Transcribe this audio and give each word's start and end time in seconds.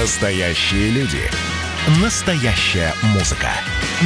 Настоящие 0.00 0.90
люди. 0.90 1.22
Настоящая 2.02 2.92
музыка. 3.14 3.48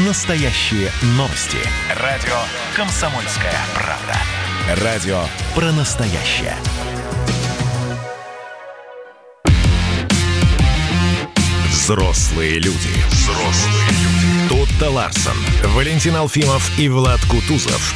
Настоящие 0.06 0.88
новости. 1.16 1.58
Радио 2.00 2.36
«Комсомольская 2.76 3.58
правда». 3.74 4.84
Радио 4.84 5.20
про 5.52 5.72
настоящее. 5.72 6.54
Взрослые 11.70 12.60
люди. 12.60 12.94
Взрослые 13.10 13.90
люди. 13.90 14.48
Тут-то 14.48 14.90
Ларсон, 14.90 15.36
Валентин 15.74 16.14
Алфимов 16.14 16.70
и 16.78 16.88
Влад 16.88 17.20
Кутузов. 17.22 17.94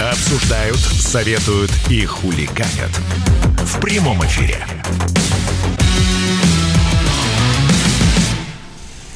Обсуждают, 0.00 0.78
советуют 0.78 1.72
и 1.88 2.06
хулиганят. 2.06 2.92
В 3.64 3.80
прямом 3.80 4.24
эфире. 4.24 4.64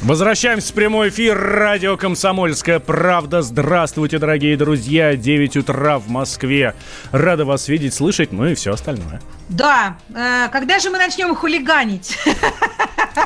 Возвращаемся 0.04 0.70
в 0.70 0.74
прямой 0.74 1.08
эфир. 1.08 1.38
Радио 1.38 1.96
«Комсомольская 1.96 2.78
правда». 2.78 3.40
Здравствуйте, 3.40 4.18
дорогие 4.18 4.54
друзья. 4.54 5.16
9 5.16 5.56
утра 5.56 5.98
в 5.98 6.10
Москве. 6.10 6.74
Рада 7.10 7.46
вас 7.46 7.68
видеть, 7.68 7.94
слышать, 7.94 8.30
ну 8.30 8.44
и 8.44 8.54
все 8.54 8.74
остальное. 8.74 9.22
Да. 9.48 9.96
Э, 10.14 10.50
когда 10.52 10.78
же 10.78 10.90
мы 10.90 10.98
начнем 10.98 11.34
хулиганить? 11.34 12.18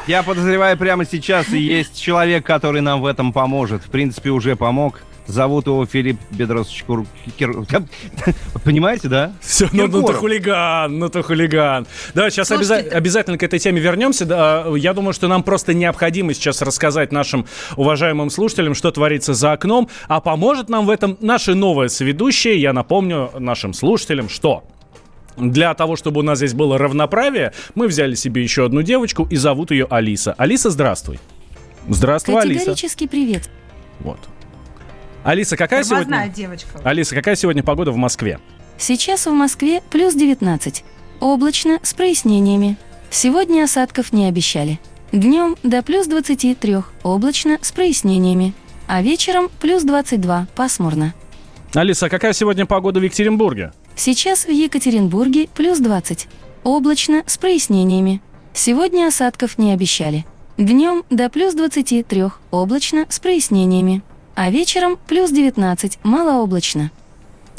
Я 0.06 0.22
подозреваю, 0.22 0.78
прямо 0.78 1.04
сейчас 1.04 1.48
и 1.48 1.58
есть 1.58 2.00
человек, 2.00 2.46
который 2.46 2.80
нам 2.80 3.00
в 3.00 3.06
этом 3.06 3.32
поможет. 3.32 3.82
В 3.82 3.90
принципе, 3.90 4.30
уже 4.30 4.54
помог. 4.54 5.00
Зовут 5.28 5.66
его 5.66 5.84
Филипп 5.84 6.18
Бедросович 6.30 6.84
Кур... 6.84 7.06
Кир... 7.36 7.52
Понимаете, 8.64 9.08
да? 9.08 9.32
Все, 9.42 9.68
ну, 9.72 9.86
ну 9.86 10.02
ты 10.02 10.14
хулиган, 10.14 10.98
ну 10.98 11.10
ты 11.10 11.22
хулиган. 11.22 11.86
Да, 12.14 12.30
сейчас 12.30 12.50
обяза- 12.50 12.88
обязательно 12.88 13.36
к 13.36 13.42
этой 13.42 13.58
теме 13.58 13.78
вернемся. 13.78 14.24
Да, 14.24 14.64
я 14.74 14.94
думаю, 14.94 15.12
что 15.12 15.28
нам 15.28 15.42
просто 15.42 15.74
необходимо 15.74 16.32
сейчас 16.32 16.62
рассказать 16.62 17.12
нашим 17.12 17.44
уважаемым 17.76 18.30
слушателям, 18.30 18.74
что 18.74 18.90
творится 18.90 19.34
за 19.34 19.52
окном. 19.52 19.90
А 20.08 20.22
поможет 20.22 20.70
нам 20.70 20.86
в 20.86 20.90
этом 20.90 21.18
наша 21.20 21.54
новая 21.54 21.88
соведущая. 21.88 22.54
Я 22.54 22.72
напомню 22.72 23.30
нашим 23.38 23.74
слушателям, 23.74 24.30
что 24.30 24.64
для 25.36 25.74
того, 25.74 25.96
чтобы 25.96 26.20
у 26.20 26.22
нас 26.22 26.38
здесь 26.38 26.54
было 26.54 26.78
равноправие, 26.78 27.52
мы 27.74 27.86
взяли 27.86 28.14
себе 28.14 28.42
еще 28.42 28.64
одну 28.64 28.80
девочку 28.80 29.26
и 29.30 29.36
зовут 29.36 29.72
ее 29.72 29.86
Алиса. 29.90 30.32
Алиса, 30.38 30.70
здравствуй. 30.70 31.20
Здравствуй, 31.86 32.40
Алиса. 32.40 32.60
Категорический 32.60 33.08
привет. 33.08 33.50
Вот. 34.00 34.18
Алиса, 35.28 35.58
какая 35.58 35.84
сегодня... 35.84 36.26
девочка. 36.34 36.80
Алиса, 36.84 37.14
какая 37.14 37.36
сегодня 37.36 37.62
погода 37.62 37.92
в 37.92 37.96
Москве? 37.96 38.40
Сейчас 38.78 39.26
в 39.26 39.30
Москве 39.30 39.82
плюс 39.90 40.14
19. 40.14 40.84
Облачно, 41.20 41.78
с 41.82 41.92
прояснениями. 41.92 42.78
Сегодня 43.10 43.64
осадков 43.64 44.14
не 44.14 44.24
обещали. 44.24 44.80
Днем 45.12 45.56
до 45.62 45.82
плюс 45.82 46.06
23, 46.06 46.76
облачно, 47.02 47.58
с 47.60 47.72
прояснениями. 47.72 48.54
А 48.86 49.02
вечером 49.02 49.50
плюс 49.60 49.82
22, 49.82 50.46
пасмурно. 50.54 51.12
Алиса, 51.74 52.06
а 52.06 52.08
какая 52.08 52.32
сегодня 52.32 52.64
погода 52.64 52.98
в 52.98 53.02
Екатеринбурге? 53.02 53.72
Сейчас 53.96 54.46
в 54.46 54.50
Екатеринбурге 54.50 55.50
плюс 55.54 55.78
20. 55.78 56.26
Облачно, 56.64 57.22
с 57.26 57.36
прояснениями. 57.36 58.22
Сегодня 58.54 59.08
осадков 59.08 59.58
не 59.58 59.74
обещали. 59.74 60.24
Днем 60.56 61.04
до 61.10 61.28
плюс 61.28 61.52
23, 61.52 62.28
облачно, 62.50 63.04
с 63.10 63.20
прояснениями 63.20 64.00
а 64.38 64.50
вечером 64.50 65.00
плюс 65.08 65.32
19, 65.32 65.98
малооблачно. 66.04 66.92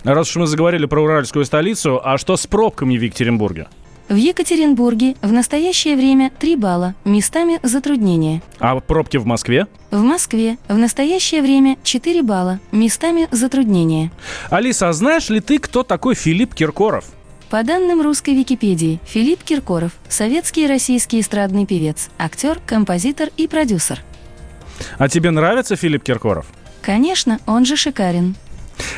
Раз 0.05 0.29
уж 0.29 0.37
мы 0.37 0.47
заговорили 0.47 0.85
про 0.85 1.03
уральскую 1.03 1.43
столицу, 1.43 1.99
а 2.01 2.17
что 2.17 2.37
с 2.37 2.47
пробками 2.47 2.97
в 2.97 3.01
Екатеринбурге? 3.01 3.67
В 4.07 4.15
Екатеринбурге 4.15 5.15
в 5.21 5.29
настоящее 5.29 5.97
время 5.97 6.31
3 6.39 6.55
балла, 6.55 6.95
местами 7.03 7.59
затруднения. 7.63 8.41
А 8.59 8.79
пробки 8.79 9.17
в 9.17 9.25
Москве? 9.25 9.67
В 9.91 10.01
Москве 10.01 10.57
в 10.69 10.77
настоящее 10.77 11.41
время 11.41 11.75
4 11.83 12.23
балла, 12.23 12.61
местами 12.71 13.27
затруднения. 13.29 14.09
Алиса, 14.49 14.87
а 14.87 14.93
знаешь 14.93 15.29
ли 15.29 15.41
ты, 15.41 15.59
кто 15.59 15.83
такой 15.83 16.15
Филипп 16.15 16.55
Киркоров? 16.55 17.03
По 17.49 17.61
данным 17.63 18.01
русской 18.01 18.33
Википедии, 18.33 19.01
Филипп 19.05 19.43
Киркоров– 19.43 19.91
советский 20.07 20.63
и 20.63 20.67
российский 20.67 21.19
эстрадный 21.19 21.65
певец, 21.65 22.09
актер, 22.17 22.61
композитор 22.65 23.31
и 23.35 23.47
продюсер. 23.47 24.01
А 24.97 25.09
тебе 25.09 25.29
нравится 25.31 25.75
Филипп 25.75 26.03
Киркоров? 26.03 26.45
Конечно, 26.81 27.39
он 27.45 27.65
же 27.65 27.75
шикарен. 27.75 28.35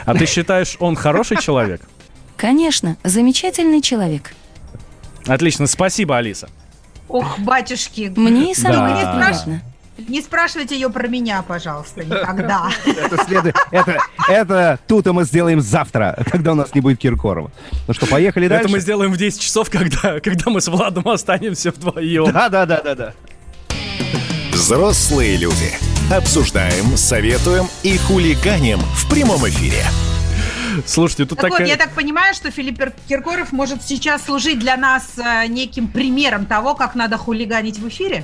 А 0.06 0.14
ты 0.14 0.26
считаешь, 0.26 0.78
он 0.80 0.96
хороший 0.96 1.38
человек? 1.38 1.82
Конечно, 2.38 2.98
замечательный 3.04 3.82
человек. 3.82 4.34
Отлично, 5.28 5.68
спасибо, 5.68 6.18
Алиса. 6.18 6.50
Ох, 7.08 7.40
батюшки. 7.40 8.12
Мне 8.16 8.52
и 8.52 8.56
самой 8.56 8.94
да. 8.94 9.14
приятно. 9.14 9.62
Не 10.08 10.22
спрашивайте 10.22 10.76
ее 10.76 10.90
про 10.90 11.08
меня, 11.08 11.44
пожалуйста, 11.44 12.04
никогда. 12.04 12.70
Это, 12.86 13.24
следует, 13.24 13.56
это, 13.72 13.98
это 14.28 14.80
тут 14.88 15.06
мы 15.08 15.26
сделаем 15.26 15.62
завтра, 15.62 16.18
когда 16.32 16.54
у 16.54 16.56
нас 16.56 16.74
не 16.74 16.82
будет 16.82 16.98
Киркорова. 16.98 17.52
Ну 17.88 17.94
что, 17.94 18.08
поехали 18.08 18.48
дальше? 18.48 18.66
Это 18.66 18.72
мы 18.72 18.80
сделаем 18.80 19.12
в 19.12 19.18
10 19.18 19.40
часов, 19.40 19.70
когда, 19.70 20.20
когда 20.20 20.50
мы 20.50 20.62
с 20.62 20.68
Владом 20.68 21.08
останемся 21.08 21.72
вдвоем. 21.72 22.32
Да, 22.32 22.50
да, 22.50 22.66
да, 22.66 22.82
да, 22.82 22.96
да. 22.96 23.14
Взрослые 24.62 25.38
люди. 25.38 25.74
Обсуждаем, 26.12 26.96
советуем 26.96 27.66
и 27.82 27.98
хулиганим 27.98 28.78
в 28.78 29.10
прямом 29.10 29.50
эфире. 29.50 29.84
Слушайте, 30.86 31.26
тут 31.26 31.40
так 31.40 31.50
такая... 31.50 31.66
вот, 31.66 31.68
я 31.68 31.78
так 31.78 31.94
понимаю, 31.94 32.36
что 32.36 32.52
Филипп 32.52 32.80
Киркоров 33.10 33.52
может 33.54 33.82
сейчас 33.82 34.24
служить 34.24 34.60
для 34.60 34.78
нас 34.78 35.14
э, 35.18 35.48
неким 35.48 35.88
примером 35.88 36.46
того, 36.46 36.76
как 36.76 36.94
надо 36.94 37.18
хулиганить 37.18 37.80
в 37.80 37.88
эфире? 37.88 38.24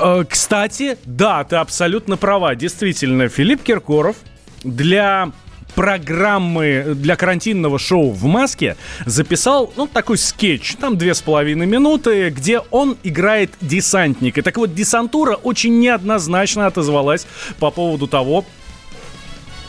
Э, 0.00 0.24
кстати, 0.26 0.96
да, 1.04 1.44
ты 1.44 1.56
абсолютно 1.56 2.16
права. 2.16 2.54
Действительно, 2.54 3.28
Филипп 3.28 3.62
Киркоров 3.62 4.16
для 4.62 5.30
программы 5.74 6.94
для 6.94 7.16
карантинного 7.16 7.78
шоу 7.78 8.10
в 8.10 8.24
маске 8.24 8.76
записал, 9.06 9.72
ну, 9.76 9.86
такой 9.86 10.18
скетч, 10.18 10.76
там 10.76 10.96
две 10.96 11.14
с 11.14 11.20
половиной 11.20 11.66
минуты, 11.66 12.30
где 12.30 12.60
он 12.70 12.96
играет 13.02 13.50
десантника. 13.60 14.42
Так 14.42 14.56
вот, 14.56 14.74
десантура 14.74 15.34
очень 15.34 15.78
неоднозначно 15.80 16.66
отозвалась 16.66 17.26
по 17.58 17.70
поводу 17.70 18.06
того, 18.06 18.44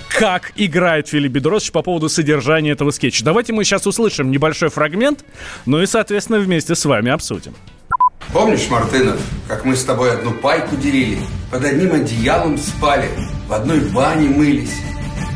как 0.10 0.54
играет 0.56 1.10
Филипп 1.10 1.34
Бедросович 1.34 1.72
по 1.72 1.82
поводу 1.82 2.08
содержания 2.08 2.72
этого 2.72 2.92
скетча. 2.92 3.26
Давайте 3.26 3.52
мы 3.52 3.64
сейчас 3.66 3.86
услышим 3.86 4.32
небольшой 4.32 4.70
фрагмент, 4.70 5.26
ну 5.66 5.82
и, 5.82 5.86
соответственно, 5.86 6.40
вместе 6.40 6.76
с 6.76 6.86
вами 6.86 7.12
обсудим. 7.12 7.54
Помнишь, 8.32 8.70
Мартынов, 8.70 9.20
как 9.48 9.66
мы 9.66 9.76
с 9.76 9.84
тобой 9.84 10.14
одну 10.14 10.32
пайку 10.32 10.76
делили, 10.78 11.20
под 11.52 11.66
одним 11.66 11.94
одеялом 11.94 12.58
спали, 12.58 13.10
в 13.48 13.54
одной 13.54 13.80
бане 13.92 14.30
мылись? 14.30 14.74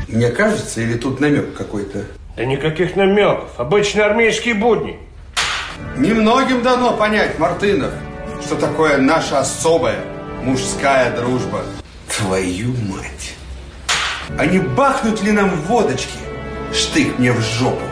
Мне 0.10 0.32
кажется, 0.32 0.82
или 0.82 0.96
тут 0.96 1.20
намек 1.20 1.56
какой-то? 1.56 2.04
Да 2.36 2.44
никаких 2.44 2.96
намеков. 2.96 3.52
Обычные 3.58 4.06
армейские 4.06 4.56
будни. 4.56 4.98
Немногим 5.98 6.64
дано 6.64 6.98
понять, 6.98 7.38
Мартынов, 7.38 7.94
что 8.42 8.56
такое 8.56 8.98
наша 8.98 9.40
особая 9.40 10.00
мужская 10.42 11.16
дружба. 11.16 11.62
Твою 12.08 12.70
мать! 12.88 13.36
А 14.36 14.48
не 14.48 14.58
бахнуть 14.58 15.22
ли 15.22 15.32
нам 15.32 15.52
водочки? 15.68 16.18
Штык 16.74 17.20
мне 17.20 17.32
в 17.32 17.40
жопу. 17.42 17.86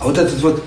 А 0.00 0.04
вот 0.04 0.16
этот 0.16 0.40
вот 0.40 0.64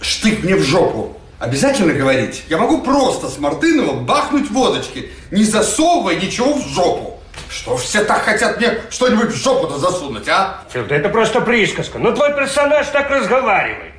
штык 0.00 0.44
мне 0.44 0.56
в 0.56 0.62
жопу 0.62 1.14
обязательно 1.38 1.92
говорить? 1.92 2.44
Я 2.48 2.56
могу 2.56 2.80
просто 2.80 3.28
с 3.28 3.38
Мартыновым 3.38 4.06
бахнуть 4.06 4.50
водочки, 4.50 5.10
не 5.30 5.44
засовывая 5.44 6.16
ничего 6.16 6.54
в 6.54 6.66
жопу. 6.68 7.15
Что 7.48 7.76
все 7.76 8.04
так 8.04 8.24
хотят 8.24 8.58
мне 8.58 8.78
что-нибудь 8.90 9.30
в 9.30 9.36
жопу-то 9.36 9.78
засунуть, 9.78 10.28
а? 10.28 10.62
Фил, 10.72 10.84
да 10.86 10.96
это 10.96 11.08
просто 11.08 11.40
присказка. 11.40 11.98
Ну 11.98 12.14
твой 12.14 12.34
персонаж 12.34 12.86
так 12.88 13.10
разговаривает. 13.10 13.92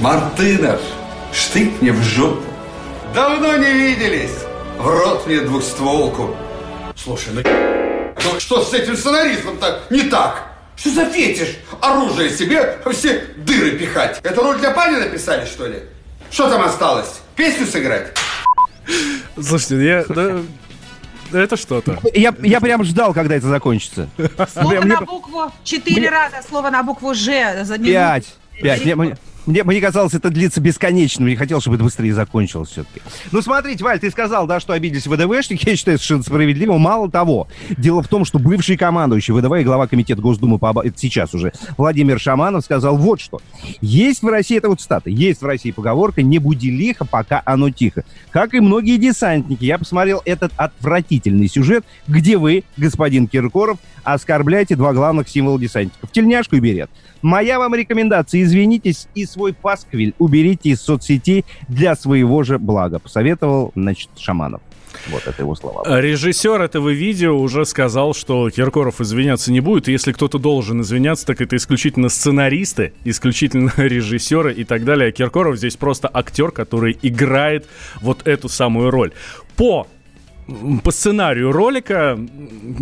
Мартынов, 0.00 0.80
штык 1.32 1.80
мне 1.80 1.92
в 1.92 2.02
жопу. 2.02 2.42
Давно 3.14 3.56
не 3.56 3.72
виделись. 3.72 4.44
В 4.78 4.86
рот 4.86 5.26
мне 5.26 5.40
двухстволку. 5.40 6.36
Слушай, 6.96 7.30
ну, 7.32 7.42
ну 7.44 8.40
что 8.40 8.62
с 8.62 8.72
этим 8.74 8.96
сценаристом-то 8.96 9.80
не 9.90 10.02
так? 10.02 10.48
Что 10.76 10.90
за 10.90 11.06
фетиш? 11.06 11.56
Оружие 11.80 12.30
себе 12.30 12.78
все 12.92 13.24
дыры 13.36 13.72
пихать. 13.72 14.20
Это 14.22 14.40
роль 14.40 14.58
для 14.58 14.70
Пани 14.70 14.96
написали, 14.96 15.44
что 15.46 15.66
ли? 15.66 15.82
Что 16.30 16.48
там 16.48 16.62
осталось? 16.62 17.20
Песню 17.34 17.66
сыграть? 17.66 18.12
Слушайте, 19.40 19.84
я... 19.84 20.04
Да, 21.30 21.40
это 21.40 21.56
что-то. 21.56 21.98
Я, 22.14 22.34
я 22.42 22.60
прям 22.60 22.84
ждал, 22.84 23.12
когда 23.14 23.34
это 23.34 23.48
закончится. 23.48 24.08
Слово 24.52 24.70
прям, 24.70 24.88
на 24.88 24.96
мне... 24.96 25.06
букву 25.06 25.52
четыре 25.64 26.00
мне... 26.00 26.10
раза, 26.10 26.36
слово 26.48 26.70
на 26.70 26.82
букву 26.82 27.14
Ж 27.14 27.64
за 27.64 27.74
минуту. 27.74 27.92
Пять. 27.92 28.34
Пять. 28.62 28.84
Мне, 28.84 28.94
мне, 28.94 29.16
Мне, 29.48 29.64
мне 29.64 29.80
казалось, 29.80 30.12
это 30.12 30.28
длится 30.28 30.60
бесконечно. 30.60 31.24
Мне 31.24 31.34
хотелось, 31.34 31.62
чтобы 31.62 31.76
это 31.76 31.84
быстрее 31.84 32.12
закончилось 32.12 32.68
все-таки. 32.68 33.00
Ну, 33.32 33.40
смотрите, 33.40 33.82
Валь, 33.82 33.98
ты 33.98 34.10
сказал, 34.10 34.46
да, 34.46 34.60
что 34.60 34.74
обиделись 34.74 35.06
ВДВшники. 35.06 35.66
Я 35.70 35.74
считаю, 35.74 35.96
совершенно 35.96 36.22
справедливо. 36.22 36.76
Мало 36.76 37.10
того, 37.10 37.48
дело 37.70 38.02
в 38.02 38.08
том, 38.08 38.26
что 38.26 38.38
бывший 38.38 38.76
командующий 38.76 39.32
ВДВ 39.32 39.50
и 39.58 39.64
глава 39.64 39.86
комитета 39.86 40.20
Госдумы 40.20 40.58
по 40.58 40.78
это 40.84 40.98
сейчас 40.98 41.32
уже 41.32 41.54
Владимир 41.78 42.20
Шаманов 42.20 42.62
сказал 42.62 42.98
вот 42.98 43.22
что. 43.22 43.40
Есть 43.80 44.20
в 44.20 44.26
России, 44.28 44.58
это 44.58 44.68
вот 44.68 44.82
стата, 44.82 45.08
есть 45.08 45.40
в 45.40 45.46
России 45.46 45.70
поговорка 45.70 46.20
«не 46.20 46.38
буди 46.38 46.70
лихо, 46.70 47.06
пока 47.06 47.40
оно 47.46 47.70
тихо». 47.70 48.04
Как 48.30 48.52
и 48.52 48.60
многие 48.60 48.98
десантники, 48.98 49.64
я 49.64 49.78
посмотрел 49.78 50.20
этот 50.26 50.52
отвратительный 50.58 51.48
сюжет, 51.48 51.86
где 52.06 52.36
вы, 52.36 52.64
господин 52.76 53.26
Киркоров, 53.26 53.78
оскорбляете 54.04 54.76
два 54.76 54.92
главных 54.92 55.28
символа 55.28 55.58
десантников– 55.58 56.10
тельняшку 56.12 56.56
и 56.56 56.60
берет. 56.60 56.90
Моя 57.22 57.58
вам 57.58 57.74
рекомендация– 57.74 58.42
извинитесь 58.42 59.08
и 59.14 59.26
свой 59.38 59.52
пасквиль 59.52 60.14
уберите 60.18 60.70
из 60.70 60.80
соцсетей 60.80 61.44
для 61.68 61.94
своего 61.94 62.42
же 62.42 62.58
блага, 62.58 62.98
посоветовал, 62.98 63.70
значит, 63.76 64.10
Шаманов. 64.18 64.60
Вот 65.10 65.22
это 65.28 65.42
его 65.42 65.54
слова. 65.54 65.84
Режиссер 66.00 66.60
этого 66.60 66.88
видео 66.88 67.38
уже 67.38 67.64
сказал, 67.64 68.14
что 68.14 68.50
Киркоров 68.50 69.00
извиняться 69.00 69.52
не 69.52 69.60
будет. 69.60 69.86
Если 69.86 70.10
кто-то 70.10 70.40
должен 70.40 70.80
извиняться, 70.80 71.24
так 71.24 71.40
это 71.40 71.54
исключительно 71.54 72.08
сценаристы, 72.08 72.94
исключительно 73.04 73.72
режиссеры 73.76 74.52
и 74.52 74.64
так 74.64 74.84
далее. 74.84 75.10
А 75.10 75.12
Киркоров 75.12 75.56
здесь 75.56 75.76
просто 75.76 76.10
актер, 76.12 76.50
который 76.50 76.98
играет 77.00 77.66
вот 78.00 78.26
эту 78.26 78.48
самую 78.48 78.90
роль. 78.90 79.12
По 79.56 79.86
по 80.82 80.90
сценарию 80.90 81.52
ролика 81.52 82.18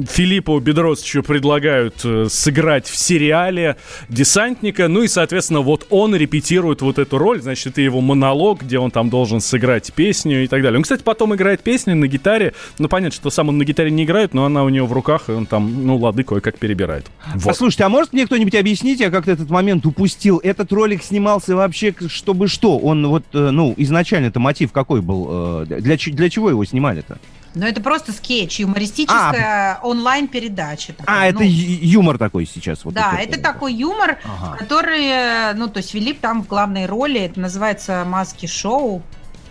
Филиппу 0.08 0.58
Бедросовичу 0.60 1.24
предлагают 1.24 2.00
э, 2.04 2.26
сыграть 2.30 2.86
в 2.86 2.96
сериале 2.96 3.76
десантника, 4.08 4.86
ну 4.86 5.02
и, 5.02 5.08
соответственно, 5.08 5.60
вот 5.60 5.86
он 5.90 6.14
репетирует 6.14 6.80
вот 6.82 6.98
эту 6.98 7.18
роль, 7.18 7.42
значит, 7.42 7.72
это 7.72 7.80
его 7.80 8.00
монолог, 8.00 8.62
где 8.62 8.78
он 8.78 8.92
там 8.92 9.10
должен 9.10 9.40
сыграть 9.40 9.92
песню 9.92 10.44
и 10.44 10.46
так 10.46 10.62
далее. 10.62 10.78
Он, 10.78 10.84
кстати, 10.84 11.02
потом 11.02 11.34
играет 11.34 11.60
песню 11.62 11.96
на 11.96 12.06
гитаре, 12.06 12.54
ну, 12.78 12.88
понятно, 12.88 13.16
что 13.16 13.30
сам 13.30 13.48
он 13.48 13.58
на 13.58 13.64
гитаре 13.64 13.90
не 13.90 14.04
играет, 14.04 14.32
но 14.32 14.44
она 14.44 14.62
у 14.62 14.68
него 14.68 14.86
в 14.86 14.92
руках, 14.92 15.28
и 15.28 15.32
он 15.32 15.46
там, 15.46 15.86
ну, 15.86 15.96
лады 15.96 16.22
кое-как 16.22 16.58
перебирает. 16.58 17.06
Вот. 17.34 17.44
Послушайте, 17.44 17.82
а 17.84 17.88
может 17.88 18.12
мне 18.12 18.26
кто-нибудь 18.26 18.54
объяснить, 18.54 19.00
я 19.00 19.10
как-то 19.10 19.32
этот 19.32 19.50
момент 19.50 19.86
упустил, 19.86 20.40
этот 20.42 20.72
ролик 20.72 21.02
снимался 21.02 21.56
вообще 21.56 21.94
чтобы 22.08 22.46
что? 22.46 22.78
Он 22.78 23.06
вот, 23.08 23.24
э, 23.32 23.50
ну, 23.50 23.74
изначально-то 23.76 24.38
мотив 24.38 24.70
какой 24.70 25.00
был? 25.00 25.62
Э, 25.62 25.66
для, 25.66 25.96
для 25.96 26.30
чего 26.30 26.50
его 26.50 26.64
снимали-то? 26.64 27.18
Ну, 27.56 27.66
это 27.66 27.80
просто 27.80 28.12
скетч, 28.12 28.60
юмористическая 28.60 29.78
а, 29.78 29.80
онлайн-передача. 29.82 30.92
Такая. 30.92 31.30
А, 31.30 31.32
ну, 31.32 31.40
это 31.40 31.44
юмор 31.44 32.18
такой 32.18 32.46
сейчас. 32.46 32.84
Вот 32.84 32.92
да, 32.92 33.14
это, 33.18 33.32
это 33.32 33.40
такой 33.40 33.72
юмор, 33.72 34.18
ага. 34.24 34.58
который, 34.58 35.54
ну, 35.54 35.66
то 35.68 35.78
есть 35.78 35.92
Филипп 35.92 36.20
там 36.20 36.42
в 36.42 36.48
главной 36.48 36.84
роли, 36.84 37.18
это 37.20 37.40
называется 37.40 38.04
«Маски-шоу», 38.06 39.02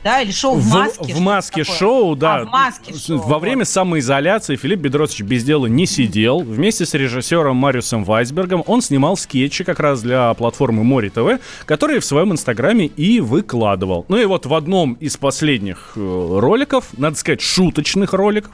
да, 0.05 0.21
или 0.21 0.31
шоу 0.31 0.57
в 0.57 0.67
маске. 0.71 1.15
В, 1.15 1.17
в 1.17 1.19
маске 1.19 1.63
шоу, 1.63 2.15
да. 2.15 2.35
А, 2.35 2.45
в 2.45 2.51
маске 2.51 2.93
шоу. 2.93 3.17
Во 3.17 3.39
время 3.39 3.65
самоизоляции 3.65 4.55
Филипп 4.55 4.81
Бедросович 4.81 5.23
без 5.23 5.43
дела 5.43 5.65
не 5.65 5.87
сидел. 5.87 6.41
Вместе 6.41 6.85
с 6.85 6.93
режиссером 6.93 7.55
Мариусом 7.55 8.03
Вайсбергом 8.03 8.63
он 8.67 8.83
снимал 8.83 9.17
скетчи 9.17 9.63
как 9.63 9.79
раз 9.79 10.03
для 10.03 10.31
платформы 10.35 10.83
more.tv, 10.83 11.41
которые 11.65 12.01
в 12.01 12.05
своем 12.05 12.31
инстаграме 12.31 12.85
и 12.85 13.19
выкладывал. 13.19 14.05
Ну 14.07 14.17
и 14.17 14.25
вот 14.25 14.45
в 14.45 14.53
одном 14.53 14.93
из 14.99 15.17
последних 15.17 15.93
э, 15.95 15.99
роликов, 16.39 16.89
надо 16.95 17.15
сказать, 17.15 17.41
шуточных 17.41 18.13
роликов, 18.13 18.51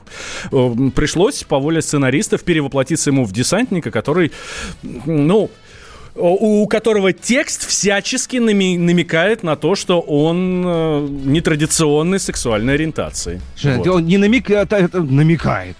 э, 0.54 0.74
пришлось 0.96 1.44
по 1.44 1.60
воле 1.60 1.82
сценаристов 1.82 2.46
перевоплотиться 2.46 3.10
ему 3.10 3.26
в 3.26 3.34
десантника, 3.34 3.92
который, 3.92 4.32
ну, 4.84 5.52
у 6.16 6.68
которого 6.68 7.14
текст 7.14 7.68
всячески 7.68 8.38
намекает 8.38 9.44
на 9.44 9.56
то, 9.56 9.76
что 9.76 10.00
он 10.00 10.64
э, 10.66 11.08
нетрадиционной 11.26 12.20
сексуальной 12.20 12.74
ориентации. 12.74 13.42
Вот. 13.64 13.88
Он 13.88 14.06
не 14.06 14.18
это 14.78 15.02
намекает. 15.02 15.78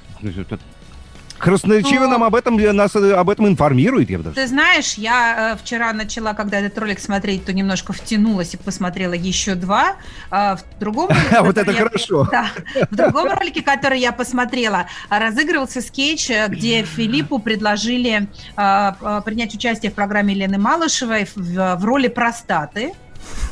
Красноречиво 1.42 2.04
ну, 2.04 2.12
нам 2.12 2.24
об 2.24 2.36
этом, 2.36 2.58
нас 2.76 2.96
э, 2.96 3.14
об 3.14 3.30
этом 3.30 3.48
информирует, 3.48 4.10
я 4.10 4.20
даже. 4.20 4.36
Ты 4.36 4.48
знаешь, 4.48 4.94
я 4.94 5.54
э, 5.54 5.58
вчера 5.58 5.92
начала, 5.92 6.34
когда 6.34 6.60
этот 6.60 6.78
ролик 6.78 7.00
смотреть, 7.00 7.46
то 7.46 7.54
немножко 7.54 7.94
втянулась 7.94 8.54
и 8.54 8.58
посмотрела 8.58 9.14
еще 9.14 9.56
два. 9.56 9.96
Э, 10.30 10.56
в 10.56 10.80
другом 10.80 11.10
ролике, 11.10 11.42
Вот 11.42 11.58
это 11.58 11.74
хорошо. 11.74 12.30
в 12.92 12.96
другом 12.96 13.30
ролике, 13.30 13.64
который 13.64 14.00
я 14.00 14.12
посмотрела, 14.12 14.88
разыгрывался 15.10 15.82
скетч, 15.82 16.30
где 16.48 16.84
Филиппу 16.84 17.40
предложили 17.40 18.28
принять 18.56 19.56
участие 19.56 19.92
в 19.92 19.96
программе 19.96 20.34
Лены 20.34 20.58
Малышевой 20.58 21.28
в 21.36 21.84
роли 21.84 22.08
простаты 22.08 22.94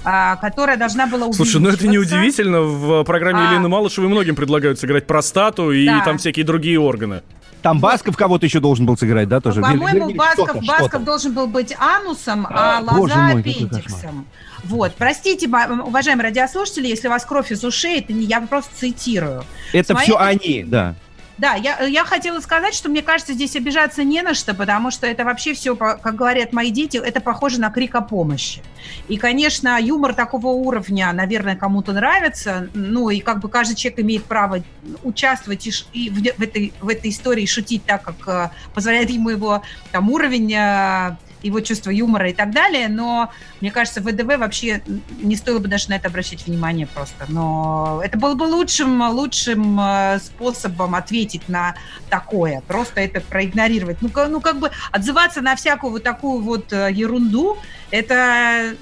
которая 0.04 0.78
должна 0.78 1.06
была 1.06 1.32
Слушай, 1.32 1.62
ну 1.62 1.70
это 1.70 1.88
неудивительно. 1.88 2.62
В 2.62 3.04
программе 3.04 3.42
а... 3.42 3.52
Елены 3.52 3.70
Малышевой 3.70 4.10
многим 4.10 4.36
предлагают 4.36 4.80
сыграть 4.80 5.06
простату 5.06 5.72
и 5.72 5.86
да. 5.86 6.04
там 6.04 6.18
всякие 6.18 6.46
другие 6.46 6.80
органы. 6.80 7.22
Там 7.62 7.80
Басков 7.80 8.16
кого-то 8.16 8.46
еще 8.46 8.60
должен 8.60 8.86
был 8.86 8.98
сыграть, 8.98 9.28
да, 9.28 9.42
тоже? 9.42 9.62
По-моему, 9.62 10.14
Басков, 10.14 10.64
Басков 10.66 11.04
должен 11.04 11.34
был 11.34 11.48
быть 11.48 11.76
анусом, 11.78 12.48
а, 12.50 12.78
а 12.78 12.82
Лоза 12.82 13.28
аппендиксом. 13.28 14.28
Вот, 14.64 14.94
простите, 14.98 15.48
уважаемые 15.48 16.26
радиослушатели, 16.26 16.88
если 16.88 17.08
у 17.08 17.12
вас 17.12 17.26
кровь 17.26 17.52
из 17.52 17.64
ушей, 17.64 18.00
это 18.00 18.14
не 18.14 18.26
я 18.26 18.42
просто 18.42 18.72
цитирую. 18.76 19.44
Это 19.74 19.96
все 19.98 20.18
они, 20.18 20.64
да. 20.64 20.96
Да, 21.40 21.56
я, 21.56 21.82
я 21.86 22.04
хотела 22.04 22.42
сказать, 22.42 22.74
что 22.74 22.90
мне 22.90 23.02
кажется, 23.02 23.32
здесь 23.32 23.56
обижаться 23.56 24.04
не 24.04 24.22
на 24.22 24.34
что, 24.34 24.54
потому 24.54 24.92
что 24.92 25.08
это 25.08 25.24
вообще 25.24 25.54
все, 25.54 25.74
как 25.78 26.16
говорят 26.16 26.52
мои 26.52 26.70
дети, 26.70 26.98
это 26.98 27.22
похоже 27.22 27.62
на 27.62 27.70
крик 27.72 27.96
о 27.96 28.02
помощи. 28.02 28.62
И, 29.08 29.16
конечно, 29.16 29.80
юмор 29.80 30.14
такого 30.14 30.48
уровня, 30.48 31.14
наверное, 31.14 31.56
кому-то 31.56 31.94
нравится, 31.94 32.68
ну 32.74 33.10
и 33.10 33.22
как 33.22 33.40
бы 33.40 33.48
каждый 33.48 33.76
человек 33.76 34.02
имеет 34.02 34.26
право 34.26 34.62
участвовать 35.04 35.66
и, 35.66 35.72
и 35.94 36.10
в, 36.10 36.16
в, 36.16 36.42
этой, 36.42 36.74
в 36.82 36.90
этой 36.90 37.10
истории 37.10 37.46
шутить 37.46 37.86
так, 37.86 38.04
как 38.04 38.28
э, 38.28 38.50
позволяет 38.74 39.10
ему 39.10 39.30
его 39.30 39.64
там 39.94 40.10
уровень 40.10 40.54
э, 40.54 41.16
его 41.44 41.60
чувство 41.62 41.90
юмора 41.90 42.30
и 42.30 42.34
так 42.34 42.52
далее, 42.52 42.88
но 42.88 43.32
мне 43.62 43.72
кажется, 43.72 44.02
ВДВ 44.02 44.38
вообще 44.38 44.82
не 45.22 45.36
стоило 45.36 45.60
бы 45.60 45.68
даже 45.68 45.90
на 45.90 45.96
это 45.96 46.08
обращать 46.08 46.46
внимание 46.46 46.88
просто. 46.88 47.26
Но 47.28 48.02
это 48.04 48.18
было 48.18 48.36
бы 48.36 48.44
лучшим, 48.44 49.02
лучшим 49.10 49.80
э, 49.80 50.20
способом 50.20 50.96
ответить 50.96 51.48
на 51.48 51.76
такое, 52.10 52.62
просто 52.68 53.02
это 53.02 53.22
проигнорировать. 53.22 54.02
Ну, 54.02 54.10
ну 54.28 54.42
как 54.42 54.60
бы 54.60 54.72
отзываться 54.92 55.42
на 55.42 55.56
всякую 55.56 55.92
вот 55.92 56.04
такую 56.04 56.42
вот 56.42 56.72
э, 56.74 56.90
ерунду, 56.92 57.58
это 57.92 58.76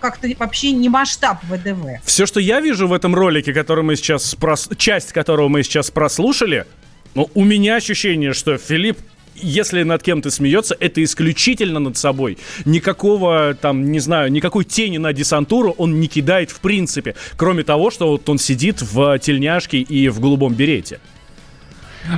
как-то 0.00 0.28
вообще 0.38 0.72
не 0.72 0.88
масштаб 0.88 1.42
ВДВ. 1.44 2.02
Все, 2.04 2.26
что 2.26 2.40
я 2.40 2.60
вижу 2.60 2.86
в 2.88 2.92
этом 2.92 3.14
ролике, 3.14 3.52
который 3.52 3.84
мы 3.84 3.96
сейчас 3.96 4.34
прос... 4.34 4.68
часть 4.76 5.12
которого 5.12 5.48
мы 5.48 5.62
сейчас 5.62 5.90
прослушали, 5.90 6.66
ну, 7.14 7.30
у 7.34 7.44
меня 7.44 7.76
ощущение, 7.76 8.32
что 8.32 8.56
Филипп 8.56 8.98
если 9.34 9.82
над 9.82 10.02
кем-то 10.02 10.30
смеется, 10.30 10.76
это 10.78 11.02
исключительно 11.02 11.80
над 11.80 11.96
собой. 11.96 12.38
Никакого 12.64 13.54
там, 13.60 13.90
не 13.90 14.00
знаю, 14.00 14.30
никакой 14.30 14.64
тени 14.64 14.98
на 14.98 15.12
десантуру 15.12 15.74
он 15.78 16.00
не 16.00 16.08
кидает 16.08 16.50
в 16.50 16.60
принципе. 16.60 17.14
Кроме 17.36 17.62
того, 17.62 17.90
что 17.90 18.08
вот 18.08 18.28
он 18.28 18.38
сидит 18.38 18.82
в 18.82 19.18
тельняшке 19.18 19.78
и 19.78 20.08
в 20.08 20.20
голубом 20.20 20.54
берете. 20.54 21.00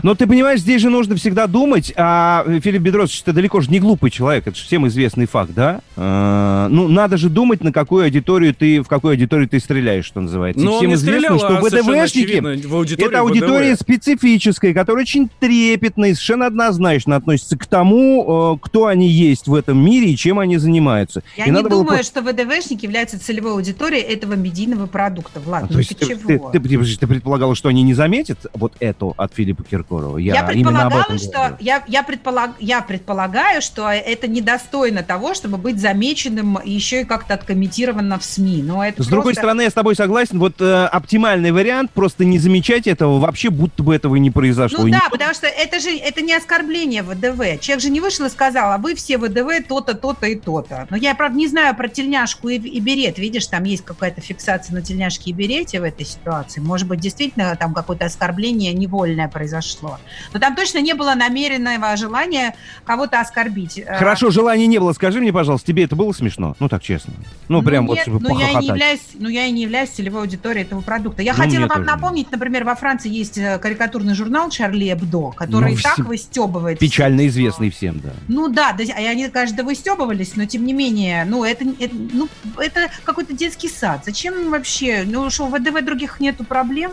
Но 0.03 0.15
ты 0.15 0.27
понимаешь, 0.27 0.61
здесь 0.61 0.83
же 0.83 0.91
нужно 0.91 1.17
всегда 1.17 1.47
думать, 1.47 1.93
а 1.97 2.45
Филипп 2.63 2.83
Бедросович, 2.83 3.23
ты 3.23 3.33
далеко 3.33 3.61
же 3.61 3.71
не 3.71 3.81
глупый 3.81 4.11
человек, 4.11 4.47
это 4.47 4.57
же 4.57 4.65
всем 4.65 4.87
известный 4.87 5.27
факт, 5.27 5.53
да? 5.55 5.81
А, 5.97 6.69
ну, 6.69 6.89
надо 6.89 7.17
же 7.17 7.29
думать, 7.29 7.63
на 7.63 7.73
какую 7.73 8.05
аудиторию 8.05 8.55
ты, 8.55 8.83
в 8.83 8.89
какую 8.89 9.13
аудиторию 9.13 9.49
ты 9.49 9.61
стреляешь, 9.61 10.05
что 10.05 10.21
называется. 10.21 10.65
Но 10.65 10.79
всем 10.79 10.95
известно, 10.95 11.39
что 11.39 11.59
а 11.59 11.61
ВДВшники 11.61 13.03
это 13.03 13.21
аудитория 13.21 13.75
ВДВ. 13.75 13.81
специфическая, 13.81 14.75
которая 14.75 15.03
очень 15.03 15.29
трепетно 15.39 16.07
и 16.07 16.15
совершенно 16.15 16.47
однозначно 16.47 17.17
относится 17.17 17.57
к 17.57 17.67
тому, 17.67 18.57
э, 18.57 18.59
кто 18.63 18.87
они 18.87 19.09
есть 19.09 19.47
в 19.47 19.55
этом 19.55 19.85
мире 19.85 20.13
и 20.13 20.17
чем 20.17 20.39
они 20.39 20.59
занимаются. 20.59 21.23
Я 21.37 21.47
и 21.47 21.51
не 21.51 21.63
думаю, 21.63 21.85
было... 21.85 22.03
что 22.03 22.23
ВДВшник 22.23 22.83
является 22.83 23.19
целевой 23.19 23.53
аудиторией 23.53 24.03
этого 24.03 24.35
медийного 24.35 24.87
продукта. 24.87 25.41
Влад, 25.41 25.65
а, 25.65 25.67
ну 25.71 25.81
ты, 25.81 25.95
ты 25.95 26.07
чего? 26.07 26.51
Ты, 26.51 26.59
ты, 26.59 26.69
ты, 26.69 26.97
ты 26.97 27.07
предполагала, 27.07 27.55
что 27.55 27.69
они 27.69 27.83
не 27.83 27.95
заметят 27.95 28.47
вот 28.55 28.75
это 28.81 29.13
от 29.17 29.35
Филиппа 29.35 29.63
Киркорова. 29.75 30.19
Я, 30.19 30.35
я 30.35 30.45
предполагала, 30.45 31.19
что 31.19 31.57
я, 31.59 31.83
я, 31.89 32.03
предполаг, 32.05 32.53
я 32.61 32.81
предполагаю, 32.81 33.61
что 33.61 33.89
это 33.91 34.29
недостойно 34.29 35.03
того, 35.03 35.35
чтобы 35.35 35.59
быть 35.59 35.81
замеченным 35.81 36.59
еще 36.65 37.01
и 37.01 37.05
как-то 37.05 37.35
откомментировано 37.35 38.19
в 38.19 38.25
СМИ. 38.25 38.63
Но 38.63 38.85
это 38.85 38.95
с 38.95 38.97
просто... 38.97 39.11
другой 39.11 39.35
стороны, 39.35 39.63
я 39.63 39.71
с 39.71 39.73
тобой 39.73 39.97
согласен. 39.97 40.39
Вот 40.39 40.61
э, 40.61 40.85
оптимальный 40.87 41.51
вариант 41.51 41.91
просто 41.91 42.25
не 42.25 42.39
замечать 42.39 42.87
этого 42.87 43.19
вообще, 43.19 43.51
будто 43.51 43.83
бы 43.83 43.95
этого 43.95 44.15
не 44.17 44.31
произошло. 44.31 44.85
Ну 44.85 44.91
да, 44.91 45.01
не... 45.05 45.11
потому 45.11 45.35
что 45.35 45.49
это 45.49 45.81
же 45.81 45.97
это 45.97 46.23
не 46.23 46.35
оскорбление 46.35 47.03
ВДВ. 47.03 47.61
Человек 47.61 47.83
же 47.83 47.91
не 47.91 48.01
вышел 48.01 48.27
и 48.27 48.31
сказал, 48.31 48.73
а 48.73 48.79
вы 48.79 48.95
все 48.95 49.19
ВДВ 49.19 49.67
то-то, 49.69 49.95
то-то 49.95 50.27
и 50.27 50.37
то-то. 50.37 50.87
Но 50.91 50.97
я, 50.97 51.15
правда, 51.15 51.37
не 51.37 51.49
знаю 51.49 51.75
про 51.75 51.89
тельняшку 51.89 52.49
и, 52.49 52.59
и 52.59 52.81
берет. 52.81 53.19
Видишь, 53.19 53.47
там 53.47 53.65
есть 53.65 53.85
какая-то 53.85 54.21
фиксация 54.21 54.75
на 54.75 54.83
тельняшке 54.83 55.31
и 55.31 55.33
берете 55.33 55.81
в 55.81 55.83
этой 55.85 56.07
ситуации. 56.07 56.61
Может 56.61 56.87
быть, 56.87 57.01
действительно 57.01 57.57
там 57.57 57.75
какое-то 57.75 58.05
оскорбление 58.05 58.73
невольное 58.73 59.29
произошло 59.29 59.64
произошло. 59.65 59.99
Но 60.33 60.41
там 60.41 60.55
точно 60.55 60.79
не 60.79 60.95
было 60.95 61.15
намеренного 61.15 61.97
желания 61.97 62.55
кого-то 62.85 63.21
оскорбить. 63.21 63.79
Э, 63.79 63.97
Хорошо, 63.99 64.31
желания 64.31 64.67
не 64.67 64.79
было. 64.79 64.93
Скажи 64.93 65.21
мне, 65.21 65.33
пожалуйста, 65.33 65.67
тебе 65.67 65.85
это 65.85 65.97
было 65.97 66.13
смешно? 66.13 66.55
Ну, 66.61 66.69
так 66.69 66.83
честно. 66.83 67.15
Ну, 67.49 67.59
ну 67.59 67.63
прям 67.63 67.87
нет, 67.87 68.07
вот, 68.07 68.21
чтобы 68.21 68.21
ну, 68.21 68.39
я 68.39 68.55
не 68.61 68.67
являюсь, 68.69 69.01
ну, 69.15 69.29
я 69.29 69.47
и 69.47 69.51
не 69.51 69.63
являюсь 69.63 69.91
целевой 69.91 70.23
аудиторией 70.23 70.65
этого 70.67 70.81
продукта. 70.81 71.23
Я 71.23 71.33
Ну, 71.35 71.43
хотела 71.43 71.63
вам 71.67 71.79
тоже. 71.79 71.91
напомнить, 71.91 72.31
например, 72.31 72.65
во 72.65 72.75
Франции 72.75 73.11
есть 73.11 73.39
э, 73.39 73.59
карикатурный 73.59 74.15
журнал 74.15 74.51
«Шарли 74.51 74.93
Эбдо», 74.93 75.31
который 75.31 75.73
Ну, 75.73 75.79
и 75.79 75.83
так 75.83 75.95
все- 75.95 76.03
выстебывает. 76.03 76.79
Печально 76.79 77.27
известный 77.27 77.71
всем, 77.71 78.01
да. 78.01 78.11
Ну 78.29 78.49
да, 78.49 78.73
да, 78.73 78.83
и 78.85 78.91
они, 78.91 79.29
конечно, 79.29 79.63
выстебывались, 79.65 80.37
но 80.37 80.45
тем 80.47 80.65
не 80.65 80.73
менее, 80.73 81.25
ну 81.25 81.45
это, 81.45 81.65
это, 81.79 81.95
ну, 81.95 82.29
это 82.59 82.89
какой-то 83.05 83.33
детский 83.33 83.69
сад. 83.69 84.03
Зачем 84.05 84.51
вообще? 84.51 85.05
Ну 85.07 85.29
что, 85.31 85.47
в 85.47 85.53
ВДВ 85.59 85.83
других 85.85 86.21
нету 86.21 86.45
проблем? 86.45 86.93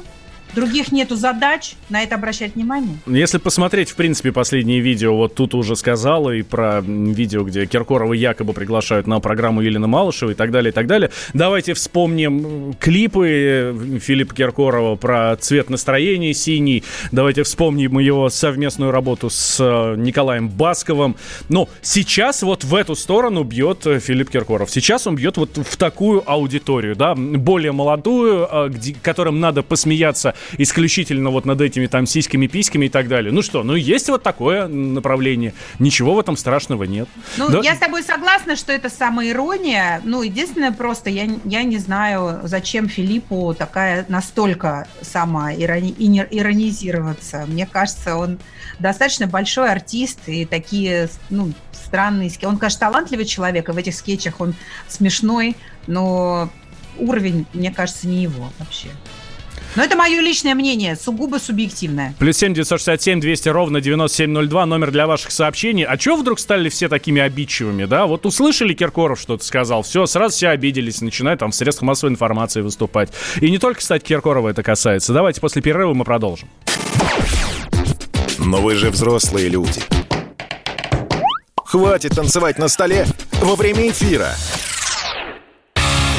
Других 0.55 0.91
нету 0.91 1.15
задач 1.15 1.75
на 1.89 2.03
это 2.03 2.15
обращать 2.15 2.55
внимание? 2.55 2.97
Если 3.07 3.37
посмотреть, 3.37 3.89
в 3.89 3.95
принципе, 3.95 4.31
последние 4.31 4.79
видео, 4.81 5.15
вот 5.15 5.35
тут 5.35 5.53
уже 5.55 5.75
сказала, 5.75 6.31
и 6.31 6.41
про 6.41 6.81
видео, 6.81 7.43
где 7.43 7.65
Киркорова 7.65 8.13
якобы 8.13 8.53
приглашают 8.53 9.07
на 9.07 9.19
программу 9.19 9.61
Елены 9.61 9.87
Малышевой 9.87 10.33
и 10.33 10.35
так 10.35 10.51
далее, 10.51 10.71
и 10.71 10.73
так 10.73 10.87
далее. 10.87 11.09
Давайте 11.33 11.73
вспомним 11.73 12.73
клипы 12.79 13.27
э, 13.29 13.99
Филиппа 13.99 14.35
Киркорова 14.35 14.95
про 14.95 15.35
цвет 15.37 15.69
настроения 15.69 16.33
синий. 16.33 16.83
Давайте 17.11 17.43
вспомним 17.43 17.99
его 17.99 18.29
совместную 18.29 18.91
работу 18.91 19.29
с 19.29 19.57
э, 19.59 19.95
Николаем 19.97 20.49
Басковым. 20.49 21.15
Но 21.49 21.69
сейчас 21.81 22.43
вот 22.43 22.63
в 22.63 22.75
эту 22.75 22.95
сторону 22.95 23.43
бьет 23.43 23.85
э, 23.87 23.99
Филипп 23.99 24.29
Киркоров. 24.29 24.69
Сейчас 24.69 25.07
он 25.07 25.15
бьет 25.15 25.37
вот 25.37 25.57
в 25.57 25.77
такую 25.77 26.29
аудиторию, 26.29 26.95
да, 26.95 27.15
более 27.15 27.71
молодую, 27.71 28.47
где- 28.69 28.95
которым 29.01 29.39
надо 29.39 29.63
посмеяться 29.63 30.33
исключительно 30.57 31.29
вот 31.29 31.45
над 31.45 31.61
этими 31.61 31.87
там 31.87 32.05
сиськами, 32.05 32.47
письками 32.47 32.85
и 32.85 32.89
так 32.89 33.07
далее. 33.07 33.31
Ну 33.31 33.41
что, 33.41 33.63
ну 33.63 33.75
есть 33.75 34.09
вот 34.09 34.23
такое 34.23 34.67
направление. 34.67 35.53
Ничего 35.79 36.13
в 36.15 36.19
этом 36.19 36.37
страшного 36.37 36.83
нет. 36.83 37.07
Ну, 37.37 37.49
Да- 37.49 37.61
я 37.63 37.75
с 37.75 37.79
тобой 37.79 38.03
согласна, 38.03 38.55
что 38.55 38.71
это 38.71 38.89
самоирония. 38.89 40.01
Ну, 40.03 40.21
единственное, 40.21 40.71
просто 40.71 41.09
я, 41.09 41.27
я 41.45 41.63
не 41.63 41.77
знаю, 41.77 42.41
зачем 42.43 42.87
Филиппу 42.89 43.55
такая 43.57 44.05
настолько 44.09 44.87
самоиронизироваться. 45.01 47.45
Мне 47.47 47.65
кажется, 47.65 48.15
он 48.15 48.39
достаточно 48.79 49.27
большой 49.27 49.71
артист, 49.71 50.19
и 50.27 50.45
такие, 50.45 51.09
ну, 51.29 51.53
странные 51.71 52.29
ски- 52.29 52.45
Он, 52.45 52.57
конечно, 52.57 52.79
талантливый 52.79 53.25
человек, 53.25 53.69
и 53.69 53.71
в 53.71 53.77
этих 53.77 53.95
скетчах 53.95 54.39
он 54.39 54.53
смешной, 54.87 55.55
но 55.87 56.49
уровень, 56.97 57.45
мне 57.53 57.71
кажется, 57.71 58.07
не 58.07 58.23
его 58.23 58.51
вообще. 58.59 58.89
Но 59.75 59.83
это 59.83 59.95
мое 59.95 60.19
личное 60.19 60.53
мнение, 60.53 60.95
сугубо 60.95 61.37
субъективное. 61.37 62.13
Плюс 62.19 62.37
7 62.37 62.53
967 62.53 63.21
200 63.21 63.49
ровно 63.49 63.79
9702, 63.79 64.65
номер 64.65 64.91
для 64.91 65.07
ваших 65.07 65.31
сообщений. 65.31 65.85
А 65.85 65.97
чего 65.97 66.17
вдруг 66.17 66.39
стали 66.39 66.67
все 66.69 66.89
такими 66.89 67.21
обидчивыми, 67.21 67.85
да? 67.85 68.05
Вот 68.05 68.25
услышали, 68.25 68.73
Киркоров 68.73 69.19
что-то 69.19 69.45
сказал, 69.45 69.83
все, 69.83 70.05
сразу 70.05 70.35
все 70.35 70.49
обиделись, 70.49 71.01
начинают 71.01 71.39
там 71.39 71.51
в 71.51 71.55
средствах 71.55 71.87
массовой 71.87 72.11
информации 72.11 72.61
выступать. 72.61 73.11
И 73.39 73.49
не 73.49 73.59
только, 73.59 73.79
кстати, 73.79 74.03
Киркорова 74.03 74.49
это 74.49 74.61
касается. 74.63 75.13
Давайте 75.13 75.39
после 75.39 75.61
перерыва 75.61 75.93
мы 75.93 76.03
продолжим. 76.03 76.49
Но 78.37 78.61
вы 78.61 78.75
же 78.75 78.89
взрослые 78.89 79.49
люди. 79.49 79.81
Хватит 81.55 82.15
танцевать 82.15 82.57
на 82.57 82.67
столе 82.67 83.05
во 83.41 83.55
время 83.55 83.89
эфира. 83.89 84.35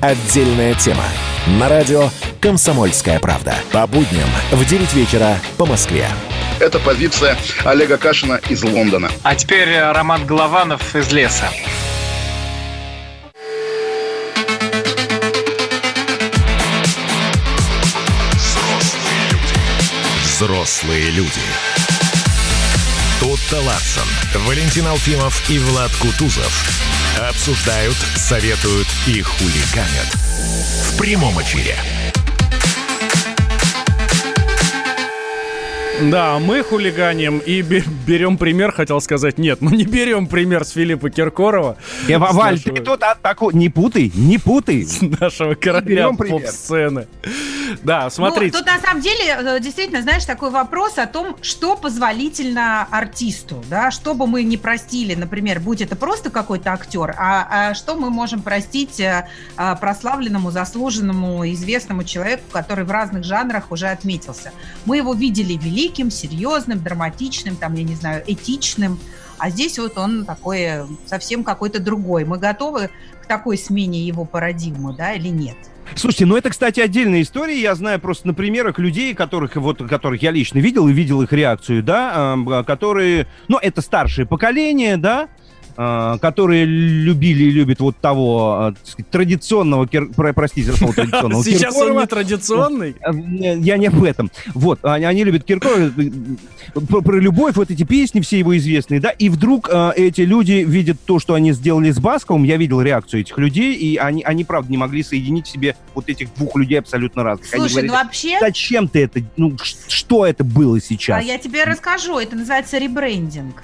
Отдельная 0.00 0.74
тема. 0.74 1.02
На 1.58 1.68
радио 1.68 2.10
«Комсомольская 2.40 3.18
правда». 3.18 3.56
По 3.72 3.84
будням 3.88 4.28
в 4.52 4.64
9 4.64 4.92
вечера 4.94 5.36
по 5.56 5.66
Москве. 5.66 6.06
Это 6.60 6.78
позиция 6.78 7.36
Олега 7.64 7.98
Кашина 7.98 8.40
из 8.48 8.62
Лондона. 8.62 9.10
А 9.24 9.34
теперь 9.34 9.70
э, 9.70 9.90
Роман 9.90 10.24
Голованов 10.24 10.94
из 10.94 11.10
леса. 11.10 11.48
Взрослые 20.22 21.10
люди. 21.10 21.87
Тут 23.20 23.40
Ларсон, 23.52 24.06
Валентин 24.46 24.86
Алфимов 24.86 25.50
и 25.50 25.58
Влад 25.58 25.90
Кутузов 25.96 26.70
обсуждают, 27.28 27.96
советуют 28.16 28.86
и 29.08 29.20
хулиганят 29.22 30.06
в 30.84 30.96
прямом 30.98 31.40
эфире. 31.42 31.74
Да, 36.00 36.38
мы 36.38 36.62
хулиганим 36.62 37.38
и 37.38 37.60
бе- 37.60 37.82
берем 38.06 38.38
пример, 38.38 38.70
хотел 38.70 39.00
сказать, 39.00 39.36
нет, 39.36 39.60
мы 39.60 39.72
не 39.76 39.84
берем 39.84 40.28
пример 40.28 40.64
с 40.64 40.70
Филиппа 40.70 41.10
Киркорова, 41.10 41.76
Я, 42.06 42.18
С 42.24 42.34
Валь, 42.34 42.54
нашего- 42.54 42.74
ты 42.76 42.82
кто-то 42.82 43.10
от 43.10 43.20
такого... 43.20 43.50
Не 43.50 43.68
путай, 43.68 44.12
не 44.14 44.38
путай. 44.38 44.84
с 44.84 45.00
нашего 45.00 45.54
короля 45.54 45.80
Берем 45.80 46.16
пример. 46.16 46.48
Да, 47.82 48.10
смотрите. 48.10 48.56
Ну, 48.56 48.62
тут 48.62 48.66
на 48.66 48.80
самом 48.80 49.02
деле, 49.02 49.36
э, 49.38 49.60
действительно, 49.60 50.02
знаешь, 50.02 50.24
такой 50.24 50.50
вопрос 50.50 50.98
о 50.98 51.06
том, 51.06 51.36
что 51.42 51.76
позволительно 51.76 52.86
артисту, 52.90 53.62
да, 53.68 53.90
что 53.90 54.14
бы 54.14 54.26
мы 54.26 54.42
не 54.42 54.56
простили, 54.56 55.14
например, 55.14 55.60
будь 55.60 55.80
это 55.80 55.96
просто 55.96 56.30
какой-то 56.30 56.72
актер, 56.72 57.14
а, 57.18 57.48
а 57.50 57.74
что 57.74 57.96
мы 57.96 58.10
можем 58.10 58.42
простить 58.42 59.00
э, 59.00 59.28
а, 59.56 59.76
прославленному, 59.76 60.50
заслуженному, 60.50 61.48
известному 61.50 62.04
человеку, 62.04 62.44
который 62.52 62.84
в 62.84 62.90
разных 62.90 63.24
жанрах 63.24 63.70
уже 63.70 63.88
отметился. 63.88 64.52
Мы 64.84 64.98
его 64.98 65.14
видели 65.14 65.54
великим, 65.54 66.10
серьезным, 66.10 66.82
драматичным, 66.82 67.56
там, 67.56 67.74
я 67.74 67.84
не 67.84 67.94
знаю, 67.94 68.22
этичным, 68.26 68.98
а 69.38 69.50
здесь 69.50 69.78
вот 69.78 69.96
он 69.98 70.24
такой 70.24 70.86
совсем 71.06 71.44
какой-то 71.44 71.80
другой. 71.80 72.24
Мы 72.24 72.38
готовы 72.38 72.90
к 73.22 73.26
такой 73.26 73.56
смене 73.58 74.00
его 74.00 74.24
парадигмы, 74.24 74.94
да, 74.94 75.14
или 75.14 75.28
нет? 75.28 75.56
Слушайте, 75.94 76.26
ну 76.26 76.36
это, 76.36 76.50
кстати, 76.50 76.80
отдельная 76.80 77.22
история. 77.22 77.60
Я 77.60 77.74
знаю 77.74 78.00
просто 78.00 78.26
на 78.26 78.34
примерах 78.34 78.78
людей, 78.78 79.14
которых, 79.14 79.56
вот, 79.56 79.78
которых 79.88 80.22
я 80.22 80.30
лично 80.30 80.58
видел 80.58 80.88
и 80.88 80.92
видел 80.92 81.22
их 81.22 81.32
реакцию, 81.32 81.82
да, 81.82 82.34
а, 82.36 82.64
которые, 82.64 83.26
ну, 83.48 83.58
это 83.60 83.80
старшее 83.80 84.26
поколение, 84.26 84.96
да, 84.96 85.28
которые 86.20 86.64
любили 86.64 87.44
и 87.44 87.50
любят 87.50 87.78
вот 87.78 87.96
того 87.98 88.52
а, 88.54 88.72
так 88.72 88.84
сказать, 88.86 89.10
традиционного, 89.10 89.86
Кир- 89.86 90.12
про- 90.12 90.32
простите 90.32 90.72
за 90.72 90.76
слово 90.76 90.92
традиционного 90.92 91.44
Сейчас 91.44 91.74
он 91.76 91.80
Киркорова. 91.82 92.00
не 92.00 92.06
традиционный. 92.06 92.96
Э, 93.00 93.58
Я 93.60 93.76
не 93.76 93.86
об 93.86 94.02
этом. 94.02 94.30
Вот, 94.54 94.80
они, 94.82 95.04
они 95.04 95.22
любят 95.22 95.44
Киркорова, 95.44 95.92
э, 95.96 96.80
про, 96.88 97.00
про 97.00 97.20
любовь, 97.20 97.54
вот 97.54 97.70
эти 97.70 97.84
песни 97.84 98.20
все 98.20 98.40
его 98.40 98.56
известные, 98.56 98.98
да, 99.00 99.10
и 99.10 99.28
вдруг 99.28 99.68
э, 99.72 99.92
эти 99.96 100.22
люди 100.22 100.64
видят 100.66 100.96
то, 101.04 101.20
что 101.20 101.34
они 101.34 101.52
сделали 101.52 101.92
с 101.92 102.00
Басковым, 102.00 102.42
я 102.42 102.56
видел 102.56 102.80
реакцию 102.80 103.20
этих 103.20 103.38
людей, 103.38 103.74
и 103.74 103.96
они, 103.98 104.22
они 104.24 104.42
правда, 104.44 104.70
не 104.72 104.78
могли 104.78 105.04
соединить 105.04 105.46
в 105.46 105.50
себе 105.50 105.76
вот 105.94 106.08
этих 106.08 106.34
двух 106.34 106.56
людей 106.56 106.78
абсолютно 106.80 107.22
разных. 107.22 107.46
Слушай, 107.48 107.60
ну 107.60 107.68
говорили, 107.68 107.90
вообще... 107.92 108.36
зачем 108.40 108.88
ты 108.88 109.04
это, 109.04 109.20
ну, 109.36 109.56
что 109.86 110.26
это 110.26 110.42
было 110.42 110.78
А 110.78 110.80
сейчас? 110.80 111.24
я 111.24 111.38
тебе 111.38 111.62
расскажу, 111.64 112.18
это 112.18 112.34
называется 112.34 112.78
ребрендинг. 112.78 113.62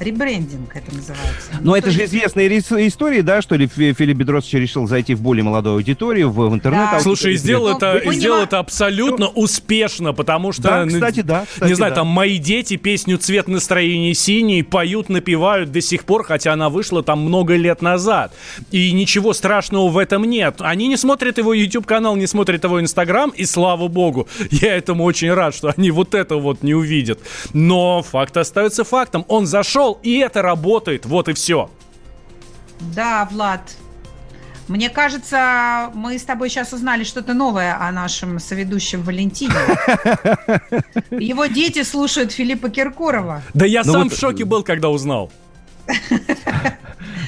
Ребрендинг 0.00 0.74
это 0.76 0.94
называется. 0.94 1.50
Но 1.60 1.72
Ну, 1.72 1.74
это 1.74 1.86
то 1.86 1.90
же 1.92 2.00
есть- 2.00 2.14
известная 2.14 2.46
рис- 2.48 2.86
история, 2.86 3.22
да, 3.22 3.42
что 3.42 3.56
ли, 3.56 3.66
Фи- 3.66 3.92
Филипп 3.92 4.16
Бедросович 4.18 4.54
решил 4.54 4.86
зайти 4.86 5.14
в 5.14 5.20
более 5.22 5.42
молодую 5.44 5.76
аудиторию, 5.76 6.30
в, 6.30 6.48
в 6.48 6.54
интернет. 6.54 6.88
Да. 6.92 7.00
Слушай, 7.00 7.36
сделал 7.36 7.68
Ну, 7.70 7.76
это, 7.76 7.96
и 7.98 8.12
сделал 8.14 8.42
это 8.42 8.58
абсолютно 8.58 9.28
успешно, 9.28 10.12
потому 10.12 10.52
что... 10.52 10.62
Да, 10.62 10.84
ну, 10.84 10.92
кстати, 10.92 11.20
да. 11.22 11.46
кстати, 11.52 11.68
не 11.68 11.74
знаю, 11.74 11.92
да. 11.92 11.96
там 11.96 12.06
мои 12.08 12.38
дети 12.38 12.76
песню 12.76 13.18
«Цвет 13.18 13.48
настроения 13.48 14.14
синий» 14.14 14.62
поют, 14.62 15.08
напевают 15.08 15.72
до 15.72 15.80
сих 15.80 16.04
пор, 16.04 16.24
хотя 16.24 16.52
она 16.52 16.68
вышла 16.68 17.02
там 17.02 17.20
много 17.20 17.56
лет 17.56 17.82
назад. 17.82 18.32
И 18.70 18.92
ничего 18.92 19.32
страшного 19.32 19.88
в 19.88 19.98
этом 19.98 20.24
нет. 20.24 20.56
Они 20.60 20.88
не 20.88 20.96
смотрят 20.96 21.38
его 21.38 21.54
YouTube-канал, 21.54 22.16
не 22.16 22.26
смотрят 22.26 22.64
его 22.64 22.80
Инстаграм, 22.80 23.30
и 23.30 23.44
слава 23.44 23.88
богу, 23.88 24.28
я 24.50 24.76
этому 24.76 25.04
очень 25.04 25.32
рад, 25.32 25.54
что 25.54 25.72
они 25.76 25.90
вот 25.90 26.14
это 26.14 26.36
вот 26.36 26.62
не 26.62 26.74
увидят. 26.74 27.18
Но 27.52 28.02
факт 28.02 28.36
остается 28.36 28.84
фактом. 28.84 29.24
Он 29.28 29.46
зашел, 29.46 29.87
и 30.02 30.18
это 30.18 30.42
работает. 30.42 31.06
Вот 31.06 31.28
и 31.28 31.32
все. 31.34 31.70
Да, 32.94 33.28
Влад. 33.30 33.60
Мне 34.68 34.90
кажется, 34.90 35.90
мы 35.94 36.18
с 36.18 36.24
тобой 36.24 36.50
сейчас 36.50 36.74
узнали 36.74 37.02
что-то 37.02 37.32
новое 37.32 37.74
о 37.80 37.90
нашем 37.90 38.38
соведущем 38.38 39.02
Валентине. 39.02 39.54
Его 41.10 41.46
дети 41.46 41.82
слушают 41.82 42.32
Филиппа 42.32 42.68
Киркорова. 42.68 43.42
Да 43.54 43.64
я 43.64 43.82
Ну 43.84 43.92
сам 43.92 44.02
вот- 44.04 44.12
в 44.12 44.18
шоке 44.20 44.44
был, 44.44 44.62
когда 44.62 44.90
узнал. 44.90 45.32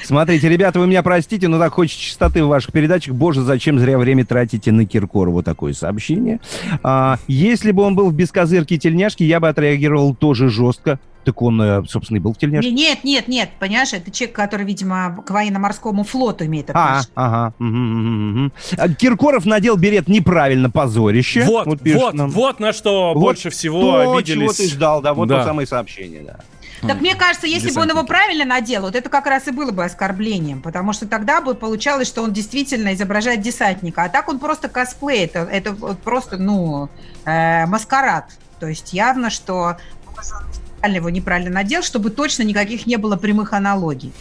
Смотрите, 0.03 0.49
ребята, 0.49 0.79
вы 0.79 0.87
меня 0.87 1.03
простите, 1.03 1.47
но 1.47 1.57
так 1.59 1.73
хочется 1.73 1.99
чистоты 2.01 2.43
в 2.43 2.47
ваших 2.47 2.71
передачах. 2.71 3.13
Боже, 3.13 3.41
зачем 3.41 3.79
зря 3.79 3.97
время 3.97 4.25
тратите 4.25 4.71
на 4.71 4.85
Киркорова 4.85 5.41
такое 5.43 5.73
сообщение? 5.73 6.39
А, 6.83 7.17
если 7.27 7.71
бы 7.71 7.83
он 7.83 7.95
был 7.95 8.09
в 8.09 8.13
бескозырке 8.13 8.75
и 8.75 8.79
тельняшке, 8.79 9.25
я 9.25 9.39
бы 9.39 9.47
отреагировал 9.49 10.13
тоже 10.15 10.49
жестко. 10.49 10.99
Так 11.23 11.41
он, 11.41 11.61
э, 11.61 11.83
собственно, 11.87 12.17
и 12.17 12.19
был 12.19 12.33
в 12.33 12.37
тельняшке. 12.37 12.71
Не- 12.71 12.75
Нет, 12.75 13.03
нет, 13.03 13.27
нет, 13.27 13.49
понимаешь, 13.59 13.93
это 13.93 14.09
человек, 14.09 14.35
который, 14.35 14.65
видимо, 14.65 15.21
к 15.25 15.29
военно-морскому 15.29 16.03
флоту 16.03 16.45
имеет 16.45 16.69
А, 16.71 16.99
отношение. 16.99 17.11
ага. 17.15 17.53
А, 18.77 18.89
Киркоров 18.89 19.45
надел 19.45 19.77
берет 19.77 20.07
неправильно, 20.07 20.69
позорище. 20.69 21.43
Вот, 21.43 21.67
вот, 21.67 21.79
вот, 21.85 22.13
нам. 22.13 22.31
на 22.59 22.73
что 22.73 23.13
Вот 23.13 23.19
больше 23.19 23.49
всего 23.49 23.79
То, 23.81 24.13
обиделись. 24.17 24.41
чего 24.41 24.53
ты 24.53 24.67
ждал, 24.69 25.01
да, 25.01 25.13
вот 25.13 25.27
Да. 25.27 25.39
то 25.39 25.45
самое 25.45 25.67
сообщение, 25.67 26.23
да. 26.23 26.39
Так 26.87 26.99
мне 26.99 27.13
кажется, 27.13 27.45
если 27.45 27.71
бы 27.71 27.81
он 27.81 27.89
его 27.89 28.03
правильно 28.03 28.43
надел, 28.43 28.81
вот 28.81 28.95
это 28.95 29.07
как 29.07 29.27
раз 29.27 29.47
и 29.47 29.51
было 29.51 29.69
бы 29.71 29.83
оскорблением, 29.85 30.63
потому 30.63 30.93
что 30.93 31.07
тогда 31.07 31.39
бы 31.39 31.53
получалось, 31.53 32.07
что 32.07 32.23
он 32.23 32.33
действительно 32.33 32.95
изображает 32.95 33.41
десантника, 33.41 34.03
а 34.05 34.09
так 34.09 34.27
он 34.29 34.39
просто 34.39 34.67
косплей, 34.67 35.25
это, 35.25 35.39
это 35.41 35.73
вот 35.73 35.99
просто, 35.99 36.37
ну, 36.37 36.89
э, 37.25 37.67
маскарад. 37.67 38.25
То 38.59 38.65
есть 38.67 38.93
явно, 38.93 39.29
что 39.29 39.77
он 40.07 40.50
его 40.87 41.09
неправильно 41.09 41.51
надел, 41.51 41.83
чтобы 41.83 42.09
точно 42.09 42.43
никаких 42.43 42.85
не 42.87 42.97
было 42.97 43.15
прямых 43.15 43.53
аналогий. 43.53 44.11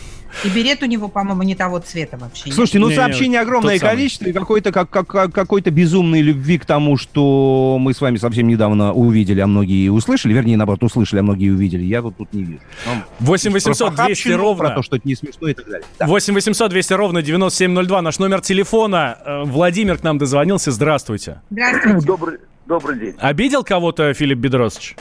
И 0.44 0.48
берет 0.48 0.80
у 0.82 0.86
него, 0.86 1.08
по-моему, 1.08 1.42
не 1.42 1.56
того 1.56 1.80
цвета 1.80 2.16
вообще. 2.16 2.52
Слушайте, 2.52 2.78
ну 2.78 2.86
Не-не, 2.86 2.96
сообщений 3.00 3.38
огромное 3.40 3.74
тот 3.74 3.80
самый. 3.80 3.96
количество, 3.96 4.26
и 4.26 4.32
какой-то 4.32 4.70
как, 4.70 4.88
как- 4.88 5.08
как- 5.08 5.32
какой-то 5.34 5.72
безумной 5.72 6.20
любви 6.22 6.56
к 6.58 6.64
тому, 6.64 6.96
что 6.96 7.78
мы 7.80 7.92
с 7.92 8.00
вами 8.00 8.16
совсем 8.16 8.46
недавно 8.46 8.92
увидели, 8.92 9.40
а 9.40 9.48
многие 9.48 9.88
услышали, 9.88 10.32
вернее, 10.32 10.56
наоборот, 10.56 10.84
услышали, 10.84 11.18
а 11.18 11.22
многие 11.24 11.50
увидели. 11.50 11.82
Я 11.82 12.00
тут, 12.02 12.16
тут 12.16 12.32
не 12.32 12.44
вижу. 12.44 12.60
Ну, 12.86 12.92
8 13.18 13.50
800 13.52 13.78
про 13.78 13.86
200 13.86 13.96
похабщину, 13.96 14.36
ровно. 14.36 14.64
Про 14.68 14.74
то, 14.76 14.82
что 14.84 14.96
это 14.96 15.08
не 15.08 15.16
смешно 15.16 15.48
и 15.48 15.54
так 15.54 15.64
далее. 15.68 15.86
Да. 15.98 16.06
8 16.06 16.32
800 16.34 16.70
200 16.70 16.92
ровно 16.92 17.22
9702. 17.22 18.00
Наш 18.02 18.18
номер 18.20 18.40
телефона. 18.40 19.18
Э, 19.26 19.42
Владимир 19.44 19.98
к 19.98 20.04
нам 20.04 20.18
дозвонился. 20.18 20.70
Здравствуйте. 20.70 21.40
Здравствуйте. 21.50 22.06
Добрый, 22.06 22.38
добрый 22.66 22.98
день. 23.00 23.14
Обидел 23.18 23.64
кого-то 23.64 24.14
Филипп 24.14 24.38
Бедросович? 24.38 24.94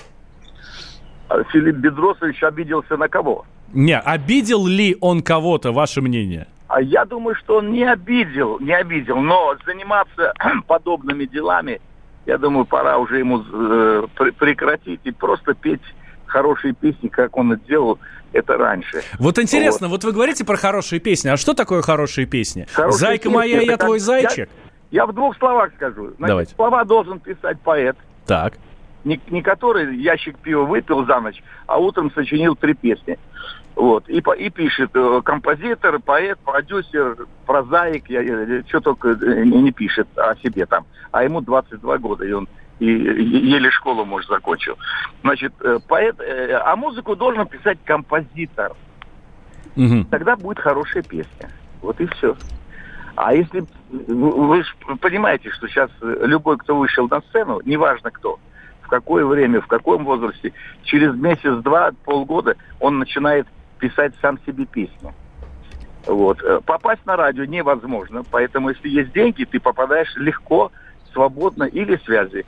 А 1.29 1.43
Филипп 1.45 1.77
Бедросович 1.77 2.43
обиделся 2.43 2.97
на 2.97 3.07
кого? 3.07 3.45
Не, 3.73 3.99
обидел 3.99 4.65
ли 4.65 4.97
он 4.99 5.21
кого-то, 5.21 5.71
ваше 5.71 6.01
мнение? 6.01 6.47
А 6.67 6.81
я 6.81 7.05
думаю, 7.05 7.35
что 7.35 7.57
он 7.57 7.71
не 7.71 7.83
обидел, 7.83 8.59
не 8.59 8.73
обидел, 8.73 9.17
но 9.17 9.55
заниматься 9.65 10.33
подобными 10.67 11.25
делами, 11.25 11.79
я 12.25 12.37
думаю, 12.37 12.65
пора 12.65 12.97
уже 12.97 13.19
ему 13.19 13.41
э, 13.41 14.03
пр- 14.15 14.33
прекратить 14.33 15.01
и 15.03 15.11
просто 15.11 15.53
петь 15.53 15.81
хорошие 16.25 16.73
песни, 16.73 17.07
как 17.07 17.37
он 17.37 17.53
это 17.53 17.65
делал 17.67 17.99
это 18.33 18.57
раньше. 18.57 19.01
Вот 19.17 19.39
интересно, 19.39 19.87
вот, 19.87 20.03
вы 20.03 20.11
говорите 20.11 20.45
про 20.45 20.55
хорошие 20.57 20.99
песни. 20.99 21.29
А 21.29 21.37
что 21.37 21.55
такое 21.55 21.81
хорошие 21.81 22.27
песни? 22.27 22.67
Хорошие 22.71 22.99
Зайка 22.99 23.23
песни 23.23 23.35
моя, 23.35 23.61
я 23.61 23.71
как- 23.71 23.79
твой 23.85 23.99
зайчик. 23.99 24.49
Я 24.91 25.05
в 25.07 25.13
двух 25.13 25.35
словах 25.37 25.71
скажу. 25.75 26.07
Значит, 26.17 26.27
Давайте. 26.27 26.55
слова 26.55 26.83
должен 26.83 27.19
писать 27.19 27.59
поэт, 27.61 27.95
Так. 28.27 28.53
Не, 29.03 29.19
не 29.29 29.41
который 29.41 29.95
ящик 29.97 30.37
пива 30.39 30.63
выпил 30.63 31.05
за 31.05 31.19
ночь, 31.19 31.41
а 31.67 31.77
утром 31.77 32.11
сочинил 32.11 32.55
три 32.55 32.73
песни. 32.73 33.17
Вот. 33.75 34.09
И, 34.09 34.21
и 34.37 34.49
пишет 34.49 34.91
э, 34.93 35.21
композитор, 35.23 35.99
поэт, 35.99 36.37
продюсер, 36.39 37.15
прозаик, 37.45 38.09
я, 38.09 38.63
что 38.67 38.81
только 38.81 39.09
э, 39.09 39.45
не, 39.45 39.61
не 39.61 39.71
пишет 39.71 40.07
о 40.17 40.35
себе 40.35 40.65
там. 40.65 40.85
А 41.11 41.23
ему 41.23 41.39
22 41.41 41.97
года, 41.99 42.25
и 42.25 42.31
он 42.31 42.47
и, 42.79 42.85
еле 42.85 43.71
школу, 43.71 44.05
может, 44.05 44.29
закончил. 44.29 44.77
Значит, 45.21 45.53
э, 45.61 45.79
поэт, 45.87 46.19
а 46.19 46.75
музыку 46.75 47.15
должен 47.15 47.47
писать 47.47 47.77
композитор. 47.85 48.73
Мгм. 49.75 50.05
Тогда 50.05 50.35
будет 50.35 50.59
хорошая 50.59 51.03
песня. 51.03 51.49
Вот 51.81 52.01
и 52.01 52.05
все. 52.07 52.35
А 53.15 53.33
если 53.33 53.63
вы 53.89 54.31
вы 54.31 54.63
ж 54.63 54.75
понимаете, 55.01 55.51
что 55.51 55.67
сейчас 55.67 55.89
любой, 56.01 56.57
кто 56.57 56.77
вышел 56.77 57.07
на 57.07 57.21
сцену, 57.21 57.59
неважно 57.65 58.11
кто, 58.11 58.39
какое 58.89 59.25
время, 59.25 59.61
в 59.61 59.67
каком 59.67 60.03
возрасте, 60.03 60.51
через 60.83 61.15
месяц-два, 61.15 61.91
полгода 62.03 62.55
он 62.79 62.99
начинает 62.99 63.47
писать 63.79 64.13
сам 64.21 64.37
себе 64.45 64.65
песни. 64.65 65.13
Вот. 66.05 66.41
Э, 66.43 66.59
Попасть 66.65 67.05
на 67.05 67.15
радио 67.15 67.45
невозможно, 67.45 68.23
поэтому 68.29 68.69
если 68.69 68.89
есть 68.89 69.13
деньги, 69.13 69.45
ты 69.45 69.59
попадаешь 69.59 70.13
легко, 70.17 70.71
свободно 71.13 71.63
или 71.63 71.97
связи. 72.05 72.45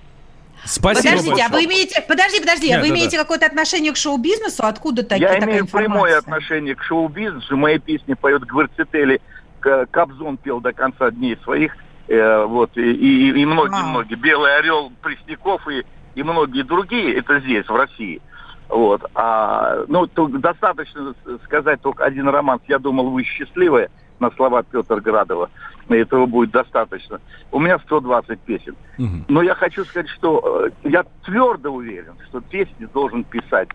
Спасибо 0.64 1.10
Подождите, 1.10 1.42
а 1.44 1.50
большое. 1.50 1.68
вы 1.68 1.74
имеете, 1.74 2.02
подожди, 2.08 2.40
подожди, 2.40 2.68
а 2.72 2.76
Нет, 2.76 2.82
вы 2.82 2.90
да, 2.90 2.94
имеете 2.94 3.18
какое-то 3.18 3.48
отношение 3.48 3.92
к 3.94 3.98
шоу-бизнесу? 3.98 4.64
Откуда 4.64 5.04
такие, 5.04 5.24
Я 5.28 5.34
такая 5.34 5.50
имею 5.50 5.62
информация? 5.64 5.90
прямое 5.90 6.18
отношение 6.20 6.76
к 6.76 6.84
шоу-бизнесу. 6.84 7.58
Мои 7.58 7.80
песни 7.80 8.14
поет 8.14 8.44
Гварцетели. 8.46 9.22
Кобзон 9.60 10.38
пел 10.38 10.60
до 10.60 10.72
конца 10.74 11.10
дней 11.12 11.38
своих. 11.44 11.76
Э, 12.08 12.46
вот, 12.46 12.78
и, 12.78 12.82
и- 12.82 13.42
и 13.42 13.46
многие-многие. 13.46 14.16
Белый 14.16 14.56
орел 14.58 14.92
Пресняков 15.02 15.68
и, 15.68 15.84
и 16.16 16.24
многие 16.24 16.64
другие. 16.64 17.16
Это 17.18 17.40
здесь, 17.40 17.68
в 17.68 17.76
России. 17.76 18.22
Вот. 18.70 19.04
А, 19.16 19.84
ну, 19.88 20.08
то 20.08 20.28
достаточно 20.28 21.14
сказать 21.44 21.82
только 21.82 22.06
один 22.06 22.28
романс. 22.30 22.62
Я 22.68 22.80
думал, 22.80 23.10
вы 23.10 23.24
счастливая 23.24 23.90
на 24.20 24.32
слова 24.32 24.64
Петра 24.64 25.00
Градова. 25.00 25.50
Этого 25.90 26.26
будет 26.26 26.52
достаточно. 26.52 27.20
У 27.52 27.60
меня 27.60 27.80
120 27.80 28.40
песен. 28.40 28.76
Мгм. 28.98 29.26
Но 29.28 29.42
я 29.42 29.56
хочу 29.56 29.84
сказать, 29.84 30.10
что 30.10 30.70
э, 30.84 30.90
я 30.90 31.04
твердо 31.26 31.72
уверен, 31.72 32.14
что 32.30 32.40
песни 32.40 32.88
должен 32.94 33.26
писать 33.26 33.68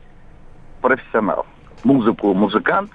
профессионал. 0.80 1.46
Музыку 1.84 2.32
музыкант, 2.32 2.90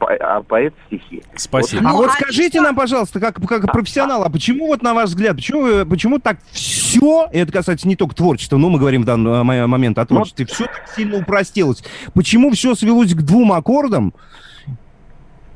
а 0.00 0.42
поэт 0.42 0.74
стихи. 0.86 1.22
Спасибо. 1.36 1.82
А 1.88 1.92
Ну, 1.92 1.96
вот 1.98 2.10
а 2.10 2.12
скажите 2.12 2.60
нам, 2.60 2.74
пожалуйста, 2.76 3.20
как, 3.20 3.36
как 3.46 3.72
профессионал, 3.72 4.22
а 4.24 4.28
почему 4.30 4.66
вот 4.66 4.82
на 4.82 4.92
ваш 4.94 5.10
взгляд, 5.10 5.36
почему, 5.36 5.86
почему 5.86 6.18
так 6.18 6.38
все, 6.52 7.26
и 7.32 7.38
это 7.38 7.52
касается 7.52 7.88
не 7.88 7.96
только 7.96 8.14
творчества, 8.14 8.56
но 8.58 8.68
мы 8.68 8.78
говорим 8.78 9.02
в 9.02 9.04
данный 9.06 9.30
э, 9.30 9.42
мо- 9.42 9.66
момент 9.66 9.98
о 9.98 10.04
творчестве, 10.06 10.44
все 10.46 10.64
так 10.66 10.82
сильно 10.94 11.16
упростилось? 11.18 11.82
Почему 12.14 12.50
все 12.50 12.74
свелось 12.74 13.14
к 13.14 13.22
двум 13.22 13.52
аккордам? 13.52 14.12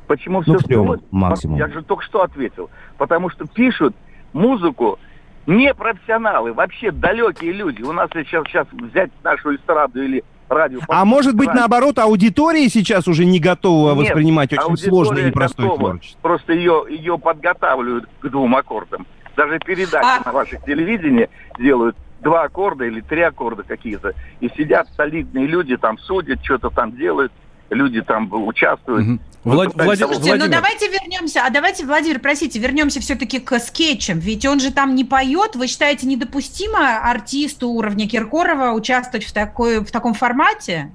Почему 0.06 0.42
Ну, 0.46 0.56
все 0.56 0.66
трем 0.66 0.80
свелось? 0.84 1.00
максимум. 1.10 1.58
Я 1.58 1.68
же 1.68 1.82
только 1.82 2.02
что 2.02 2.22
ответил. 2.22 2.70
Потому 2.96 3.28
что 3.30 3.46
пишут 3.46 3.94
музыку 4.32 4.98
не 5.46 5.72
профессионалы, 5.74 6.52
вообще 6.52 6.90
далекие 6.90 7.52
люди. 7.52 7.82
У 7.82 7.92
нас 7.92 8.08
сейчас, 8.14 8.44
сейчас 8.46 8.66
взять 8.72 9.10
нашу 9.22 9.54
эстраду 9.56 10.02
или 10.02 10.24
радио. 10.48 10.80
А 10.88 11.04
может 11.04 11.34
быть, 11.34 11.48
радио. 11.48 11.60
наоборот, 11.60 11.98
аудитория 11.98 12.68
сейчас 12.68 13.06
уже 13.08 13.24
не 13.24 13.40
готова 13.40 13.94
Нет, 13.94 13.98
воспринимать 14.08 14.52
очень 14.52 14.76
сложное 14.76 15.22
и 15.22 15.26
непростое 15.26 15.68
готова. 15.68 15.90
творчество? 15.90 16.18
Просто 16.22 16.52
ее, 16.52 16.84
ее 16.88 17.18
подготавливают 17.18 18.08
к 18.20 18.28
двум 18.28 18.56
аккордам. 18.56 19.06
Даже 19.36 19.58
передачи 19.60 20.04
А- 20.04 20.22
на 20.26 20.32
ваших 20.32 20.64
телевидении 20.64 21.28
делают 21.58 21.96
два 22.20 22.42
аккорда 22.44 22.84
или 22.84 23.00
три 23.00 23.22
аккорда 23.22 23.62
какие-то. 23.62 24.14
И 24.40 24.48
сидят 24.56 24.88
солидные 24.96 25.46
люди, 25.46 25.76
там 25.76 25.98
судят, 25.98 26.44
что-то 26.44 26.70
там 26.70 26.96
делают. 26.96 27.32
Люди 27.70 28.00
там 28.00 28.28
участвуют. 28.32 29.06
Мгм. 29.06 29.20
Влад- 29.54 29.72
того- 29.72 29.94
Слушайте, 29.96 30.14
ну 30.14 30.18
Владимир. 30.28 30.50
давайте 30.50 30.88
вернемся, 30.88 31.42
а 31.44 31.50
давайте, 31.50 31.84
Владимир, 31.86 32.20
простите, 32.20 32.58
вернемся 32.58 33.00
все-таки 33.00 33.38
к 33.40 33.58
скетчам, 33.58 34.18
ведь 34.18 34.44
он 34.46 34.60
же 34.60 34.72
там 34.72 34.94
не 34.94 35.04
поет, 35.04 35.56
вы 35.56 35.66
считаете 35.66 36.06
недопустимо 36.06 36.98
артисту 37.10 37.68
уровня 37.70 38.08
Киркорова 38.08 38.70
участвовать 38.72 39.24
в, 39.26 39.32
такой, 39.32 39.80
в 39.84 39.90
таком 39.90 40.14
формате? 40.14 40.90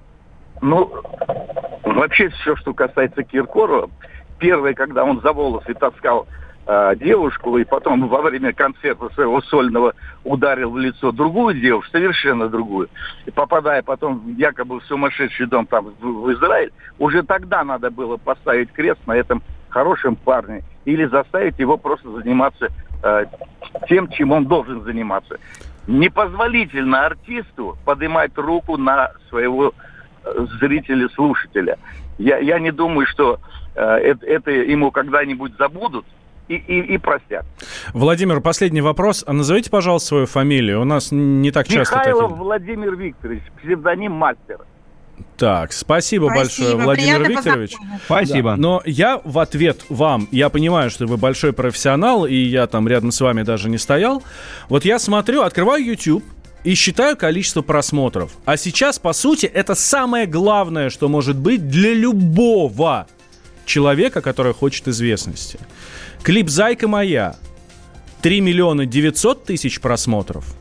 Ну, 0.62 0.92
вообще 1.84 2.30
все, 2.30 2.56
что 2.56 2.74
касается 2.74 3.24
Киркорова, 3.24 3.90
первое, 4.40 4.74
когда 4.74 5.04
он 5.04 5.22
за 5.22 5.32
волосы 5.34 5.74
таскал 5.74 6.28
э, 6.66 6.96
девушку, 6.98 7.58
и 7.58 7.64
потом 7.64 8.08
во 8.08 8.22
время 8.22 8.54
концерта 8.54 9.10
своего 9.14 9.42
сольного 9.42 9.94
ударил 10.24 10.72
в 10.72 10.78
лицо 10.78 11.12
другую 11.12 11.60
девушку, 11.60 11.92
совершенно 11.92 12.50
другую, 12.50 12.90
и 13.26 13.32
попадая 13.32 13.82
потом 13.82 14.36
якобы 14.38 14.80
в 14.80 14.86
сумасшедший 14.86 15.48
дом 15.48 15.66
там 15.66 15.94
в, 16.00 16.32
Израиль, 16.34 16.72
уже 17.00 17.24
тогда 17.24 17.64
надо 17.64 17.90
было 17.92 18.18
поставить 18.18 18.72
крест 18.72 19.00
на 19.06 19.14
этом 19.14 19.42
хорошем 19.70 20.16
парне 20.16 20.64
или 20.86 21.06
заставить 21.06 21.58
его 21.60 21.78
просто 21.78 22.10
заниматься 22.12 22.70
э, 23.04 23.26
тем, 23.88 24.10
чем 24.10 24.32
он 24.32 24.46
должен 24.46 24.84
заниматься. 24.84 25.38
Непозволительно 25.88 27.06
артисту 27.06 27.78
поднимать 27.84 28.32
руку 28.38 28.78
на 28.78 29.12
своего 29.30 29.74
э, 30.24 30.46
зрителя, 30.60 31.10
слушателя. 31.10 31.78
Я, 32.18 32.38
я 32.38 32.60
не 32.60 32.72
думаю, 32.72 33.08
что 33.08 33.40
э, 33.76 33.82
это, 33.82 34.26
это 34.26 34.52
ему 34.52 34.92
когда-нибудь 34.92 35.58
забудут 35.58 36.06
и, 36.48 36.56
и, 36.56 36.96
и 36.96 36.98
простят. 36.98 37.46
Владимир, 37.94 38.42
последний 38.42 38.82
вопрос. 38.82 39.24
А 39.26 39.34
назовите, 39.34 39.70
пожалуйста, 39.70 40.10
свою 40.10 40.26
фамилию. 40.26 40.82
У 40.82 40.86
нас 40.86 41.12
не 41.12 41.52
так 41.52 41.68
часто 41.68 41.96
Михайлов 41.98 42.30
такие. 42.32 42.44
Владимир 42.44 42.96
Викторович, 42.96 43.44
псевдоним 43.62 44.12
мастер. 44.14 44.60
Так, 45.38 45.74
спасибо, 45.74 46.26
Спасибо, 46.26 46.36
большое, 46.36 46.76
Владимир 46.76 47.24
приятно 47.24 47.32
Викторович. 47.32 47.76
Спасибо. 48.06 48.52
Да, 48.52 48.58
Но 48.58 48.82
я 48.86 49.22
в 49.24 49.40
ответ 49.40 49.86
вам, 49.90 50.28
я 50.32 50.50
понимаю, 50.50 50.90
что 50.90 51.06
вы 51.06 51.18
большой 51.18 51.54
профессионал, 51.54 52.26
и 52.26 52.36
я 52.36 52.68
там 52.68 52.88
рядом 52.88 53.12
с 53.12 53.20
вами 53.20 53.44
даже 53.44 53.70
не 53.70 53.78
стоял. 53.78 54.24
Вот 54.70 54.86
я 54.86 55.00
смотрю, 55.00 55.42
открываю 55.42 55.84
YouTube 55.84 56.24
и 56.64 56.76
считаю 56.76 57.18
количество 57.18 57.62
просмотров. 57.62 58.32
А 58.46 58.58
сейчас, 58.58 59.00
по 59.00 59.14
сути, 59.14 59.46
это 59.46 59.76
самое 59.76 60.28
главное, 60.28 60.90
что 60.90 61.10
может 61.10 61.36
быть 61.36 61.68
для 61.68 61.94
любого 61.94 63.08
человека, 63.66 64.22
который 64.22 64.54
хочет 64.54 64.88
известности. 64.88 65.60
Клип 66.24 66.48
«Зайка 66.48 66.88
моя» 66.88 67.36
3 68.22 68.40
миллиона 68.40 68.86
900 68.86 69.44
тысяч 69.44 69.82
просмотров. 69.82 70.56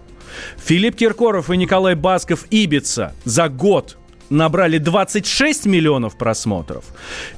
Филипп 0.56 0.96
Киркоров 0.96 1.50
и 1.50 1.56
Николай 1.56 1.94
Басков 1.94 2.46
«Ибица» 2.50 3.14
за 3.24 3.48
год 3.48 3.96
набрали 4.32 4.78
26 4.78 5.66
миллионов 5.66 6.16
просмотров. 6.16 6.84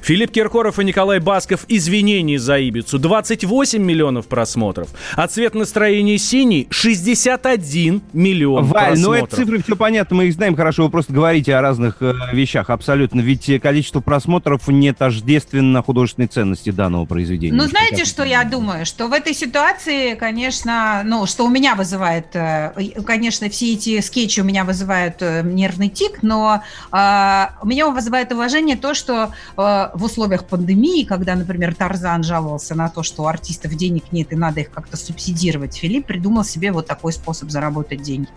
Филипп 0.01 0.31
Киркоров 0.31 0.79
и 0.79 0.83
Николай 0.83 1.19
Басков 1.19 1.65
«Извинений 1.67 2.37
за 2.37 2.57
Ибицу» 2.57 2.97
28 2.99 3.81
миллионов 3.81 4.27
просмотров. 4.27 4.89
А 5.15 5.27
«Цвет 5.27 5.53
настроения 5.55 6.17
синий» 6.17 6.67
61 6.69 8.01
миллион 8.13 8.65
Валь, 8.65 8.87
просмотров. 8.87 9.01
ну 9.05 9.13
это 9.13 9.35
цифры 9.35 9.61
все 9.63 9.75
понятно, 9.75 10.15
мы 10.15 10.25
их 10.27 10.33
знаем 10.33 10.55
хорошо, 10.55 10.83
вы 10.83 10.89
просто 10.89 11.13
говорите 11.13 11.55
о 11.55 11.61
разных 11.61 11.97
э, 12.01 12.13
вещах, 12.33 12.69
абсолютно. 12.69 13.19
Ведь 13.21 13.49
э, 13.49 13.59
количество 13.59 13.99
просмотров 13.99 14.67
не 14.67 14.93
тождественно 14.93 15.81
художественной 15.83 16.27
ценности 16.27 16.69
данного 16.71 17.05
произведения. 17.05 17.55
Ну, 17.55 17.65
знаете, 17.65 17.97
как- 17.97 18.05
что 18.05 18.23
я 18.23 18.43
думаю? 18.43 18.85
Что 18.85 19.07
в 19.07 19.13
этой 19.13 19.33
ситуации, 19.33 20.15
конечно, 20.15 21.01
ну, 21.05 21.25
что 21.25 21.45
у 21.45 21.49
меня 21.49 21.75
вызывает, 21.75 22.27
э, 22.35 22.71
конечно, 23.05 23.49
все 23.49 23.73
эти 23.73 23.99
скетчи 24.01 24.39
у 24.39 24.43
меня 24.43 24.63
вызывают 24.63 25.15
э, 25.21 25.41
нервный 25.43 25.89
тик, 25.89 26.23
но 26.23 26.61
у 26.91 27.67
меня 27.67 27.89
вызывает 27.89 28.31
уважение 28.31 28.75
то, 28.77 28.93
что 28.93 29.31
э, 29.57 29.89
в 29.93 30.03
условиях 30.03 30.45
пандемии, 30.45 31.03
когда, 31.03 31.35
например, 31.35 31.75
Тарзан 31.75 32.23
жаловался 32.23 32.75
на 32.75 32.89
то, 32.89 33.03
что 33.03 33.23
у 33.23 33.27
артистов 33.27 33.73
денег 33.75 34.11
нет 34.11 34.31
и 34.31 34.35
надо 34.35 34.61
их 34.61 34.71
как-то 34.71 34.97
субсидировать, 34.97 35.75
Филипп 35.75 36.05
придумал 36.07 36.43
себе 36.43 36.71
вот 36.71 36.87
такой 36.87 37.11
способ 37.13 37.49
заработать 37.49 38.01
деньги. 38.01 38.29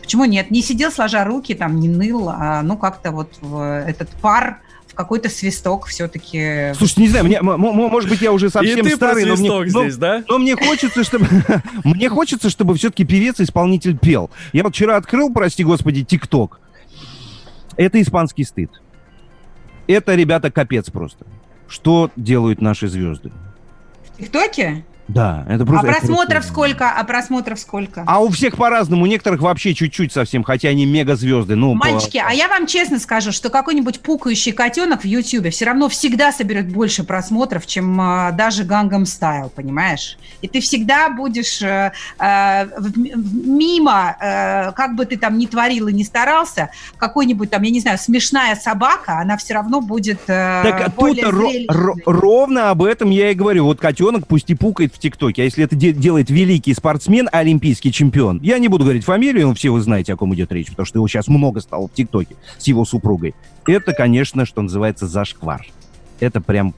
Почему 0.00 0.24
нет? 0.24 0.50
Не 0.50 0.62
сидел 0.62 0.90
сложа 0.90 1.24
руки, 1.24 1.54
там, 1.54 1.78
не 1.78 1.88
ныл, 1.88 2.28
а 2.28 2.62
ну 2.62 2.76
как-то 2.76 3.12
вот 3.12 3.34
в 3.40 3.60
этот 3.86 4.08
пар 4.20 4.58
в 4.88 4.94
какой-то 4.94 5.28
свисток 5.28 5.86
все-таки 5.86 6.72
Слушайте, 6.76 7.02
не 7.02 7.08
знаю, 7.08 7.24
мне, 7.24 7.36
м- 7.36 7.48
м- 7.48 7.60
может 7.60 8.10
быть, 8.10 8.20
я 8.20 8.32
уже 8.32 8.50
совсем 8.50 8.80
И 8.80 8.82
ты 8.82 8.88
про 8.90 8.96
старый, 8.96 9.24
но 9.24 9.36
мне, 9.36 9.48
свисток 9.48 9.66
но- 9.72 9.82
здесь, 9.84 9.96
да? 9.96 10.24
но 10.28 10.38
мне 10.38 10.56
хочется, 10.56 11.04
чтобы 11.04 11.26
мне 11.84 12.08
хочется, 12.08 12.50
чтобы 12.50 12.74
все-таки 12.74 13.04
певец-исполнитель 13.04 13.96
пел. 13.96 14.30
Я 14.52 14.64
вот 14.64 14.74
вчера 14.74 14.96
открыл, 14.96 15.32
прости 15.32 15.62
господи, 15.62 16.02
ТикТок. 16.02 16.58
Это 17.80 17.98
испанский 18.02 18.44
стыд. 18.44 18.70
Это, 19.86 20.14
ребята, 20.14 20.50
капец 20.50 20.90
просто. 20.90 21.26
Что 21.66 22.10
делают 22.14 22.60
наши 22.60 22.88
звезды? 22.88 23.32
в 24.04 24.18
ТикТоке? 24.18 24.84
Да, 25.14 25.44
это 25.48 25.64
А 25.64 25.66
просто... 25.66 25.86
это 25.88 25.98
просмотров 25.98 26.44
сколько? 26.44 26.90
А 26.90 27.02
просмотров 27.04 27.58
сколько? 27.58 28.04
А 28.06 28.20
у 28.20 28.28
всех 28.28 28.56
по-разному, 28.56 29.02
у 29.02 29.06
некоторых 29.06 29.40
вообще 29.40 29.74
чуть-чуть 29.74 30.12
совсем, 30.12 30.44
хотя 30.44 30.68
они 30.68 30.86
мега 30.86 31.16
звезды. 31.16 31.56
Ну, 31.56 31.72
по- 31.72 31.78
Мальчики, 31.88 32.22
а 32.24 32.32
я 32.32 32.46
вам 32.48 32.66
честно 32.66 32.98
скажу, 33.00 33.32
что 33.32 33.50
какой-нибудь 33.50 34.00
пукающий 34.00 34.52
котенок 34.52 35.02
в 35.02 35.04
Ютьюбе 35.06 35.50
все 35.50 35.64
равно 35.64 35.88
всегда 35.88 36.30
соберет 36.32 36.68
больше 36.72 37.02
просмотров, 37.04 37.66
чем 37.66 38.00
а, 38.00 38.30
даже 38.32 38.64
Гангам 38.64 39.04
Стайл, 39.06 39.50
понимаешь? 39.50 40.16
И 40.42 40.48
ты 40.48 40.60
всегда 40.60 41.08
будешь 41.10 41.60
в- 41.60 41.92
в- 42.18 42.98
мимо, 43.48 44.16
э, 44.20 44.72
как 44.72 44.94
бы 44.94 45.06
ты 45.06 45.16
там 45.16 45.38
ни 45.38 45.46
творил 45.46 45.88
и 45.88 45.92
не 45.92 46.04
старался, 46.04 46.70
какой-нибудь 46.98 47.50
там, 47.50 47.62
я 47.62 47.70
не 47.70 47.80
знаю, 47.80 47.98
смешная 47.98 48.54
собака, 48.56 49.18
она 49.18 49.36
все 49.36 49.54
равно 49.54 49.80
будет 49.80 50.20
Так 50.26 50.86
а 50.86 50.90
более 50.94 51.24
тут 51.24 51.34
ро- 51.34 51.50
зрелищной. 51.50 51.76
ро- 51.76 51.94
ровно 52.06 52.70
об 52.70 52.82
этом 52.82 53.10
я 53.10 53.30
и 53.30 53.34
говорю. 53.34 53.64
Вот 53.64 53.80
котенок 53.80 54.26
пусть 54.26 54.50
и 54.50 54.54
пукает 54.54 54.94
в 54.94 54.98
ТикТоке, 55.00 55.42
а 55.42 55.44
если 55.44 55.64
это 55.64 55.74
де- 55.74 55.92
делает 55.92 56.30
великий 56.30 56.74
спортсмен, 56.74 57.28
олимпийский 57.32 57.92
чемпион, 57.92 58.40
я 58.42 58.58
не 58.58 58.68
буду 58.68 58.84
говорить 58.84 59.04
фамилию, 59.04 59.48
но 59.48 59.54
все 59.54 59.70
вы 59.70 59.80
знаете, 59.80 60.12
о 60.12 60.16
ком 60.16 60.34
идет 60.34 60.52
речь, 60.52 60.68
потому 60.68 60.86
что 60.86 60.98
его 60.98 61.08
сейчас 61.08 61.28
много 61.28 61.60
стало 61.60 61.88
в 61.88 61.92
ТикТоке 61.92 62.36
с 62.58 62.66
его 62.66 62.84
супругой. 62.84 63.34
Это, 63.66 63.92
конечно, 63.92 64.46
что 64.46 64.62
называется 64.62 65.06
зашквар. 65.06 65.66
Это 66.20 66.40
прям 66.40 66.74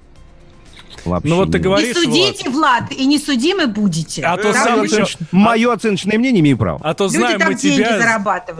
вообще... 1.05 1.29
Ну 1.29 1.37
вот 1.37 1.53
ты 1.53 1.59
не- 1.59 1.65
говоришь, 1.65 1.97
Не 1.97 2.03
судите, 2.03 2.51
Влад, 2.51 2.93
и 2.93 3.05
не 3.07 3.19
судимы 3.19 3.67
будете. 3.67 4.23
А 4.23 4.37
то 4.37 4.53
Да, 4.53 4.65
сам 4.65 4.83
еще- 4.83 5.07
Мое 5.31 5.73
оценочное 5.73 6.19
мнение 6.19 6.41
имею 6.41 6.57
право. 6.59 6.81
А 6.83 6.95
то 6.95 7.05
Люди 7.05 7.17
знаем 7.17 7.41
мы 7.47 7.55
тебя. 7.55 7.99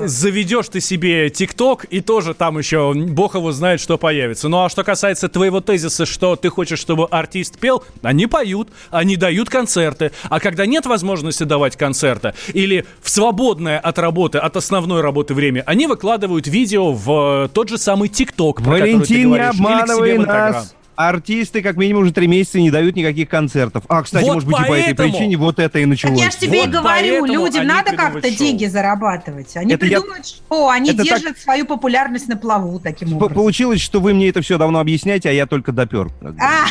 Заведешь 0.09 0.69
ты 0.69 0.81
себе 0.81 1.31
ТикТок, 1.31 1.85
и 1.85 2.01
тоже 2.01 2.35
там 2.35 2.59
еще 2.59 2.93
бог 2.95 3.35
его 3.35 3.53
знает, 3.53 3.81
что 3.81 3.99
появится. 3.99 4.49
Ну 4.49 4.65
а 4.65 4.69
что 4.69 4.85
касается 4.85 5.29
твоего 5.29 5.61
тезиса, 5.61 6.07
что 6.07 6.37
ты 6.37 6.49
хочешь, 6.49 6.79
чтобы 6.79 7.07
артист 7.07 7.59
пел, 7.59 7.85
они 8.03 8.27
поют, 8.27 8.69
они 8.91 9.17
дают 9.17 9.49
концерты. 9.51 10.13
А 10.29 10.41
когда 10.41 10.67
нет 10.67 10.87
возможности 10.87 11.45
давать 11.45 11.77
концерта, 11.77 12.35
или 12.53 12.85
в 13.01 13.11
свободное 13.11 13.79
от 13.79 13.99
работы, 13.99 14.39
от 14.39 14.57
основной 14.57 15.01
работы 15.01 15.35
время, 15.35 15.63
они 15.67 15.87
выкладывают 15.87 16.47
видео 16.47 16.93
в 16.93 17.45
э, 17.45 17.49
тот 17.53 17.69
же 17.69 17.79
самый 17.79 18.09
ТикТок, 18.09 18.63
про 18.63 18.73
который 18.79 18.93
ты 18.93 18.95
Валентин, 18.97 19.17
не 19.19 19.25
говоришь, 19.25 19.45
или 19.47 19.53
к 19.53 19.55
себе 19.57 19.67
обманывай 19.69 20.13
в 20.13 20.21
Инстаграм. 20.21 20.53
нас. 20.53 20.75
Артисты 20.95 21.63
как 21.63 21.77
минимум 21.77 22.03
уже 22.03 22.13
три 22.13 22.27
месяца 22.27 22.59
не 22.61 22.71
дают 22.71 22.95
никаких 22.97 23.29
концертов. 23.29 23.85
А, 23.89 24.03
кстати, 24.03 24.25
Вот 24.25 24.35
может 24.35 24.49
быть, 24.49 24.61
и 24.61 24.65
по 24.65 24.73
этой 24.73 24.85
поэтому- 24.95 25.11
причине 25.13 25.37
вот 25.37 25.59
это 25.59 25.79
и 25.79 25.83
Так 25.83 25.89
началось. 25.89 26.21
я 26.21 26.31
же 26.31 26.37
тебе 26.37 26.59
Вот 26.61 26.69
и 26.69 26.71
говорю, 26.71 26.85
поэтому 26.85 27.27
людям 27.27 27.67
надо 27.67 27.97
как-то 27.97 28.29
шоу. 28.29 28.37
деньги 28.37 28.67
зарабатывать. 28.67 29.57
Они 29.57 29.73
Это 29.75 29.87
я- 29.87 29.99
придумают, 30.01 30.27
что 30.27 30.69
они 30.69 30.91
Это 30.91 30.99
так- 30.99 31.07
держат 31.07 31.39
свою 31.39 31.65
популярность 31.67 32.29
на 32.29 32.37
плаву 32.37 32.79
таким 32.79 33.09
П- 33.09 33.15
образом. 33.17 33.35
Получилось, 33.35 33.81
что 33.81 34.01
вы 34.01 34.13
мне 34.15 34.29
это 34.29 34.43
все 34.43 34.59
давно 34.59 34.81
объясняете, 34.81 35.31
а 35.31 35.33
я 35.33 35.47
только 35.47 35.73
допер. 35.73 36.11
А, 36.39 36.67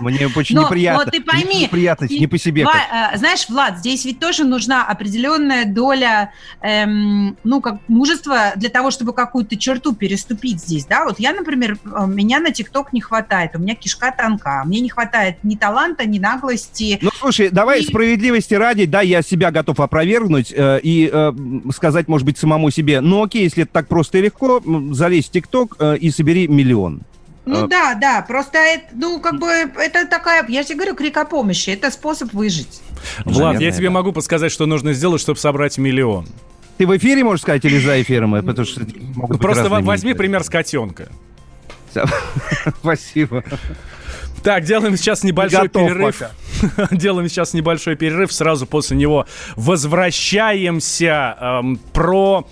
Мне 0.00 0.28
очень 0.34 0.56
Но- 0.56 0.62
неприятно. 0.64 1.04
но 1.04 1.10
ты 1.10 1.20
пойми, 1.20 1.62
Неприятность, 1.62 2.12
и- 2.12 2.18
не 2.20 2.26
по 2.26 2.38
себе. 2.38 2.64
Ва- 2.64 2.72
э, 3.14 3.18
знаешь, 3.18 3.48
Влад, 3.48 3.78
здесь 3.78 4.04
ведь 4.04 4.18
тоже 4.18 4.44
нужна 4.44 4.84
определенная 4.86 5.64
доля, 5.64 6.32
эм, 6.60 7.36
ну, 7.44 7.60
как 7.60 7.76
мужества 7.88 8.52
для 8.56 8.68
того, 8.68 8.90
чтобы 8.90 9.12
какую-то 9.12 9.56
черту 9.56 9.94
переступить 9.94 10.60
здесь, 10.60 10.84
да? 10.86 11.04
Вот 11.04 11.18
я, 11.20 11.32
например, 11.32 11.78
э, 11.84 12.06
меня 12.06 12.40
на 12.40 12.50
ТикТок 12.50 12.92
не 12.92 13.00
хватает, 13.00 13.52
у 13.54 13.58
меня 13.58 13.74
кишка 13.74 14.12
тонка, 14.16 14.62
мне 14.64 14.80
не 14.80 14.88
хватает 14.88 15.36
ни 15.42 15.56
таланта, 15.56 16.06
ни 16.06 16.18
наглости. 16.18 16.98
Ну, 17.02 17.10
слушай, 17.18 17.50
давай 17.50 17.80
И- 17.80 17.86
справедливости 17.86 18.54
ради, 18.54 18.86
да, 18.86 19.00
я 19.02 19.22
себя 19.22 19.50
готов 19.50 19.80
опровергнуть 19.80 20.52
э, 20.56 20.80
и 20.82 21.10
э, 21.12 21.32
сказать, 21.74 22.08
может 22.08 22.24
быть, 22.26 22.38
самому 22.38 22.70
себе, 22.70 23.00
ну, 23.00 23.22
окей, 23.22 23.44
если 23.44 23.64
это 23.64 23.72
так 23.72 23.88
просто 23.88 24.18
и 24.18 24.22
легко, 24.22 24.60
залезь 24.92 25.26
в 25.26 25.30
ТикТок 25.30 25.76
э, 25.78 25.96
и 25.98 26.10
собери 26.10 26.48
миллион. 26.48 27.02
Ну 27.44 27.64
А- 27.64 27.66
да, 27.66 27.94
да, 27.94 28.22
просто, 28.22 28.58
это, 28.58 28.86
ну, 28.92 29.20
как 29.20 29.40
бы, 29.40 29.48
это 29.48 30.06
такая, 30.06 30.46
я 30.48 30.62
же 30.62 30.68
тебе 30.68 30.76
говорю, 30.78 30.94
крик 30.94 31.16
о 31.16 31.24
помощи, 31.24 31.70
это 31.70 31.90
способ 31.90 32.32
выжить. 32.32 32.80
Влад, 33.24 33.38
Наверное, 33.54 33.60
я 33.66 33.72
тебе 33.72 33.88
да. 33.88 33.94
могу 33.94 34.12
подсказать, 34.12 34.52
что 34.52 34.66
нужно 34.66 34.92
сделать, 34.92 35.20
чтобы 35.20 35.40
собрать 35.40 35.76
миллион. 35.76 36.26
Ты 36.78 36.86
в 36.86 36.96
эфире 36.96 37.24
можешь 37.24 37.42
сказать 37.42 37.64
или 37.64 37.78
за 37.78 38.00
эфиром? 38.00 38.32
Потому 38.44 38.64
что 38.64 38.80
могут 39.14 39.40
Просто 39.40 39.68
возьми 39.68 40.10
мнения. 40.10 40.14
пример 40.18 40.44
с 40.44 40.48
котенка. 40.48 41.08
Спасибо. 42.80 43.44
Так, 44.42 44.64
делаем 44.64 44.96
сейчас 44.96 45.22
небольшой 45.22 45.62
готов 45.68 45.88
перерыв. 45.88 46.22
делаем 46.90 47.28
сейчас 47.28 47.54
небольшой 47.54 47.94
перерыв. 47.96 48.32
Сразу 48.32 48.66
после 48.66 48.96
него 48.96 49.26
возвращаемся 49.56 51.36
эм, 51.40 51.76
про 51.92 52.46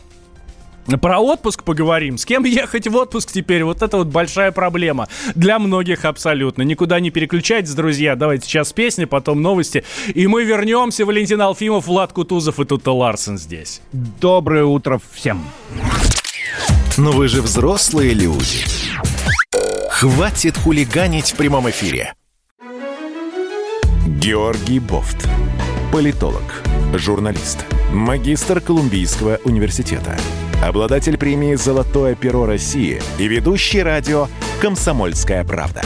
про 1.01 1.21
отпуск 1.21 1.65
поговорим. 1.65 2.19
С 2.19 2.25
кем 2.25 2.45
ехать 2.45 2.89
в 2.89 2.97
отпуск 2.97 3.33
теперь? 3.33 3.65
Вот 3.65 3.83
это 3.83 3.97
вот 3.99 4.09
большая 4.09 4.53
проблема. 4.53 5.09
Для 5.35 5.59
многих 5.59 6.05
абсолютно. 6.05 6.63
Никуда 6.63 7.01
не 7.01 7.11
переключайтесь, 7.11 7.75
друзья. 7.75 8.17
Давайте 8.17 8.47
сейчас 8.47 8.73
песни, 8.73 9.05
потом 9.05 9.43
новости. 9.43 9.85
И 10.15 10.27
мы 10.27 10.45
вернемся. 10.45 11.05
Валентин 11.05 11.41
Алфимов, 11.41 11.87
Влад 11.87 12.13
Кутузов 12.13 12.61
и 12.61 12.65
Тута 12.65 12.93
Ларсен 12.93 13.39
здесь. 13.39 13.83
Доброе 13.93 14.65
утро 14.65 15.01
всем. 15.13 15.45
Но 16.97 17.13
вы 17.13 17.29
же 17.29 17.43
взрослые 17.43 18.15
люди. 18.15 18.65
Хватит 19.91 20.57
хулиганить 20.57 21.33
в 21.33 21.37
прямом 21.37 21.69
эфире. 21.71 22.15
Георгий 24.07 24.81
Бофт. 24.81 25.29
Политолог, 25.93 26.63
журналист, 26.95 27.65
магистр 27.93 28.61
Колумбийского 28.61 29.41
университета, 29.45 30.17
обладатель 30.63 31.17
премии 31.17 31.55
«Золотое 31.55 32.15
перо 32.15 32.47
России» 32.47 33.03
и 33.19 33.29
ведущий 33.29 33.83
радио 33.83 34.29
«Комсомольская 34.61 35.45
правда». 35.45 35.83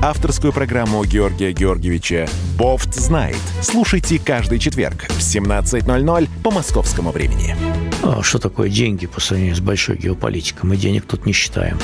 Авторскую 0.00 0.52
программу 0.52 1.04
Георгия 1.04 1.52
Георгиевича 1.52 2.28
«Бофт 2.56 2.94
знает». 2.94 3.38
Слушайте 3.60 4.18
каждый 4.18 4.58
четверг 4.58 5.04
в 5.08 5.18
17.00 5.18 6.28
по 6.42 6.50
московскому 6.50 7.12
времени. 7.12 7.56
А 8.02 8.22
что 8.22 8.38
такое 8.38 8.68
деньги 8.68 9.06
по 9.06 9.20
сравнению 9.20 9.54
с 9.54 9.60
большой 9.60 9.96
геополитикой? 9.96 10.68
Мы 10.68 10.76
денег 10.76 11.04
тут 11.06 11.24
не 11.24 11.32
считаем. 11.32 11.78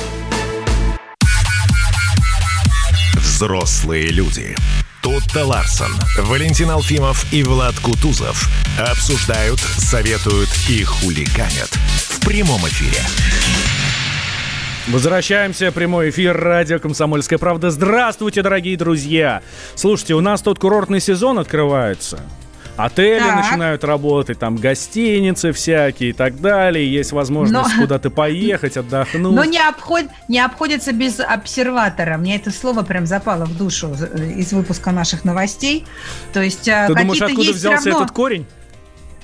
Взрослые 3.14 4.08
люди. 4.08 4.56
Тутта 5.00 5.44
Ларсон, 5.44 5.92
Валентин 6.18 6.70
Алфимов 6.70 7.32
и 7.32 7.44
Влад 7.44 7.78
Кутузов 7.78 8.48
обсуждают, 8.78 9.60
советуют 9.60 10.48
и 10.68 10.82
хулиганят 10.82 11.70
в 11.70 12.07
прямом 12.28 12.60
эфире. 12.68 13.00
Возвращаемся. 14.88 15.72
Прямой 15.72 16.10
эфир 16.10 16.36
радио 16.36 16.78
«Комсомольская 16.78 17.38
правда». 17.38 17.70
Здравствуйте, 17.70 18.42
дорогие 18.42 18.76
друзья. 18.76 19.40
Слушайте, 19.74 20.12
у 20.12 20.20
нас 20.20 20.42
тут 20.42 20.58
курортный 20.58 21.00
сезон 21.00 21.38
открывается. 21.38 22.20
Отели 22.76 23.20
Так. 23.20 23.34
начинают 23.34 23.82
работать, 23.82 24.38
там 24.38 24.56
гостиницы 24.56 25.52
всякие 25.52 26.10
и 26.10 26.12
так 26.12 26.38
далее. 26.38 26.92
Есть 26.92 27.12
возможность 27.12 27.74
Но- 27.76 27.80
куда-то 27.80 28.10
поехать, 28.10 28.76
отдохнуть. 28.76 29.34
Но 29.34 29.44
не, 29.44 29.66
обход, 29.66 30.04
не 30.28 30.38
обходится 30.40 30.92
без 30.92 31.20
обсерватора. 31.20 32.18
Мне 32.18 32.36
это 32.36 32.50
слово 32.50 32.82
прям 32.82 33.06
запало 33.06 33.46
в 33.46 33.56
душу 33.56 33.96
э, 33.98 34.32
из 34.36 34.52
выпуска 34.52 34.90
наших 34.92 35.24
новостей. 35.24 35.86
То 36.34 36.42
есть 36.42 36.68
э, 36.68 36.88
Ты 36.88 36.94
думаешь, 36.94 37.22
откуда 37.22 37.40
есть 37.40 37.58
взялся 37.58 37.88
равно... 37.88 38.04
этот 38.04 38.14
корень? 38.14 38.46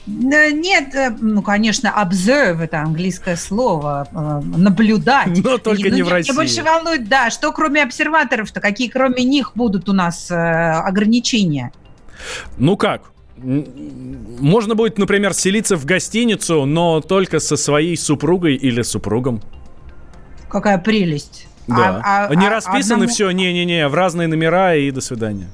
Э, 0.07 0.51
Нет, 0.53 0.95
э, 0.95 1.11
ну, 1.21 1.40
конечно, 1.43 1.88
observe 1.97 2.62
это 2.62 2.81
английское 2.81 3.37
слово, 3.37 4.07
э, 4.12 4.40
наблюдать. 4.59 5.29
Но 5.43 5.59
только 5.59 5.88
ну, 5.88 5.97
не 5.97 6.03
в 6.03 6.07
меня 6.07 6.17
России. 6.17 6.33
больше 6.35 6.62
волнует, 6.62 7.09
да, 7.09 7.31
что 7.31 7.53
кроме 7.53 7.83
обсерваторов-то, 7.83 8.61
какие 8.61 8.88
кроме 8.88 9.25
них 9.25 9.53
будут 9.55 9.88
у 9.88 9.93
нас 9.93 10.31
ограничения? 10.31 11.73
Ну 12.59 12.77
как? 12.77 13.11
Можно 13.37 14.75
будет, 14.75 14.99
например, 14.99 15.35
селиться 15.35 15.77
в 15.77 15.85
гостиницу, 15.85 16.64
но 16.67 17.01
только 17.01 17.40
со 17.40 17.57
своей 17.57 17.97
супругой 17.97 18.55
или 18.55 18.83
супругом. 18.83 19.43
Какая 20.49 20.79
прелесть. 20.79 21.49
Да. 21.67 22.01
А- 22.05 22.27
а- 22.27 22.35
Не 22.35 22.47
а- 22.47 22.51
расписаны 22.51 22.95
одному- 23.05 23.11
все, 23.12 23.31
не-не-не, 23.33 23.88
в 23.88 23.95
разные 23.95 24.29
номера 24.29 24.77
и 24.77 24.90
до 24.90 25.01
свидания. 25.01 25.49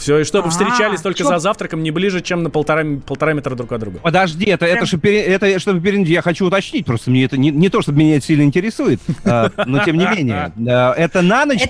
Все, 0.00 0.18
и 0.20 0.24
чтобы 0.24 0.48
А, 0.48 0.50
встречались 0.50 1.00
только 1.02 1.18
чё- 1.18 1.28
за 1.28 1.38
завтраком 1.38 1.82
не 1.82 1.90
ближе, 1.90 2.20
чем 2.20 2.42
на 2.42 2.50
полтора, 2.50 2.84
полтора 3.06 3.34
метра 3.34 3.54
друг 3.54 3.70
от 3.72 3.80
друга. 3.80 3.98
Подожди, 4.02 4.46
это, 4.46 4.66
это, 4.66 4.86
же 4.86 4.98
пере- 4.98 5.22
это 5.22 5.58
чтобы 5.58 5.80
пере- 5.80 6.02
я 6.02 6.22
хочу 6.22 6.46
уточнить, 6.46 6.86
просто 6.86 7.10
мне 7.10 7.24
это 7.24 7.36
не, 7.36 7.50
не 7.50 7.68
то, 7.68 7.82
чтобы 7.82 7.98
меня 7.98 8.16
это 8.16 8.26
сильно 8.26 8.42
интересует, 8.42 9.00
а, 9.24 9.50
но 9.66 9.84
тем 9.84 9.96
не 9.98 10.06
менее. 10.06 10.52
Это 10.96 11.22
на 11.22 11.44
ночь 11.46 11.60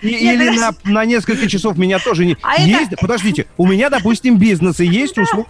или 0.00 0.58
на, 0.84 1.04
несколько 1.04 1.46
часов 1.48 1.76
меня 1.76 1.98
тоже 1.98 2.24
не... 2.24 2.36
А 2.42 2.54
это- 2.54 2.62
Есть, 2.64 2.90
подождите, 3.00 3.46
у 3.56 3.66
меня, 3.66 3.90
допустим, 3.90 4.38
бизнес, 4.38 4.80
и 4.80 4.86
есть 4.86 5.18
услуга 5.18 5.46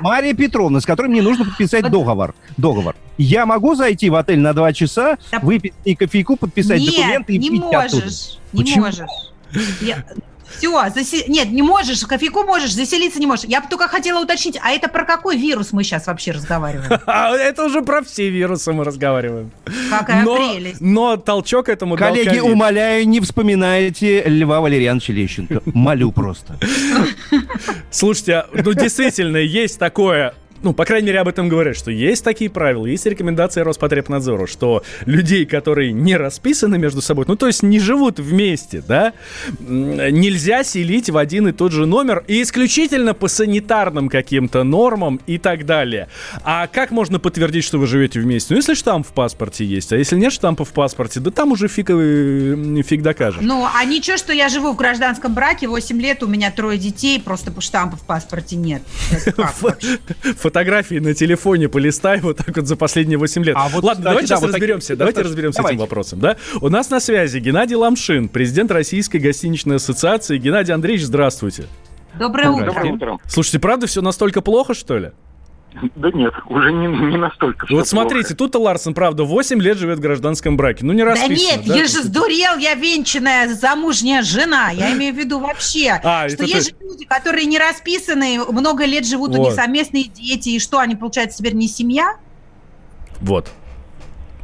Мария 0.00 0.34
Петровна, 0.34 0.80
с 0.80 0.86
которой 0.86 1.08
мне 1.08 1.22
нужно 1.22 1.44
подписать 1.44 1.90
договор. 1.90 2.34
Договор. 2.56 2.96
Я 3.18 3.46
могу 3.46 3.74
зайти 3.74 4.10
в 4.10 4.14
отель 4.14 4.38
на 4.38 4.52
два 4.54 4.72
часа, 4.72 5.18
Да- 5.30 5.40
выпить 5.40 5.74
и 5.84 5.94
кофейку, 5.94 6.36
подписать 6.36 6.80
Нет, 6.80 6.94
документы 6.94 7.34
и 7.34 7.38
не 7.38 7.50
пить 7.50 7.62
оттуда? 7.64 8.04
можешь. 8.04 8.38
Не 8.52 8.76
можешь. 8.80 9.06
Все, 10.56 11.24
нет, 11.28 11.50
не 11.50 11.62
можешь, 11.62 12.00
кофейку 12.00 12.44
можешь, 12.44 12.72
заселиться 12.72 13.20
не 13.20 13.26
можешь. 13.26 13.44
Я 13.44 13.60
бы 13.60 13.68
только 13.68 13.88
хотела 13.88 14.22
уточнить, 14.22 14.58
а 14.62 14.70
это 14.70 14.88
про 14.88 15.04
какой 15.04 15.36
вирус 15.36 15.72
мы 15.72 15.84
сейчас 15.84 16.06
вообще 16.06 16.32
разговариваем? 16.32 17.00
А 17.06 17.34
это 17.34 17.64
уже 17.64 17.82
про 17.82 18.02
все 18.02 18.28
вирусы 18.28 18.72
мы 18.72 18.84
разговариваем. 18.84 19.50
Какая 19.90 20.24
но, 20.24 20.36
прелесть. 20.36 20.80
но 20.80 21.16
толчок 21.16 21.68
этому 21.68 21.96
Коллеги, 21.96 22.38
умоляю, 22.38 23.08
не 23.08 23.20
вспоминайте 23.20 24.22
Льва 24.24 24.60
Валерьяновича 24.60 25.12
Лещенко. 25.12 25.62
Молю 25.66 26.12
просто. 26.12 26.58
Слушайте, 27.90 28.34
а, 28.34 28.48
ну 28.52 28.72
действительно, 28.72 29.38
есть 29.38 29.78
такое 29.78 30.34
ну, 30.62 30.72
по 30.72 30.84
крайней 30.84 31.08
мере, 31.08 31.20
об 31.20 31.28
этом 31.28 31.48
говорят, 31.48 31.76
что 31.76 31.90
есть 31.90 32.24
такие 32.24 32.50
правила, 32.50 32.86
есть 32.86 33.06
рекомендации 33.06 33.60
Роспотребнадзора, 33.60 34.46
что 34.46 34.82
людей, 35.06 35.46
которые 35.46 35.92
не 35.92 36.16
расписаны 36.16 36.78
между 36.78 37.00
собой, 37.00 37.24
ну, 37.28 37.36
то 37.36 37.46
есть 37.46 37.62
не 37.62 37.78
живут 37.78 38.18
вместе, 38.18 38.82
да, 38.86 39.12
нельзя 39.58 40.64
селить 40.64 41.10
в 41.10 41.16
один 41.16 41.48
и 41.48 41.52
тот 41.52 41.72
же 41.72 41.86
номер, 41.86 42.24
и 42.26 42.42
исключительно 42.42 43.14
по 43.14 43.28
санитарным 43.28 44.08
каким-то 44.08 44.64
нормам 44.64 45.20
и 45.26 45.38
так 45.38 45.66
далее. 45.66 46.08
А 46.42 46.66
как 46.66 46.90
можно 46.90 47.18
подтвердить, 47.18 47.64
что 47.64 47.78
вы 47.78 47.86
живете 47.86 48.20
вместе? 48.20 48.54
Ну, 48.54 48.58
если 48.58 48.74
штамп 48.74 49.06
в 49.06 49.12
паспорте 49.12 49.64
есть, 49.64 49.92
а 49.92 49.96
если 49.96 50.16
нет 50.16 50.32
штампа 50.32 50.64
в 50.64 50.72
паспорте, 50.72 51.20
да 51.20 51.30
там 51.30 51.52
уже 51.52 51.68
фиг, 51.68 51.88
фиг 51.88 53.02
докажешь. 53.02 53.40
Ну, 53.42 53.66
а 53.72 53.84
ничего, 53.84 54.16
что 54.16 54.32
я 54.32 54.48
живу 54.48 54.72
в 54.72 54.76
гражданском 54.76 55.34
браке, 55.34 55.68
8 55.68 56.00
лет, 56.00 56.22
у 56.22 56.26
меня 56.26 56.50
трое 56.50 56.78
детей, 56.78 57.20
просто 57.20 57.52
штампа 57.60 57.96
в 57.96 58.02
паспорте 58.02 58.56
нет. 58.56 58.82
Как 59.36 59.36
вообще? 59.62 59.98
Фотографии 60.48 60.98
на 60.98 61.14
телефоне 61.14 61.68
полистай 61.68 62.20
вот 62.20 62.38
так 62.38 62.56
вот 62.56 62.66
за 62.66 62.76
последние 62.76 63.18
8 63.18 63.44
лет. 63.44 63.56
А 63.58 63.68
вот, 63.68 63.84
Ладно, 63.84 63.90
кстати, 63.90 64.04
давайте 64.04 64.20
да, 64.20 64.26
сейчас 64.26 64.40
вот 64.40 64.50
разберемся. 64.52 64.96
Давайте 64.96 65.16
достаточно. 65.16 65.28
разберемся 65.30 65.54
с 65.54 65.56
Давайте. 65.56 65.74
этим 65.74 65.80
вопросом, 65.80 66.20
да? 66.20 66.36
У 66.60 66.68
нас 66.68 66.90
на 66.90 67.00
связи 67.00 67.38
Геннадий 67.38 67.76
Ламшин, 67.76 68.28
президент 68.28 68.70
Российской 68.70 69.18
гостиничной 69.18 69.76
ассоциации. 69.76 70.38
Геннадий 70.38 70.72
Андреевич, 70.74 71.04
здравствуйте. 71.06 71.64
Доброе 72.18 72.50
утро. 72.50 72.66
Доброе 72.66 72.92
утро. 72.92 73.18
Слушайте, 73.26 73.58
правда 73.58 73.86
все 73.86 74.00
настолько 74.02 74.40
плохо, 74.40 74.74
что 74.74 74.98
ли? 74.98 75.10
Да 75.94 76.10
нет, 76.10 76.32
уже 76.48 76.72
не, 76.72 76.86
не 76.86 77.16
настолько. 77.16 77.66
Вот 77.70 77.86
всё 77.86 77.96
смотрите, 77.96 78.34
тут-то 78.34 78.58
Ларсон, 78.58 78.94
правда, 78.94 79.22
8 79.24 79.60
лет 79.60 79.78
живет 79.78 79.98
в 79.98 80.00
гражданском 80.00 80.56
браке. 80.56 80.84
Ну, 80.84 80.92
не 80.92 81.00
Да 81.04 81.10
расписано. 81.10 81.34
нет, 81.36 81.60
я 81.66 81.84
же 81.86 82.02
сдурел, 82.02 82.56
я 82.58 82.74
венчанная 82.74 83.54
замужняя 83.54 84.22
жена. 84.22 84.70
Я 84.70 84.92
имею 84.96 85.14
в 85.14 85.18
виду 85.18 85.38
вообще, 85.38 86.00
А, 86.02 86.28
что 86.28 86.44
есть 86.44 86.70
же 86.70 86.76
люди, 86.80 87.04
которые 87.04 87.46
не 87.46 87.58
расписаны, 87.58 88.40
много 88.50 88.84
лет 88.86 89.06
живут, 89.06 89.30
у 89.30 89.36
Вот. 89.36 89.44
них 89.46 89.54
совместные 89.54 90.04
дети, 90.04 90.48
и 90.50 90.58
что, 90.58 90.78
они, 90.78 90.96
получается, 90.96 91.38
теперь 91.38 91.54
не 91.54 91.68
семья? 91.68 92.16
Вот. 93.20 93.50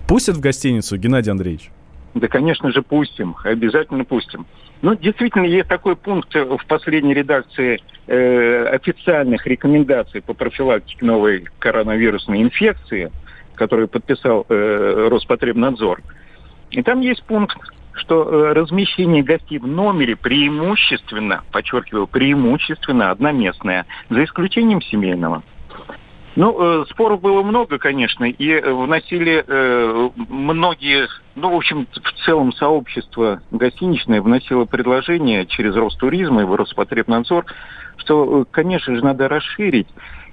Пустят 0.06 0.36
в 0.36 0.40
гостиницу, 0.40 0.96
Геннадий 0.98 1.32
Андреевич? 1.32 1.70
Да, 2.14 2.28
конечно 2.28 2.70
же, 2.70 2.82
пустим, 2.82 3.34
обязательно 3.42 4.04
пустим. 4.04 4.46
Ну, 4.82 4.94
действительно, 4.94 5.46
есть 5.46 5.68
такой 5.68 5.96
пункт 5.96 6.32
в 6.32 6.60
последней 6.68 7.12
редакции 7.12 7.80
э, 8.06 8.66
официальных 8.66 9.46
рекомендаций 9.46 10.22
по 10.22 10.32
профилактике 10.32 11.04
новой 11.04 11.48
коронавирусной 11.58 12.42
инфекции, 12.42 13.10
который 13.56 13.88
подписал 13.88 14.46
э, 14.48 15.08
Роспотребнадзор. 15.10 16.02
И 16.70 16.82
там 16.82 17.00
есть 17.00 17.24
пункт, 17.24 17.56
что 17.94 18.22
э, 18.22 18.52
размещение 18.52 19.24
гостей 19.24 19.58
в 19.58 19.66
номере 19.66 20.14
преимущественно, 20.14 21.42
подчеркиваю, 21.50 22.06
преимущественно 22.06 23.10
одноместное, 23.10 23.86
за 24.08 24.22
исключением 24.22 24.82
семейного. 24.82 25.42
Ну, 26.36 26.82
э, 26.82 26.84
споров 26.90 27.20
было 27.20 27.42
много, 27.42 27.78
конечно, 27.78 28.24
и 28.24 28.50
э, 28.50 28.72
вносили 28.72 29.44
э, 29.46 30.10
многие, 30.28 31.06
ну, 31.36 31.50
в 31.52 31.56
общем, 31.56 31.86
в 31.92 32.24
целом 32.24 32.52
сообщество 32.52 33.40
гостиничное 33.52 34.20
вносило 34.20 34.64
предложение 34.64 35.46
через 35.46 35.76
Ростуризм 35.76 36.40
и 36.40 36.44
Роспотребнадзор, 36.44 37.46
что, 37.98 38.42
э, 38.42 38.44
конечно 38.50 38.96
же, 38.96 39.04
надо 39.04 39.28
расширить. 39.28 39.86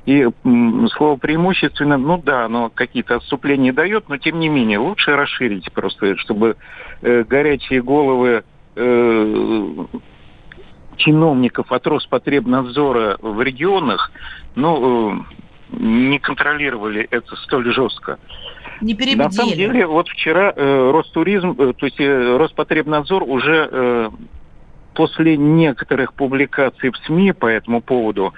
И 0.07 0.27
м, 0.43 0.87
слово 0.89 1.17
преимущественно, 1.17 1.97
ну 1.97 2.17
да, 2.17 2.45
оно 2.45 2.71
какие-то 2.73 3.17
отступления 3.17 3.71
дает, 3.71 4.09
но 4.09 4.17
тем 4.17 4.39
не 4.39 4.49
менее 4.49 4.79
лучше 4.79 5.15
расширить 5.15 5.71
просто, 5.71 6.17
чтобы 6.17 6.57
э, 7.03 7.23
горячие 7.23 7.83
головы 7.83 8.43
э, 8.75 9.85
чиновников 10.97 11.71
от 11.71 11.85
Роспотребнадзора 11.85 13.17
в 13.21 13.39
регионах, 13.43 14.11
ну, 14.55 15.19
э, 15.19 15.23
не 15.71 16.19
контролировали 16.19 17.07
это 17.11 17.35
столь 17.37 17.71
жестко. 17.73 18.19
Не 18.81 18.93
На 19.15 19.29
самом 19.31 19.51
перебдели. 19.51 19.71
деле, 19.73 19.85
вот 19.87 20.09
вчера 20.09 20.53
э, 20.55 20.91
Ростуризм, 20.91 21.55
э, 21.57 21.73
то 21.73 21.85
есть 21.85 21.99
э, 21.99 22.37
Роспотребнадзор 22.37 23.23
уже 23.23 23.69
э, 23.71 24.09
после 24.95 25.37
некоторых 25.37 26.13
публикаций 26.13 26.89
в 26.91 26.97
СМИ 27.05 27.33
по 27.33 27.45
этому 27.45 27.81
поводу, 27.81 28.33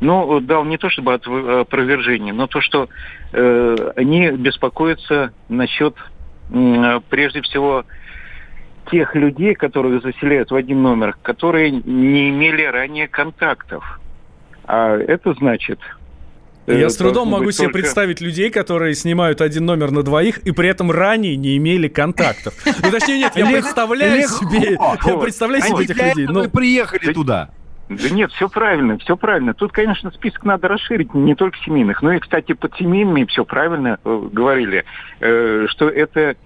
ну, 0.00 0.40
дал 0.40 0.64
не 0.64 0.78
то 0.78 0.88
чтобы 0.88 1.14
опровержение, 1.14 2.32
но 2.32 2.46
то, 2.46 2.60
что 2.60 2.88
э, 3.32 3.92
они 3.96 4.30
беспокоятся 4.30 5.32
насчет, 5.48 5.96
м, 6.52 7.02
прежде 7.10 7.42
всего, 7.42 7.84
тех 8.90 9.14
людей, 9.16 9.54
которых 9.54 10.02
заселяют 10.02 10.50
в 10.50 10.54
один 10.54 10.80
номер, 10.80 11.16
которые 11.22 11.70
не 11.72 12.30
имели 12.30 12.62
ранее 12.62 13.08
контактов. 13.08 14.00
А 14.64 14.96
это 14.96 15.34
значит... 15.34 15.80
э, 16.68 16.80
Я 16.80 16.90
с 16.90 16.96
трудом 16.96 17.28
могу 17.28 17.50
себе 17.50 17.64
только- 17.64 17.78
представить 17.80 18.20
людей, 18.20 18.50
которые 18.50 18.94
снимают 18.94 19.40
один 19.40 19.66
номер 19.66 19.90
на 19.90 20.02
двоих 20.02 20.38
и 20.38 20.52
при 20.52 20.68
этом 20.68 20.90
ранее 20.90 21.36
не 21.36 21.56
имели 21.56 21.88
контактов. 21.88 22.54
Ну, 22.64 22.90
точнее, 22.90 23.18
нет, 23.18 23.32
я 23.36 23.46
представляю 23.46 24.18
легко. 24.20 24.36
себе, 24.50 24.78
я 25.06 25.16
представляю 25.18 25.62
себе 25.62 25.84
этих 25.84 25.96
людей. 25.96 26.24
этого 26.24 26.42
Ну, 26.44 26.50
приехали 26.50 27.12
туда. 27.12 27.50
Да 27.88 28.10
нет, 28.10 28.30
все 28.32 28.48
правильно, 28.50 28.98
все 28.98 29.16
правильно. 29.16 29.54
Тут, 29.54 29.72
конечно, 29.72 30.10
список 30.10 30.44
надо 30.44 30.68
расширить, 30.68 31.14
не 31.14 31.34
только 31.34 31.56
семейных. 31.64 32.02
Ну 32.02 32.10
и, 32.12 32.18
кстати, 32.18 32.52
под 32.52 32.74
семейными 32.76 33.24
все 33.24 33.46
правильно 33.46 33.98
э, 34.04 34.28
говорили, 34.30 34.84
э, 35.20 35.64
что 35.70 35.88
это 35.88 36.36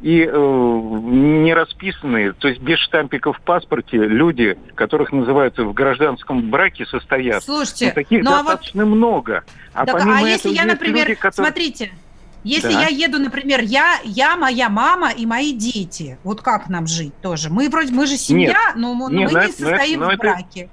и 0.00 0.22
э, 0.24 0.30
не 0.32 1.52
расписанные, 1.54 2.32
то 2.32 2.46
есть 2.46 2.60
без 2.60 2.78
штампиков 2.78 3.36
в 3.36 3.40
паспорте 3.40 3.96
люди, 3.96 4.56
которых 4.76 5.10
называют 5.12 5.58
в 5.58 5.72
гражданском 5.72 6.50
браке 6.50 6.86
состоят. 6.86 7.42
Слушайте, 7.42 7.86
Ну, 7.86 7.92
таких 7.94 8.22
ну 8.24 8.30
а 8.30 8.36
вот 8.36 8.46
достаточно 8.46 8.86
много. 8.86 9.42
А, 9.74 9.86
Так, 9.86 9.96
а 10.04 10.20
если 10.22 10.50
этого 10.50 10.52
я, 10.52 10.64
например, 10.64 11.08
люди, 11.08 11.20
которые- 11.20 11.46
смотрите, 11.52 11.92
если 12.44 12.72
Да. 12.72 12.82
я 12.82 12.88
еду, 12.88 13.18
например, 13.18 13.60
я, 13.62 13.98
я, 14.04 14.36
моя 14.36 14.68
мама 14.68 15.10
и 15.10 15.26
мои 15.26 15.52
дети, 15.52 16.18
вот 16.24 16.40
как 16.42 16.68
нам 16.68 16.86
жить 16.86 17.14
тоже? 17.20 17.50
Мы 17.50 17.68
вроде, 17.68 17.92
мы 17.92 18.06
же 18.06 18.16
семья, 18.16 18.48
Нет. 18.48 18.56
но, 18.76 18.94
мы- 18.94 19.08
но 19.10 19.18
Нет, 19.20 19.32
мы 19.32 19.38
ну 19.40 19.44
не 19.46 19.50
это- 19.52 19.62
это- 19.62 19.70
состоим 19.70 20.00
ну 20.00 20.06
в 20.06 20.08
это- 20.10 20.18
браке. 20.18 20.68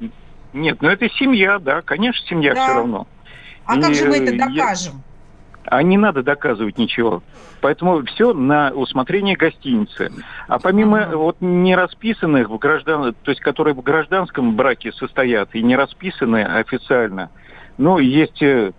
Нет, 0.53 0.77
ну 0.81 0.89
это 0.89 1.09
семья, 1.09 1.59
да, 1.59 1.81
конечно, 1.81 2.25
семья 2.27 2.53
Да. 2.53 2.65
все 2.65 2.73
равно. 2.75 3.07
А 3.65 3.79
как 3.81 3.91
И, 3.91 3.93
же 3.95 4.05
мы 4.07 4.17
это 4.17 4.31
э, 4.31 4.37
я- 4.37 4.47
докажем? 4.47 5.03
А 5.67 5.81
не 5.81 5.97
надо 5.97 6.21
доказывать 6.21 6.77
ничего. 6.77 7.23
Поэтому 7.59 8.05
все 8.05 8.33
на 8.33 8.69
усмотрение 8.69 9.35
гостиницы. 9.35 10.11
А 10.47 10.59
помимо 10.59 11.07
вот 11.17 11.37
не 11.41 11.75
расписанных 11.75 12.49
в 12.49 12.57
граждан, 12.59 13.15
то 13.23 13.31
есть 13.31 13.41
которые 13.41 13.73
в 13.73 13.81
гражданском 13.81 14.55
браке 14.55 14.91
состоят 14.91 15.55
и 15.55 15.63
не 15.63 15.75
расписанные 15.75 16.45
официально, 16.45 17.31
ну, 17.79 17.97
есть 17.97 18.39
э, 18.43 18.73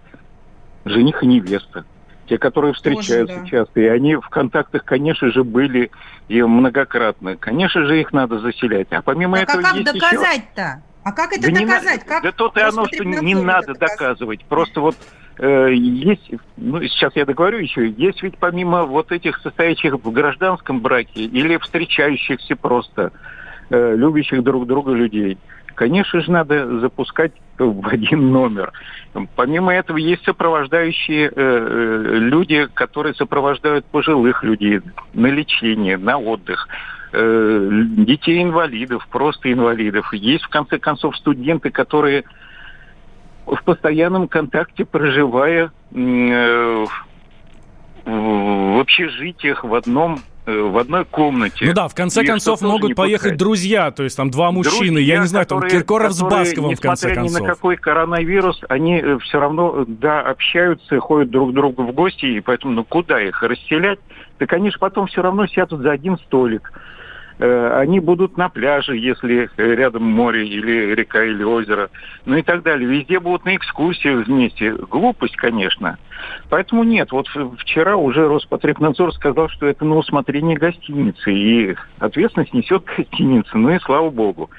жених 0.87 1.23
и 1.23 1.27
невеста. 1.27 1.85
Те, 2.27 2.39
которые 2.39 2.73
встречаются 2.75 3.41
да. 3.41 3.47
часто. 3.47 3.81
И 3.81 3.87
они 3.87 4.17
в 4.17 4.29
контактах, 4.29 4.85
конечно 4.85 5.31
же, 5.31 5.45
были 5.45 5.91
и 6.29 6.43
многократно. 6.43 7.37
Конечно 7.37 7.87
же, 7.87 8.01
их 8.01 8.13
надо 8.13 8.41
заселять. 8.41 8.89
А 8.91 9.01
помимо 9.03 9.39
а 9.39 9.43
этого 9.43 9.63
как 9.63 9.77
есть 9.77 9.95
еще... 9.95 10.01
доказать-то? 10.01 10.83
А 11.05 11.13
как 11.13 11.33
это 11.33 11.53
Да 11.53 11.61
доказать? 11.61 12.05
Как 12.05 12.23
да 12.25 12.33
то-то 12.33 12.61
и 12.61 12.63
оно, 12.65 12.87
что 12.87 13.05
не 13.05 13.37
надо 13.37 13.75
доказывать. 13.75 14.45
Просто 14.47 14.81
вот 14.81 14.97
э, 15.39 15.73
есть, 15.73 16.33
ну 16.57 16.83
сейчас 16.83 17.15
я 17.15 17.25
договорю 17.25 17.59
еще, 17.59 17.89
есть 17.89 18.25
ведь 18.25 18.39
помимо 18.39 18.83
вот 18.83 19.13
этих 19.13 19.39
состоящих 19.39 19.95
в 19.95 20.11
гражданском 20.11 20.81
браке 20.81 21.23
или 21.27 21.59
встречающихся 21.59 22.57
просто, 22.57 23.13
э, 23.71 23.95
любящих 23.95 24.43
друг 24.43 24.67
друга 24.67 24.95
людей, 24.95 25.39
конечно 25.77 26.21
же, 26.21 26.33
надо 26.33 26.81
запускать 26.81 27.33
в 27.59 27.87
один 27.87 28.33
номер. 28.33 28.73
Помимо 29.37 29.73
этого 29.73 29.99
есть 29.99 30.25
сопровождающие 30.25 31.29
э, 31.29 31.31
э, 31.37 32.19
люди, 32.19 32.67
которые 32.75 33.15
сопровождают 33.15 33.87
пожилых 33.87 34.43
людей 34.43 34.81
на 35.15 35.29
лечение, 35.29 35.97
на 35.97 36.19
отдых 36.19 36.69
э, 37.13 37.71
детей-инвалидов, 37.99 39.07
просто 39.11 39.53
инвалидов. 39.53 40.13
Есть, 40.13 40.45
в 40.45 40.49
конце 40.49 40.79
концов, 40.79 41.17
студенты, 41.17 41.71
которые 41.71 42.25
в 43.47 43.63
постоянном 43.63 44.27
контакте, 44.27 44.85
проживая 44.85 45.71
э, 45.95 46.87
в 48.05 48.81
общежитиях 48.81 49.65
в 49.65 49.75
одном 49.75 50.21
в 50.47 50.79
одной 50.79 51.05
комнате. 51.05 51.67
Ну 51.67 51.73
да, 51.75 51.89
в 51.89 51.95
конце 51.95 52.23
Их 52.23 52.29
концов 52.29 52.61
могут 52.63 52.95
поехать 52.95 53.23
пускать? 53.23 53.39
друзья, 53.39 53.91
то 53.91 54.05
есть 54.05 54.17
там 54.17 54.31
два 54.31 54.53
мужчины, 54.53 54.99
я 54.99 55.17
Друзья, 55.17 55.21
не 55.21 55.27
знаю, 55.27 55.47
там 55.47 55.59
которые- 55.59 55.81
Киркоров 55.81 56.13
с 56.13 56.21
которые, 56.21 56.45
Басковым 56.45 56.77
в 56.77 56.81
конце 56.81 57.09
несмотря 57.09 57.21
ни 57.23 57.27
концов. 57.29 57.43
на 57.49 57.55
какой 57.55 57.77
коронавирус, 57.77 58.61
они 58.69 59.03
все 59.25 59.41
равно, 59.41 59.85
да, 59.89 60.21
общаются, 60.21 60.99
ходят 61.01 61.31
друг 61.31 61.51
к 61.51 61.55
другу 61.55 61.83
в 61.83 61.93
гости, 61.93 62.27
и 62.27 62.41
поэтому, 62.41 62.73
ну, 62.75 62.85
куда 62.85 63.21
их 63.21 63.43
расселять? 63.43 63.99
Так 64.39 64.53
они 64.53 64.71
же 64.71 64.79
потом 64.79 65.07
все 65.09 65.21
равно 65.23 65.47
сядут 65.47 65.81
за 65.83 65.91
один 65.93 66.17
столик. 66.19 66.73
Э, 67.39 67.81
Они 67.81 68.01
будут 68.01 68.37
на 68.37 68.49
пляже, 68.49 68.97
если 68.97 69.51
э, 69.57 69.75
рядом 69.75 70.05
море 70.05 70.47
или 70.47 70.95
река 70.95 71.23
или 71.23 71.43
озеро, 71.43 71.91
ну 72.25 72.37
и 72.37 72.43
так 72.43 72.63
далее. 72.63 72.89
Везде 72.89 73.21
будут 73.21 73.45
на 73.45 73.57
экскурсии 73.57 74.09
вместе. 74.09 74.73
Глупость, 74.73 75.37
конечно. 75.37 75.99
Поэтому 76.49 76.83
нет. 76.83 77.13
Вот 77.13 77.29
вчера 77.59 77.97
уже 77.97 78.27
Роспотребнадзор 78.27 79.13
сказал, 79.15 79.49
что 79.51 79.67
это 79.67 79.85
на 79.85 79.97
усмотрение 79.97 80.57
гостиницы, 80.57 81.33
и 81.33 81.77
ответственность 81.99 82.55
несет 82.55 82.85
гостиница. 82.97 83.59
Ну 83.59 83.71
и 83.71 83.79
слава 83.81 84.09
богу. 84.11 84.51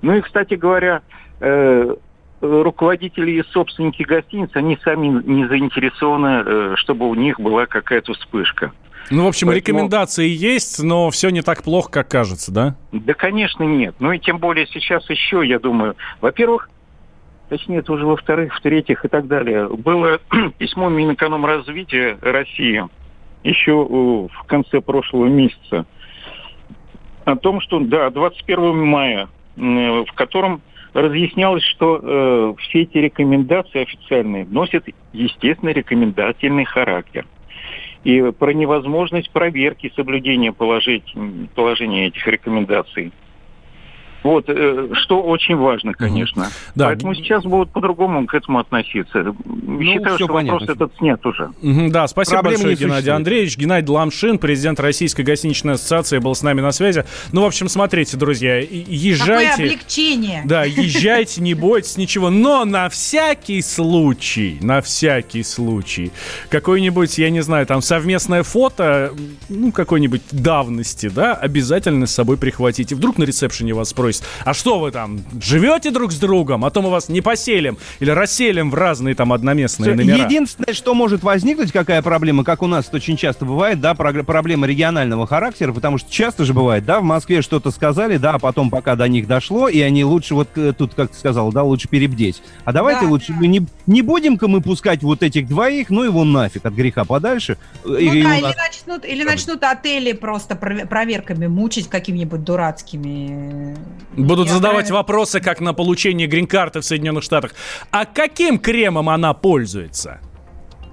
Ну 0.00 0.14
и, 0.14 0.20
кстати 0.22 0.54
говоря, 0.54 1.02
э, 1.40 1.94
руководители 2.40 3.32
и 3.32 3.42
собственники 3.52 4.02
гостиниц, 4.04 4.50
они 4.54 4.78
сами 4.82 5.08
не 5.08 5.46
заинтересованы, 5.46 6.76
чтобы 6.76 7.08
у 7.08 7.14
них 7.14 7.38
была 7.38 7.66
какая-то 7.66 8.14
вспышка. 8.14 8.72
Ну, 9.10 9.24
в 9.24 9.28
общем, 9.28 9.48
Поэтому- 9.48 9.78
рекомендации 9.78 10.28
есть, 10.28 10.82
но 10.82 11.10
все 11.10 11.30
не 11.30 11.42
так 11.42 11.62
плохо, 11.62 11.90
как 11.90 12.08
кажется, 12.08 12.52
да? 12.52 12.76
Да, 12.92 13.14
конечно, 13.14 13.62
нет. 13.64 13.94
Ну 13.98 14.12
и 14.12 14.18
тем 14.18 14.38
более 14.38 14.66
сейчас 14.66 15.08
еще, 15.10 15.42
я 15.46 15.58
думаю, 15.58 15.96
во-первых, 16.20 16.70
точнее, 17.48 17.78
это 17.78 17.92
уже 17.92 18.06
во-вторых, 18.06 18.54
в-третьих 18.56 19.04
и 19.04 19.08
так 19.08 19.26
далее, 19.26 19.68
было 19.68 20.18
письмо 20.58 20.88
Минэкономразвития 20.88 22.18
России 22.22 22.84
еще 23.44 23.72
в 23.84 24.44
конце 24.46 24.80
прошлого 24.80 25.26
месяца 25.26 25.84
о 27.24 27.36
том, 27.36 27.60
что, 27.60 27.80
да, 27.80 28.10
21 28.10 28.84
мая, 28.86 29.28
в 29.56 30.12
котором 30.14 30.62
разъяснялось, 30.92 31.62
что 31.64 31.98
э, 32.02 32.54
все 32.60 32.82
эти 32.82 32.98
рекомендации 32.98 33.82
официальные 33.82 34.44
носят, 34.44 34.86
естественно, 35.12 35.70
рекомендательный 35.70 36.64
характер. 36.64 37.26
И 38.04 38.32
про 38.32 38.52
невозможность 38.52 39.30
проверки 39.30 39.92
соблюдения 39.94 40.52
положения 40.52 42.06
этих 42.08 42.26
рекомендаций. 42.26 43.12
Вот, 44.22 44.44
э, 44.48 44.88
что 45.02 45.22
очень 45.22 45.56
важно, 45.56 45.92
конечно. 45.94 46.48
Да. 46.74 46.86
Поэтому 46.86 47.14
сейчас 47.14 47.44
будут 47.44 47.70
по-другому 47.72 48.26
к 48.26 48.34
этому 48.34 48.58
относиться. 48.60 49.34
Считаю, 49.80 50.16
всё 50.16 50.24
что 50.24 50.26
понятно. 50.28 50.60
вопрос 50.60 50.68
этот 50.76 50.92
снят 50.98 51.24
уже. 51.26 51.50
Мгм, 51.62 51.90
Да, 51.90 52.06
спасибо 52.06 52.40
Проблемы 52.42 52.64
большое, 52.64 52.76
Геннадий 52.76 52.92
существует. 52.94 53.16
Андреевич. 53.16 53.56
Геннадий 53.58 53.92
Ламшин, 53.92 54.38
президент 54.38 54.80
Российской 54.80 55.22
гостиничной 55.22 55.74
ассоциации, 55.74 56.18
был 56.18 56.34
с 56.34 56.42
нами 56.42 56.60
на 56.60 56.72
связи. 56.72 57.04
Ну, 57.32 57.42
в 57.42 57.46
общем, 57.46 57.68
смотрите, 57.68 58.16
друзья, 58.16 58.60
и- 58.60 58.64
Какое 58.82 58.94
езжайте. 58.96 59.64
облегчение. 59.64 60.42
Да, 60.44 60.64
езжайте, 60.64 61.40
не 61.40 61.54
бойтесь 61.54 61.96
ничего. 61.96 62.30
Но 62.30 62.64
на 62.64 62.88
всякий 62.88 63.60
случай, 63.62 64.58
на 64.60 64.80
всякий 64.82 65.42
случай, 65.42 66.12
какое-нибудь, 66.48 67.18
я 67.18 67.30
не 67.30 67.40
знаю, 67.40 67.66
там 67.66 67.82
совместное 67.82 68.42
фото, 68.42 69.12
ну, 69.48 69.72
какой-нибудь 69.72 70.22
давности, 70.30 71.08
да, 71.08 71.34
обязательно 71.34 72.06
с 72.06 72.12
собой 72.14 72.36
прихватите. 72.36 72.94
Вдруг 72.94 73.18
на 73.18 73.24
ресепшене 73.24 73.72
вас 73.74 73.88
спросят, 73.90 74.11
а 74.44 74.52
что 74.52 74.78
вы 74.80 74.90
там, 74.90 75.20
живете 75.40 75.90
друг 75.90 76.12
с 76.12 76.18
другом, 76.18 76.64
а 76.64 76.70
то 76.70 76.82
мы 76.82 76.90
вас 76.90 77.08
не 77.08 77.20
поселим 77.20 77.78
или 78.00 78.10
расселим 78.10 78.70
в 78.70 78.74
разные 78.74 79.14
там 79.14 79.32
одноместные 79.32 79.94
номера. 79.94 80.24
Единственное, 80.26 80.74
что 80.74 80.94
может 80.94 81.22
возникнуть, 81.22 81.72
какая 81.72 82.02
проблема, 82.02 82.44
как 82.44 82.62
у 82.62 82.66
нас 82.66 82.88
это 82.88 82.96
очень 82.96 83.16
часто 83.16 83.44
бывает, 83.44 83.80
да, 83.80 83.94
проблема 83.94 84.66
регионального 84.66 85.26
характера, 85.26 85.72
потому 85.72 85.98
что 85.98 86.10
часто 86.10 86.44
же 86.44 86.52
бывает, 86.52 86.84
да, 86.84 87.00
в 87.00 87.04
Москве 87.04 87.42
что-то 87.42 87.70
сказали, 87.70 88.16
да, 88.16 88.34
а 88.34 88.38
потом 88.38 88.68
пока 88.70 88.96
до 88.96 89.08
них 89.08 89.26
дошло, 89.26 89.68
и 89.68 89.80
они 89.80 90.04
лучше, 90.04 90.34
вот 90.34 90.48
э, 90.56 90.72
тут, 90.76 90.94
как 90.94 91.10
ты 91.10 91.18
сказал, 91.18 91.52
да, 91.52 91.62
лучше 91.62 91.88
перебдеть. 91.88 92.42
А 92.64 92.72
давайте 92.72 93.02
Да, 93.02 93.08
лучше 93.08 93.32
мы 93.32 93.46
не, 93.46 93.66
не 93.86 94.02
будем-ка 94.02 94.48
мы 94.48 94.60
пускать 94.60 95.02
вот 95.02 95.22
этих 95.22 95.48
двоих, 95.48 95.90
ну 95.90 96.02
его 96.02 96.24
нафиг, 96.24 96.64
от 96.66 96.74
греха 96.74 97.04
подальше. 97.04 97.56
Ну 97.84 97.96
И- 97.96 98.04
и 98.20 98.22
да, 98.22 98.28
у 98.28 98.32
или 98.32 98.42
нас- 98.42 98.56
начнут, 98.56 99.04
или 99.04 99.24
начнут 99.24 99.62
отели 99.62 100.12
просто 100.12 100.54
прове- 100.54 100.86
проверками 100.86 101.46
мучить 101.46 101.88
какими-нибудь 101.88 102.42
дурацкими. 102.44 103.76
Будут 104.16 104.48
Я 104.48 104.54
задавать 104.54 104.76
правильно- 104.86 104.96
вопросы, 104.96 105.40
как 105.40 105.60
на 105.60 105.72
получение 105.74 106.26
грин-карты 106.26 106.80
в 106.80 106.84
Соединенных 106.84 107.22
Штатах. 107.24 107.52
А 107.90 108.04
каким 108.04 108.58
кремом 108.58 109.08
она 109.08 109.32
пользуется? 109.34 110.20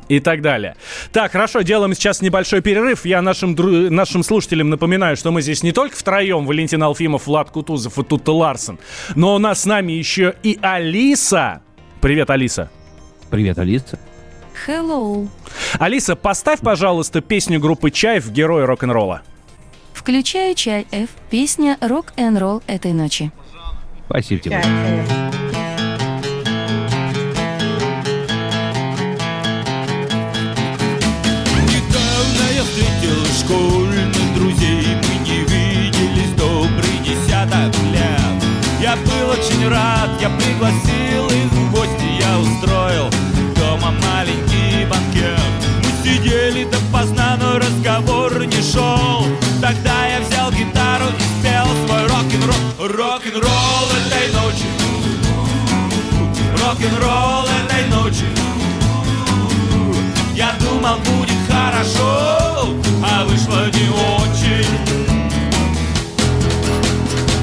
И 0.08 0.20
так 0.20 0.42
далее. 0.42 0.76
Так, 1.12 1.32
хорошо, 1.34 1.62
делаем 1.62 1.94
сейчас 1.94 2.22
небольшой 2.24 2.62
перерыв. 2.62 3.06
Я 3.06 3.22
нашим, 3.22 3.54
дру- 3.54 3.90
нашим 3.92 4.24
слушателям 4.24 4.72
напоминаю, 4.72 5.16
что 5.16 5.32
мы 5.32 5.44
здесь 5.44 5.62
не 5.62 5.72
только 5.72 5.96
втроем, 5.96 6.48
Валентин 6.48 6.82
Алфимов, 6.82 7.28
Влад 7.28 7.52
Кутузов 7.52 8.00
и 8.00 8.04
Тутта 8.04 8.32
Ларсен, 8.32 8.80
но 9.16 9.36
у 9.36 9.38
нас 9.38 9.62
с 9.62 9.66
нами 9.66 9.92
еще 9.92 10.34
и 10.42 10.58
Алиса. 10.64 11.62
Привет, 12.02 12.32
Алиса. 12.32 12.72
Привет, 13.30 13.60
Алиса. 13.60 14.00
Hello. 14.68 15.28
Алиса, 15.78 16.16
поставь, 16.16 16.60
пожалуйста, 16.62 17.22
песню 17.22 17.60
группы 17.60 17.92
«Чайф» 17.92 18.32
«Герой 18.32 18.66
рок-н-ролла». 18.66 19.22
Включаю 20.00 20.56
чай 20.56 20.88
F, 20.94 21.10
песня 21.30 21.78
рок-н-ролл 21.82 22.64
этой 22.68 22.94
ночи. 22.94 23.34
Спасибо 24.06 24.42
тебе. 24.42 24.64
Недавно 31.68 32.46
я 32.56 32.64
встретил 32.64 33.26
школьных 33.44 34.34
друзей 34.36 34.88
Мы 35.04 35.16
не 35.28 35.42
виделись 35.42 36.34
добрый 36.38 37.00
десяток 37.04 37.76
лет 37.92 38.44
Я 38.82 38.96
был 38.96 39.32
очень 39.32 39.68
рад, 39.68 40.10
я 40.22 40.30
пригласил 40.30 41.28
их 41.28 41.52
в 41.52 41.72
гости 41.74 42.08
Я 42.22 42.40
устроил 42.40 43.10
дома 43.58 43.92
маленький 43.92 44.86
банкет 44.90 45.40
Мы 45.84 45.92
сидели 46.10 46.64
допоздна, 46.64 47.38
но 47.38 47.60
разговор 47.60 48.46
не 48.46 48.62
шел 48.62 49.26
рок-н-ролл 52.80 53.90
этой 54.08 54.34
ночи 54.34 54.66
Рок-н-ролл 56.62 57.46
этой 57.46 57.88
ночи 57.90 58.26
я 60.40 60.54
думал, 60.58 60.96
будет 61.00 61.36
хорошо, 61.50 62.74
а 63.04 63.26
вышло 63.26 63.66
не 63.74 63.90
очень. 63.90 64.74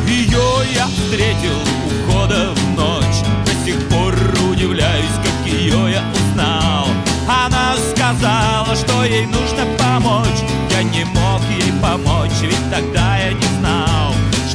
Ее 0.08 0.72
я 0.74 0.86
встретил 0.86 1.58
у 1.84 2.10
входа 2.10 2.54
в 2.54 2.74
ночь. 2.74 3.20
До 3.44 3.52
сих 3.66 3.86
пор 3.90 4.14
удивляюсь, 4.50 5.12
как 5.22 5.52
ее 5.52 5.92
я 5.92 6.02
узнал. 6.10 6.88
Она 7.28 7.76
сказала, 7.94 8.74
что 8.74 9.04
ей 9.04 9.26
нужно 9.26 9.66
помочь. 9.78 10.40
Я 10.70 10.82
не 10.82 11.04
мог 11.04 11.42
ей 11.50 11.70
помочь, 11.82 12.40
ведь 12.40 12.70
тогда 12.70 13.05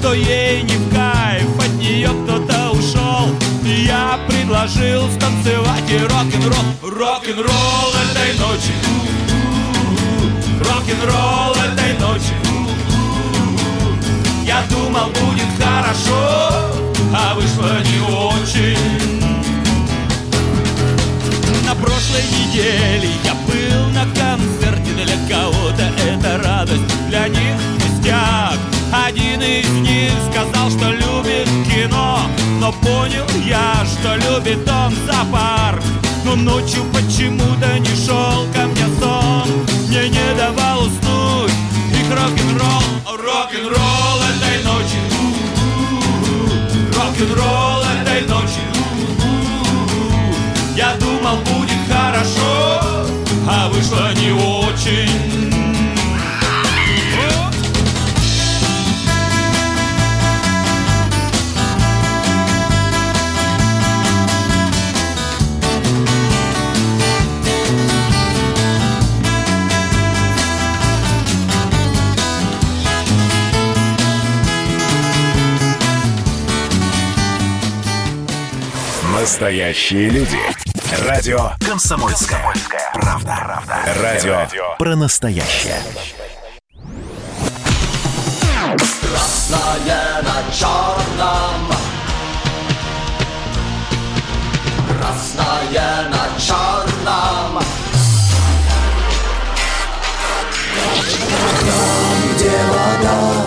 что 0.01 0.13
ей 0.15 0.63
не 0.63 0.73
в 0.73 0.89
кайф, 0.91 1.47
от 1.59 1.73
нее 1.75 2.09
кто-то 2.23 2.71
ушел. 2.71 3.29
Я 3.63 4.19
предложил 4.27 5.07
станцевать 5.11 5.89
и 5.89 5.99
рок-н-ролл. 5.99 6.91
Рок-н-ролл 6.91 7.93
этой 8.09 8.33
ночи. 8.39 8.73
Рок-н-ролл 10.59 11.53
этой 11.53 11.93
ночи. 11.99 12.33
Я 14.43 14.63
думал 14.71 15.09
будет 15.09 15.51
хорошо, 15.63 16.49
а 17.13 17.35
вышло 17.35 17.71
не 17.85 17.99
очень. 18.01 18.77
На 21.67 21.75
прошлой 21.75 22.23
неделе 22.39 23.09
я 23.23 23.35
был 23.45 23.89
на 23.93 24.05
концерте. 24.15 24.81
Для 25.03 25.35
кого-то 25.35 25.83
это 26.07 26.41
радость, 26.43 27.07
для 27.07 27.27
них 27.27 27.50
Один 28.93 29.41
из 29.41 29.69
них 29.69 30.11
сказал, 30.31 30.69
что 30.69 30.91
любит 30.91 31.47
кино 31.65 32.19
Но 32.59 32.73
понял 32.73 33.25
я, 33.45 33.85
что 33.85 34.15
любит 34.15 34.69
он 34.69 34.93
зоопарк 35.05 35.81
Но 36.25 36.35
ночью 36.35 36.83
почему-то 36.93 37.79
не 37.79 37.95
шел 37.95 38.45
ко 38.53 38.67
мне 38.67 38.85
сон. 38.99 39.47
Мне 39.87 40.09
не 40.09 40.35
давал 40.35 40.81
уснуть. 40.81 41.53
Их 41.93 42.09
рок-н-ролл 42.09 43.17
Рок-н-ролл 43.17 44.21
этой 44.29 44.63
ночи. 44.65 44.99
Рок-н-ролл 46.93 47.83
этой 47.83 48.27
ночи. 48.27 48.61
Я 50.75 50.95
думал 50.95 51.37
будет 51.37 51.77
хорошо, 51.89 52.81
а 53.47 53.69
вышло 53.69 54.11
не 54.15 54.31
очень 54.31 55.30
Настоящие 79.31 80.09
люди. 80.09 80.37
Радио 81.07 81.51
«Комсомольская, 81.65 82.53
правда». 82.93 83.63
Радио 84.03 84.45
про 84.77 84.97
настоящее. 84.97 85.77
Красное 88.99 90.21
на 90.21 90.53
черном 90.53 91.71
Красное 94.99 96.09
на 96.09 96.27
черном 96.37 97.63
Там, 101.61 102.35
где 102.35 102.51
вода 102.67 103.45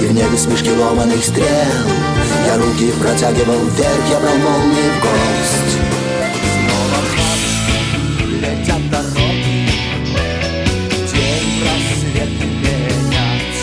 И 0.00 0.06
в 0.06 0.12
небе 0.14 0.38
смешки 0.38 0.70
ломаных 0.70 1.22
стрел 1.22 2.17
Я 2.46 2.56
руки 2.56 2.92
протягивал 2.92 3.58
вверх 3.66 4.10
Я 4.10 4.20
брал 4.20 4.36
молнии 4.36 4.90
в 4.90 5.00
гость 5.02 5.78
Снова 6.52 7.00
в 7.02 8.24
летят 8.26 8.90
дороги 8.90 9.68
День 11.12 11.62
рассвет 11.64 12.32
менять 12.62 13.60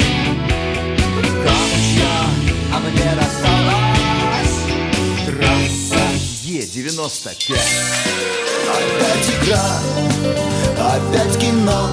Камушья, 1.43 2.16
а 2.74 2.80
мне 2.80 3.09
досталась 3.16 4.55
Трасса 5.26 6.05
Е-95 6.43 7.55
Опять 8.76 9.30
игра, 9.30 9.80
опять 10.78 11.38
кино. 11.38 11.89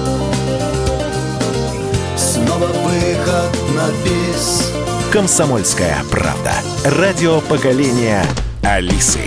Снова 2.17 2.67
выход 2.67 3.55
на 3.75 3.89
бис 4.03 4.72
«Комсомольская 5.13 6.03
правда». 6.09 6.53
Радио 6.83 7.39
поколения 7.41 8.25
Алисы. 8.63 9.19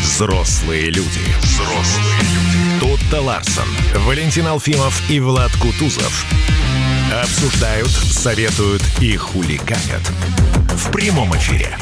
Взрослые 0.00 0.84
люди. 0.90 1.18
Взрослые 1.42 2.20
люди. 2.20 2.78
Тут-то 2.78 3.20
Ларсон, 3.20 3.66
Валентин 4.06 4.46
Алфимов 4.46 5.10
и 5.10 5.18
Влад 5.18 5.50
Кутузов 5.60 6.24
обсуждают, 7.20 7.90
советуют 7.90 8.82
и 9.00 9.16
хулиганят 9.16 10.02
в 10.76 10.92
прямом 10.92 11.34
эфире. 11.38 11.76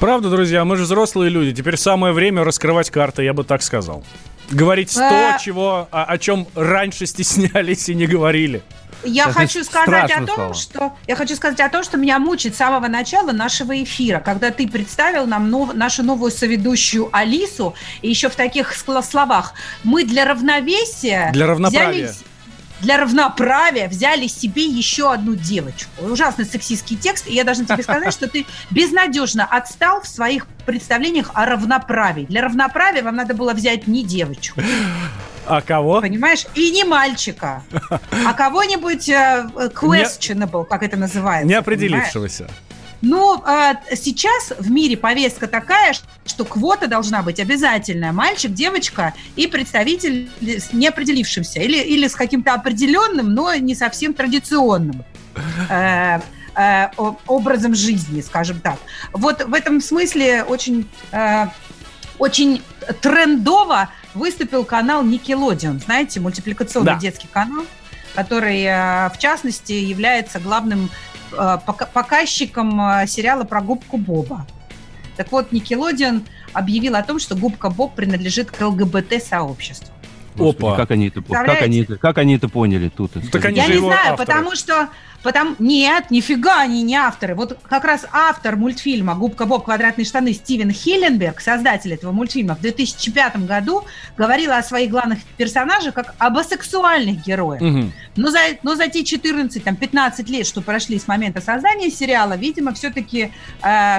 Правда, 0.00 0.30
друзья, 0.30 0.64
мы 0.64 0.76
же 0.76 0.82
взрослые 0.82 1.30
люди. 1.30 1.54
Теперь 1.54 1.76
самое 1.76 2.12
время 2.12 2.42
раскрывать 2.42 2.90
карты, 2.90 3.22
я 3.22 3.32
бы 3.32 3.44
так 3.44 3.62
сказал. 3.62 4.02
Говорить 4.50 4.94
то, 4.94 5.34
А. 5.34 5.38
чего, 5.38 5.88
о, 5.90 6.04
о 6.04 6.18
чем 6.18 6.46
раньше 6.54 7.06
стеснялись 7.06 7.88
и 7.88 7.94
не 7.94 8.06
говорили. 8.06 8.62
Я 9.04 9.30
хочу 9.30 9.62
сказать 9.62 10.10
о 10.10 10.24
том, 10.26 10.54
стало. 10.54 10.54
что 10.54 10.92
я 11.06 11.14
хочу 11.14 11.36
сказать 11.36 11.60
о 11.60 11.68
том, 11.68 11.84
что 11.84 11.96
меня 11.98 12.18
мучает 12.18 12.54
с 12.54 12.58
самого 12.58 12.88
начала 12.88 13.30
нашего 13.30 13.80
эфира, 13.80 14.18
когда 14.18 14.50
ты 14.50 14.66
представил 14.66 15.24
нам 15.26 15.50
нов- 15.50 15.72
нашу 15.74 16.02
новую 16.02 16.32
соведущую 16.32 17.08
Алису, 17.12 17.74
и 18.02 18.08
еще 18.08 18.28
в 18.28 18.34
таких 18.34 18.72
скла- 18.72 19.02
словах 19.04 19.54
мы 19.84 20.02
для 20.04 20.24
равновесия 20.24 21.30
Для 21.32 21.46
равноправия. 21.46 22.06
взяли- 22.08 22.16
для 22.80 22.96
равноправия 22.96 23.88
взяли 23.88 24.26
себе 24.26 24.64
еще 24.64 25.12
одну 25.12 25.34
девочку. 25.34 25.90
Ужасно 26.00 26.44
сексистский 26.44 26.96
текст, 26.96 27.26
и 27.28 27.34
я 27.34 27.44
должна 27.44 27.64
тебе 27.64 27.82
сказать, 27.82 28.12
что 28.12 28.28
ты 28.28 28.46
безнадежно 28.70 29.44
отстал 29.44 30.00
в 30.00 30.06
своих 30.08 30.46
представлениях 30.66 31.30
о 31.34 31.46
равноправии. 31.46 32.24
Для 32.26 32.42
равноправия 32.42 33.02
вам 33.02 33.16
надо 33.16 33.34
было 33.34 33.52
взять 33.52 33.86
не 33.86 34.04
девочку, 34.04 34.60
А 35.46 35.60
кого? 35.60 36.00
понимаешь, 36.00 36.46
и 36.54 36.70
не 36.70 36.84
мальчика, 36.84 37.62
а 38.26 38.32
кого-нибудь 38.34 39.08
э, 39.08 39.48
questionable, 39.74 40.64
как 40.64 40.82
это 40.82 40.96
называется. 40.96 41.48
Не 41.48 41.62
понимаешь? 41.88 42.12
Ну, 43.00 43.40
а, 43.44 43.76
сейчас 43.94 44.52
в 44.58 44.70
мире 44.70 44.96
повестка 44.96 45.46
такая, 45.46 45.94
что 46.26 46.44
квота 46.44 46.86
должна 46.88 47.22
быть 47.22 47.38
обязательная. 47.40 48.12
Мальчик, 48.12 48.52
девочка 48.52 49.14
и 49.36 49.46
представитель 49.46 50.28
с 50.40 50.72
неопределившимся. 50.72 51.60
Или, 51.60 51.78
или 51.78 52.08
с 52.08 52.14
каким-то 52.14 52.54
определенным, 52.54 53.34
но 53.34 53.54
не 53.54 53.74
совсем 53.74 54.14
традиционным 54.14 55.04
э, 55.70 56.20
э, 56.56 56.88
образом 57.26 57.74
жизни, 57.74 58.20
скажем 58.20 58.60
так. 58.60 58.78
Вот 59.12 59.44
в 59.44 59.54
этом 59.54 59.80
смысле 59.80 60.42
очень, 60.42 60.88
э, 61.12 61.46
очень 62.18 62.62
трендово 63.00 63.90
выступил 64.14 64.64
канал 64.64 65.04
Nickelodeon. 65.04 65.84
Знаете, 65.84 66.18
мультипликационный 66.18 66.94
Да. 66.94 66.98
детский 66.98 67.28
канал, 67.28 67.64
который, 68.16 68.62
э, 68.64 69.08
в 69.10 69.18
частности, 69.18 69.72
является 69.72 70.40
главным 70.40 70.86
э, 70.86 71.17
показчиком 71.30 72.80
э, 72.80 73.06
сериала 73.06 73.44
про 73.44 73.60
губку 73.60 73.96
Боба. 73.96 74.46
Так 75.16 75.32
вот, 75.32 75.50
Никелодион 75.52 76.22
объявил 76.52 76.94
о 76.94 77.02
том, 77.02 77.18
что 77.18 77.34
губка 77.34 77.70
Боб 77.70 77.94
принадлежит 77.94 78.50
к 78.50 78.60
ЛГБТ-сообществу. 78.60 79.92
Господи, 80.38 80.76
Как 80.76 80.90
они 80.90 81.08
это, 81.08 81.22
как 81.22 81.62
они 81.62 81.82
это, 81.82 81.96
как 81.96 82.18
они 82.18 82.36
это 82.36 82.48
поняли 82.48 82.88
тут? 82.88 83.12
Я 83.34 83.66
не 83.66 83.78
знаю, 83.78 84.16
потому 84.16 84.54
что... 84.54 84.88
Потому... 85.20 85.56
Нет, 85.58 86.12
нифига 86.12 86.60
они 86.60 86.80
не 86.82 86.94
авторы. 86.94 87.34
Вот 87.34 87.58
как 87.68 87.84
раз 87.84 88.06
автор 88.12 88.54
мультфильма 88.54 89.16
«Губка 89.16 89.46
Боб. 89.46 89.64
Квадратные 89.64 90.04
штаны» 90.04 90.32
Стивен 90.32 90.70
Хилленберг, 90.70 91.40
создатель 91.40 91.92
этого 91.92 92.12
мультфильма, 92.12 92.54
в 92.54 92.60
2005 92.60 93.44
году 93.44 93.84
говорил 94.16 94.52
о 94.52 94.62
своих 94.62 94.90
главных 94.90 95.18
персонажах 95.36 95.94
как 95.94 96.14
об 96.18 96.38
асексуальных 96.38 97.26
героях. 97.26 97.60
Мгм. 97.60 97.92
Но 98.14 98.30
за, 98.30 98.38
но 98.62 98.76
за 98.76 98.86
те 98.86 99.02
14, 99.02 99.64
там, 99.64 99.74
15 99.74 100.30
лет, 100.30 100.46
что 100.46 100.60
прошли 100.60 101.00
с 101.00 101.08
момента 101.08 101.40
создания 101.40 101.90
сериала, 101.90 102.36
видимо, 102.36 102.72
все-таки 102.72 103.32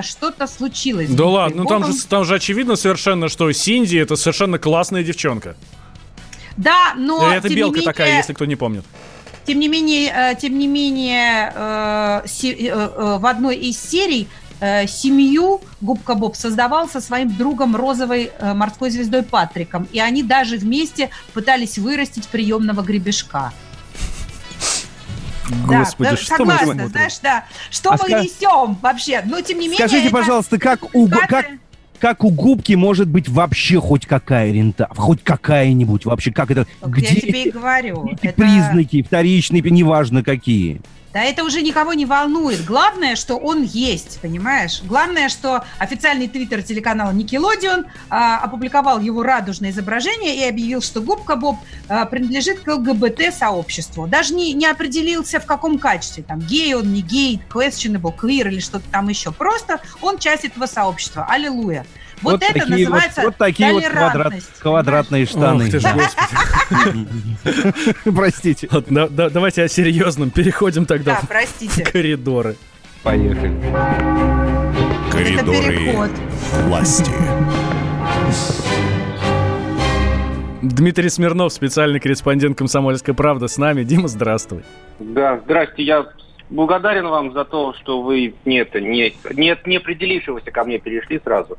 что-то 0.01 0.47
случилось. 0.47 1.09
Да 1.09 1.25
ладно, 1.25 1.63
ну 1.63 1.69
там 1.69 1.85
же, 1.85 2.01
там 2.07 2.23
же 2.23 2.35
очевидно 2.35 2.77
совершенно, 2.77 3.27
что 3.27 3.51
Синди 3.51 3.97
это 3.97 4.15
совершенно 4.15 4.57
классная 4.57 5.03
девчонка. 5.03 5.57
Да, 6.57 6.93
но... 6.95 7.31
И 7.31 7.35
это 7.35 7.47
тем 7.47 7.55
не 7.57 7.61
белка 7.61 7.75
менее- 7.77 7.85
такая, 7.85 8.17
если 8.17 8.33
кто 8.33 8.45
не 8.45 8.55
помнит. 8.55 8.85
Тем 9.45 9.59
не 9.59 9.67
менее, 9.67 10.11
э, 10.15 10.35
тем 10.39 10.57
не 10.59 10.67
менее, 10.67 11.51
э, 11.55 12.21
э, 12.43 12.53
э, 12.53 13.17
в 13.19 13.25
одной 13.25 13.55
из 13.55 13.79
серий 13.81 14.27
э, 14.59 14.85
семью 14.87 15.61
Губка 15.81 16.13
Боб 16.15 16.35
создавал 16.35 16.87
со 16.89 16.99
своим 17.01 17.33
другом 17.35 17.75
розовой 17.75 18.31
э, 18.37 18.53
морской 18.53 18.89
звездой 18.91 19.23
Патриком, 19.23 19.87
и 19.91 19.99
они 19.99 20.21
даже 20.21 20.57
вместе 20.57 21.09
пытались 21.33 21.77
вырастить 21.77 22.27
приемного 22.27 22.81
гребешка. 22.81 23.51
Господи, 25.65 26.09
да, 26.11 26.17
что 26.17 26.31
мы 26.33 26.37
согласна, 26.37 26.65
смотрим? 26.65 26.89
знаешь, 26.89 27.19
да. 27.23 27.45
Что 27.71 27.91
А 27.91 27.97
мы 27.97 28.09
ска- 28.09 28.21
несем 28.23 28.77
вообще? 28.81 29.21
Но 29.25 29.41
тем 29.41 29.57
не 29.59 29.67
менее. 29.67 29.87
Скажите, 29.87 30.07
это 30.09 30.15
пожалуйста, 30.15 30.59
как 30.59 30.93
у 30.93 31.07
как 31.07 31.47
как 31.99 32.23
у 32.23 32.29
губки 32.29 32.73
может 32.73 33.07
быть 33.07 33.27
вообще 33.29 33.79
хоть 33.79 34.05
какая 34.05 34.51
рента, 34.51 34.87
хоть 34.95 35.21
какая-нибудь 35.23 36.05
вообще, 36.05 36.31
как 36.31 36.49
это, 36.51 36.65
Так 36.79 36.89
где 36.91 37.07
я 37.07 37.15
тебе 37.21 37.43
и 37.45 37.51
говорю. 37.51 38.07
эти 38.11 38.27
это- 38.27 38.41
признаки 38.41 39.01
вторичные, 39.03 39.61
неважно 39.61 40.23
какие. 40.23 40.81
Да 41.11 41.23
это 41.23 41.43
уже 41.43 41.61
никого 41.61 41.93
не 41.93 42.05
волнует. 42.05 42.63
Главное, 42.65 43.15
что 43.15 43.35
он 43.35 43.63
есть, 43.63 44.19
понимаешь? 44.21 44.81
Главное, 44.83 45.27
что 45.29 45.63
официальный 45.79 46.27
твиттер 46.27 46.61
телеканала 46.61 47.11
Nickelodeon 47.11 47.85
а, 48.09 48.37
опубликовал 48.37 48.99
его 48.99 49.23
радужное 49.23 49.71
изображение 49.71 50.37
и 50.37 50.43
объявил, 50.47 50.81
что 50.81 51.01
губка 51.01 51.35
Боб 51.35 51.57
а, 51.87 52.05
принадлежит 52.05 52.59
к 52.59 52.67
ЛГБТ-сообществу. 52.67 54.05
Даже 54.07 54.35
не, 54.35 54.53
не 54.53 54.67
определился, 54.67 55.39
в 55.39 55.45
каком 55.45 55.79
качестве. 55.79 56.23
Там 56.23 56.39
гей 56.39 56.75
он, 56.75 56.93
не 56.93 57.01
гей, 57.01 57.41
questionable, 57.49 58.15
queer 58.15 58.47
или 58.47 58.59
что-то 58.59 58.85
там 58.91 59.09
еще. 59.09 59.31
Просто 59.31 59.81
он 60.01 60.19
часть 60.19 60.45
этого 60.45 60.67
сообщества. 60.67 61.25
Аллилуйя. 61.27 61.85
Вот, 62.21 62.41
это 62.43 62.53
такие 62.53 62.65
вот- 62.69 62.79
называется 62.93 63.21
вот, 63.21 63.37
такие 63.37 63.73
вот 63.73 63.83
квадрат- 63.83 64.33
квадратные 64.59 65.25
штаны. 65.25 65.65
Ох 65.65 65.71
ты 65.71 65.79
ж, 65.79 65.83
господи. 65.93 67.07
Простите. 68.15 68.67
Ладно, 68.71 69.07
да- 69.07 69.29
давайте 69.29 69.63
о 69.63 69.67
серьезном. 69.67 70.29
Переходим 70.29 70.85
тогда 70.85 71.15
Да, 71.15 71.21
в 71.21 71.27
простите. 71.29 71.83
коридоры. 71.83 72.55
Поехали. 73.03 73.53
Коридоры 75.11 76.09
власти. 76.65 77.11
Дмитрий 80.61 81.09
Смирнов, 81.09 81.53
специальный 81.53 81.99
корреспондент 82.01 82.57
«Комсомольской 82.57 83.13
правды» 83.13 83.47
с 83.47 83.57
нами. 83.57 83.83
Дима, 83.83 84.09
здравствуй. 84.09 84.63
Да, 84.99 85.39
здрасте, 85.45 85.83
я 85.83 86.05
благодарен 86.49 87.07
вам 87.07 87.31
за 87.31 87.45
то, 87.45 87.73
что 87.75 88.01
вы 88.01 88.33
нет, 88.43 88.73
не, 88.75 89.13
нет, 89.35 89.65
не 89.65 89.77
определившегося 89.77 90.51
ко 90.51 90.65
мне 90.65 90.77
перешли 90.79 91.21
сразу, 91.23 91.57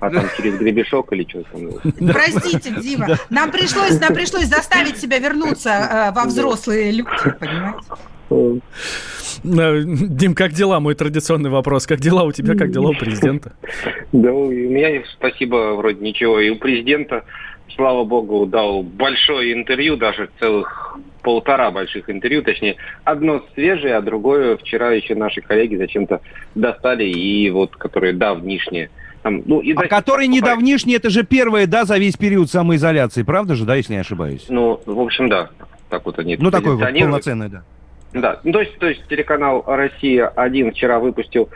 а 0.00 0.10
там 0.10 0.24
через 0.36 0.58
гребешок 0.58 1.12
или 1.12 1.26
что 1.28 1.42
там. 1.44 1.70
Простите, 2.08 2.74
Дима, 2.80 3.18
нам 3.28 3.50
пришлось, 3.50 4.00
нам 4.00 4.14
пришлось 4.14 4.46
заставить 4.46 4.98
себя 4.98 5.18
вернуться 5.18 5.70
э, 5.70 6.12
во 6.12 6.24
взрослые 6.24 6.90
люди, 6.90 7.10
понимаете? 7.38 8.62
Э, 9.44 9.82
Дим, 9.84 10.34
как 10.34 10.52
дела? 10.52 10.80
Мой 10.80 10.94
традиционный 10.94 11.50
вопрос. 11.50 11.86
Как 11.86 12.00
дела 12.00 12.24
у 12.24 12.32
тебя, 12.32 12.54
как 12.56 12.70
дела 12.70 12.90
у 12.90 12.94
президента? 12.94 13.52
Да, 14.12 14.32
у 14.32 14.50
меня, 14.50 15.02
спасибо, 15.12 15.74
вроде 15.76 16.00
ничего. 16.00 16.40
И 16.40 16.50
у 16.50 16.56
президента, 16.56 17.24
слава 17.74 18.04
богу, 18.04 18.46
дал 18.46 18.82
большое 18.82 19.52
интервью, 19.54 19.96
даже 19.96 20.28
целых 20.38 20.98
полтора 21.22 21.70
больших 21.70 22.08
интервью, 22.08 22.42
точнее, 22.42 22.76
одно 23.04 23.44
свежее, 23.54 23.96
а 23.96 24.00
другое 24.00 24.56
вчера 24.56 24.92
еще 24.92 25.14
наши 25.14 25.42
коллеги 25.42 25.76
зачем-то 25.76 26.20
достали, 26.54 27.04
и 27.04 27.50
вот, 27.50 27.76
которые 27.76 28.14
давнишние. 28.14 28.90
Там, 29.22 29.42
ну, 29.44 29.60
и 29.60 29.74
А 29.74 29.86
который 29.86 30.28
недавнишний, 30.28 30.94
это 30.94 31.10
же 31.10 31.24
первое, 31.24 31.66
да, 31.66 31.84
за 31.84 31.98
весь 31.98 32.16
период 32.16 32.50
самоизоляции, 32.50 33.22
правда 33.22 33.54
же, 33.54 33.64
да, 33.64 33.76
если 33.76 33.92
не 33.92 34.00
ошибаюсь? 34.00 34.46
Ну, 34.48 34.80
в 34.86 34.98
общем, 34.98 35.28
да. 35.28 35.50
Так 35.90 36.06
вот 36.06 36.18
они 36.18 36.36
Ну, 36.38 36.50
такой 36.50 36.76
вот 36.76 36.92
полноценный, 36.92 37.48
да. 37.48 37.62
Да, 38.12 38.40
ну, 38.42 38.52
то 38.52 38.60
есть, 38.60 38.78
то 38.78 38.88
есть 38.88 39.06
телеканал 39.08 39.62
«Россия-1» 39.66 40.72
вчера 40.72 40.98
выпустил 40.98 41.48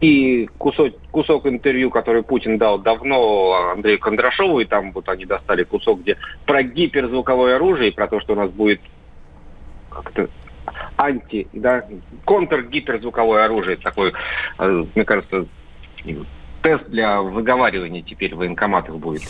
и 0.00 0.48
кусок, 0.58 0.94
кусок 1.10 1.46
интервью, 1.46 1.90
который 1.90 2.22
Путин 2.22 2.58
дал 2.58 2.78
давно 2.78 3.72
Андрею 3.72 3.98
Кондрашову, 3.98 4.60
и 4.60 4.64
там 4.64 4.92
вот 4.92 5.08
они 5.08 5.24
достали 5.24 5.64
кусок, 5.64 6.00
где 6.00 6.16
про 6.46 6.62
гиперзвуковое 6.62 7.56
оружие, 7.56 7.90
и 7.90 7.94
про 7.94 8.06
то, 8.06 8.20
что 8.20 8.32
у 8.32 8.36
нас 8.36 8.50
будет 8.50 8.80
как-то 9.90 10.28
анти, 10.96 11.48
да, 11.52 11.84
контргиперзвуковое 12.24 13.44
оружие, 13.44 13.76
такой, 13.76 14.12
э, 14.58 14.84
мне 14.94 15.04
кажется, 15.04 15.46
тест 16.62 16.84
для 16.88 17.20
выговаривания 17.20 18.02
теперь 18.02 18.34
в 18.34 18.38
военкоматах 18.38 18.96
будет. 18.96 19.22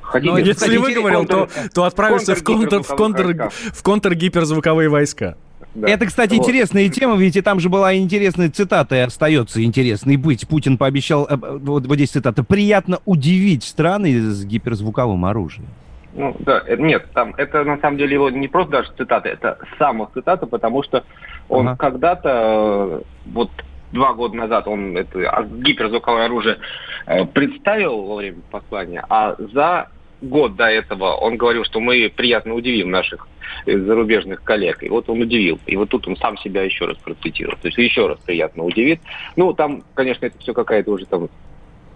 Хотите, 0.00 0.32
Ну, 0.32 0.38
если 0.38 0.52
кстати, 0.52 0.76
выговорил, 0.76 1.24
то, 1.24 1.46
контр- 1.46 1.68
то 1.74 1.84
отправишься 1.84 2.34
в 2.34 2.44
контр, 2.44 2.82
в, 2.82 2.88
контр, 2.88 3.50
в 3.72 3.82
контргиперзвуковые 3.82 4.88
войска. 4.88 5.36
Да. 5.74 5.88
Это, 5.88 6.06
кстати, 6.06 6.34
Вот. 6.34 6.40
интересная 6.46 6.88
тема, 6.88 7.16
ведь 7.16 7.34
и 7.36 7.40
там 7.40 7.58
же 7.58 7.68
была 7.68 7.94
интересная 7.96 8.48
цитата, 8.48 8.94
и 8.94 8.98
остается 9.00 9.62
интересной 9.64 10.16
быть. 10.16 10.46
Путин 10.46 10.78
пообещал, 10.78 11.26
э, 11.28 11.36
вот, 11.36 11.86
вот 11.86 11.94
здесь 11.96 12.10
цитата, 12.10 12.44
приятно 12.44 12.98
удивить 13.06 13.64
страны 13.64 14.20
с 14.30 14.44
гиперзвуковым 14.44 15.24
оружием. 15.24 15.68
Ну, 16.14 16.36
да, 16.38 16.62
э, 16.64 16.76
нет, 16.76 17.06
там 17.12 17.34
это 17.36 17.64
на 17.64 17.78
самом 17.78 17.96
деле 17.96 18.14
его 18.14 18.30
не 18.30 18.46
просто 18.46 18.70
даже 18.72 18.92
цитата, 18.96 19.28
это 19.28 19.58
само 19.78 20.08
цитата, 20.14 20.46
потому 20.46 20.84
что 20.84 21.02
он 21.48 21.66
Ага. 21.68 21.76
когда-то, 21.76 22.28
э, 22.28 23.00
вот 23.32 23.50
два 23.94 24.12
года 24.12 24.36
назад 24.36 24.68
он 24.68 24.96
это 24.96 25.30
а, 25.30 25.44
гиперзвуковое 25.44 26.26
оружие 26.26 26.58
э, 27.06 27.24
представил 27.24 28.02
во 28.02 28.16
время 28.16 28.42
послания, 28.50 29.04
а 29.08 29.36
за 29.38 29.88
год 30.20 30.56
до 30.56 30.66
этого 30.66 31.12
он 31.14 31.36
говорил, 31.36 31.64
что 31.64 31.80
мы 31.80 32.12
приятно 32.14 32.54
удивим 32.54 32.90
наших 32.90 33.26
э, 33.66 33.78
зарубежных 33.78 34.42
коллег. 34.42 34.82
И 34.82 34.88
вот 34.88 35.08
он 35.08 35.20
удивил. 35.22 35.58
И 35.66 35.76
вот 35.76 35.90
тут 35.90 36.08
он 36.08 36.16
сам 36.16 36.36
себя 36.38 36.62
еще 36.62 36.86
раз 36.86 36.96
процитировал. 36.98 37.56
То 37.60 37.68
есть 37.68 37.78
еще 37.78 38.06
раз 38.06 38.18
приятно 38.20 38.64
удивит. 38.64 39.00
Ну, 39.36 39.52
там, 39.52 39.82
конечно, 39.94 40.26
это 40.26 40.38
все 40.38 40.52
какая-то 40.52 40.90
уже 40.90 41.06
там 41.06 41.28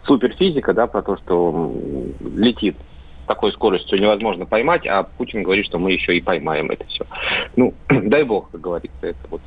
суперфизика, 0.04 0.72
да, 0.72 0.86
про 0.86 1.02
то, 1.02 1.16
что 1.16 1.74
летит 2.20 2.76
такой 3.28 3.52
скоростью 3.52 4.00
невозможно 4.00 4.46
поймать, 4.46 4.86
а 4.86 5.04
Путин 5.04 5.44
говорит, 5.44 5.66
что 5.66 5.78
мы 5.78 5.92
еще 5.92 6.16
и 6.16 6.20
поймаем 6.20 6.70
это 6.70 6.84
все. 6.86 7.06
Ну, 7.54 7.74
дай 7.88 8.24
бог, 8.24 8.50
как 8.50 8.60
говорится, 8.60 8.98
это 9.06 9.18
вот. 9.30 9.40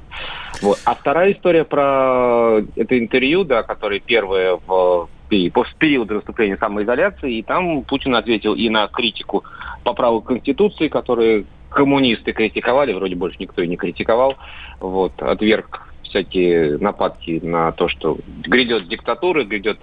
вот. 0.61 0.79
А 0.85 0.95
вторая 0.95 1.33
история 1.33 1.65
про 1.65 2.61
это 2.75 2.97
интервью, 2.97 3.43
да, 3.43 3.63
которое 3.63 3.99
первое 3.99 4.57
в 4.65 5.09
после 5.53 5.73
периода 5.79 6.15
наступления 6.15 6.57
самоизоляции, 6.57 7.37
и 7.37 7.41
там 7.41 7.83
Путин 7.83 8.15
ответил 8.15 8.53
и 8.53 8.67
на 8.67 8.87
критику 8.87 9.45
поправок 9.85 10.25
Конституции, 10.25 10.89
которые 10.89 11.45
коммунисты 11.69 12.33
критиковали, 12.33 12.91
вроде 12.91 13.15
больше 13.15 13.37
никто 13.39 13.61
и 13.61 13.67
не 13.67 13.77
критиковал, 13.77 14.35
вот, 14.81 15.13
отверг 15.21 15.87
всякие 16.03 16.77
нападки 16.79 17.39
на 17.41 17.71
то, 17.71 17.87
что 17.87 18.17
грядет 18.43 18.89
диктатура, 18.89 19.45
грядет 19.45 19.79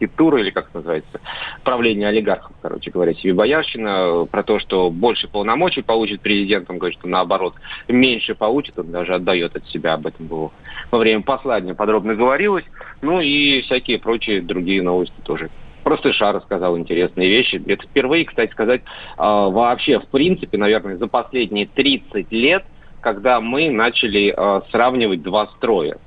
олигархитура, 0.00 0.40
или 0.40 0.50
как 0.50 0.68
это 0.68 0.78
называется, 0.78 1.20
правление 1.64 2.08
олигархов, 2.08 2.52
короче 2.62 2.90
говоря, 2.90 3.14
себе 3.14 3.34
боярщина, 3.34 4.26
про 4.30 4.42
то, 4.42 4.58
что 4.58 4.90
больше 4.90 5.28
полномочий 5.28 5.82
получит 5.82 6.20
президент, 6.20 6.70
он 6.70 6.78
говорит, 6.78 6.98
что 6.98 7.08
наоборот, 7.08 7.54
меньше 7.88 8.34
получит, 8.34 8.78
он 8.78 8.90
даже 8.90 9.14
отдает 9.14 9.56
от 9.56 9.66
себя, 9.68 9.94
об 9.94 10.06
этом 10.06 10.26
было 10.26 10.52
во 10.90 10.98
время 10.98 11.22
послания 11.22 11.74
подробно 11.74 12.14
говорилось, 12.14 12.64
ну 13.02 13.20
и 13.20 13.62
всякие 13.62 13.98
прочие 13.98 14.40
другие 14.40 14.82
новости 14.82 15.14
тоже. 15.24 15.50
Просто 15.82 16.12
Ша 16.12 16.32
рассказал 16.32 16.76
интересные 16.76 17.28
вещи. 17.28 17.62
Это 17.64 17.86
впервые, 17.86 18.24
кстати 18.24 18.50
сказать, 18.50 18.82
а, 19.16 19.48
вообще, 19.48 20.00
в 20.00 20.06
принципе, 20.08 20.58
наверное, 20.58 20.96
за 20.96 21.06
последние 21.06 21.66
30 21.66 22.32
лет, 22.32 22.64
когда 23.00 23.40
мы 23.40 23.70
начали 23.70 24.34
а, 24.36 24.62
сравнивать 24.72 25.22
два 25.22 25.46
строя. 25.56 25.98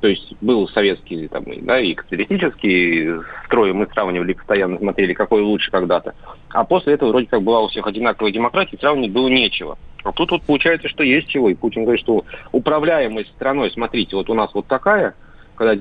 То 0.00 0.08
есть 0.08 0.34
был 0.40 0.66
советский 0.68 1.28
там, 1.28 1.44
да, 1.62 1.78
и 1.78 1.94
капиталистический 1.94 3.22
строй, 3.44 3.72
мы 3.74 3.86
сравнивали, 3.92 4.32
постоянно 4.32 4.78
смотрели, 4.78 5.12
какой 5.12 5.42
лучше 5.42 5.70
когда-то. 5.70 6.14
А 6.48 6.64
после 6.64 6.94
этого 6.94 7.10
вроде 7.10 7.26
как 7.26 7.42
была 7.42 7.60
у 7.60 7.68
всех 7.68 7.86
одинаковая 7.86 8.32
демократия, 8.32 8.78
сравнивать 8.78 9.12
было 9.12 9.28
нечего. 9.28 9.78
А 10.02 10.12
тут 10.12 10.30
вот 10.30 10.42
получается, 10.42 10.88
что 10.88 11.02
есть 11.02 11.28
чего. 11.28 11.50
И 11.50 11.54
Путин 11.54 11.84
говорит, 11.84 12.02
что 12.02 12.24
управляемость 12.52 13.30
страной, 13.32 13.70
смотрите, 13.70 14.16
вот 14.16 14.30
у 14.30 14.34
нас 14.34 14.50
вот 14.54 14.66
такая, 14.66 15.14
когда 15.54 15.74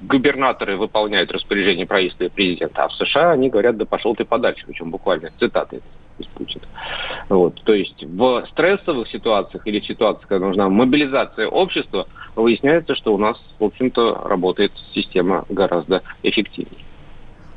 губернаторы 0.00 0.76
выполняют 0.76 1.30
распоряжение 1.30 1.86
правительства 1.86 2.24
и 2.24 2.28
президента, 2.28 2.84
а 2.84 2.88
в 2.88 2.94
США 2.94 3.30
они 3.30 3.48
говорят, 3.48 3.76
да 3.76 3.84
пошел 3.84 4.16
ты 4.16 4.24
подальше, 4.24 4.64
причем 4.66 4.90
буквально 4.90 5.30
цитаты 5.38 5.80
из 6.18 6.26
Путина. 6.26 6.64
Вот. 7.28 7.62
То 7.64 7.74
есть 7.74 8.02
в 8.04 8.46
стрессовых 8.50 9.08
ситуациях 9.08 9.66
или 9.66 9.80
ситуациях, 9.80 10.28
когда 10.28 10.46
нужна 10.46 10.68
мобилизация 10.68 11.48
общества, 11.48 12.06
выясняется, 12.36 12.94
что 12.94 13.14
у 13.14 13.18
нас, 13.18 13.36
в 13.58 13.64
общем-то, 13.64 14.22
работает 14.24 14.72
система 14.94 15.44
гораздо 15.48 16.02
эффективнее. 16.22 16.84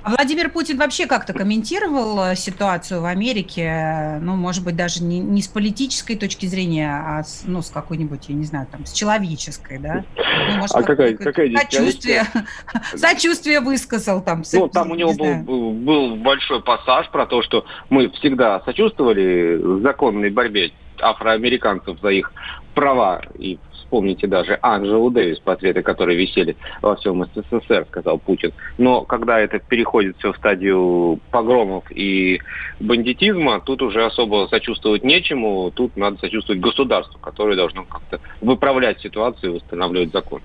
Владимир 0.06 0.50
Путин 0.52 0.78
вообще 0.78 1.08
как-то 1.08 1.34
комментировал 1.34 2.26
э, 2.26 2.36
ситуацию 2.36 3.02
в 3.02 3.06
Америке, 3.06 3.64
э, 3.64 4.20
ну, 4.20 4.36
может 4.36 4.64
быть, 4.64 4.76
даже 4.76 5.04
не, 5.04 5.20
не 5.20 5.42
с 5.42 5.48
политической 5.48 6.16
точки 6.16 6.46
зрения, 6.46 6.92
а 6.94 7.24
с, 7.24 7.44
ну, 7.46 7.64
с 7.64 7.72
какой-нибудь, 7.72 8.30
я 8.30 8.36
не 8.36 8.44
знаю, 8.44 8.68
там, 8.72 8.86
с 8.86 8.94
человеческой, 8.94 9.80
да? 9.80 10.06
Ну, 10.16 10.58
может, 10.58 10.76
А 10.76 10.84
какая- 10.84 11.14
какое-то 11.14 11.24
какая 11.24 11.48
здесь 11.48 11.60
сочувствие, 11.60 12.24
сочувствие 12.96 13.60
высказал 13.62 14.22
там. 14.22 14.44
Ну, 14.54 14.68
там 14.68 14.92
у 14.92 14.96
него 14.96 15.12
не 15.12 15.18
был, 15.18 15.44
был, 15.44 15.72
был 15.72 16.16
большой 16.18 16.62
пассаж 16.62 17.10
про 17.10 17.26
то, 17.26 17.42
что 17.42 17.66
мы 17.90 18.10
всегда 18.12 18.62
сочувствовали 18.62 19.82
законной 19.82 20.30
борьбе 20.30 20.72
афроамериканцев 21.02 22.00
за 22.02 22.10
их 22.10 22.32
права. 22.76 23.22
И 23.40 23.58
вспомните 23.86 24.28
даже 24.28 24.60
Анжелу 24.62 25.10
Дэвис, 25.10 25.40
портреты 25.40 25.82
которые 25.82 26.18
висели 26.18 26.56
во 26.82 26.96
всем 26.96 27.24
СССР, 27.24 27.86
сказал 27.90 28.18
Путин. 28.18 28.52
Но 28.78 29.02
когда 29.02 29.40
это 29.40 29.60
переходит 29.60 30.18
все 30.18 30.34
в 30.34 30.38
стадию 30.38 31.20
погромов 31.32 31.86
и 31.92 32.42
бандитизма, 32.80 33.62
тут 33.62 33.82
уже 33.82 34.04
особо 34.06 34.48
сочувствовать 34.50 35.04
нечему, 35.04 35.72
тут 35.74 35.96
надо 35.96 36.18
сочувствовать 36.18 36.62
государству, 36.62 37.20
которое 37.20 37.56
должно 37.56 37.84
как-то 37.84 38.20
выправлять 38.42 39.00
ситуацию 39.02 39.52
и 39.52 39.56
восстанавливать 39.56 40.12
закон. 40.12 40.42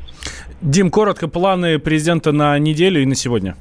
Дим, 0.61 0.91
коротко, 0.91 1.29
планы 1.29 1.79
президента 1.79 2.33
на 2.33 2.59
неделю 2.59 3.03
и 3.03 3.07
на 3.07 3.15
сегодня. 3.15 3.57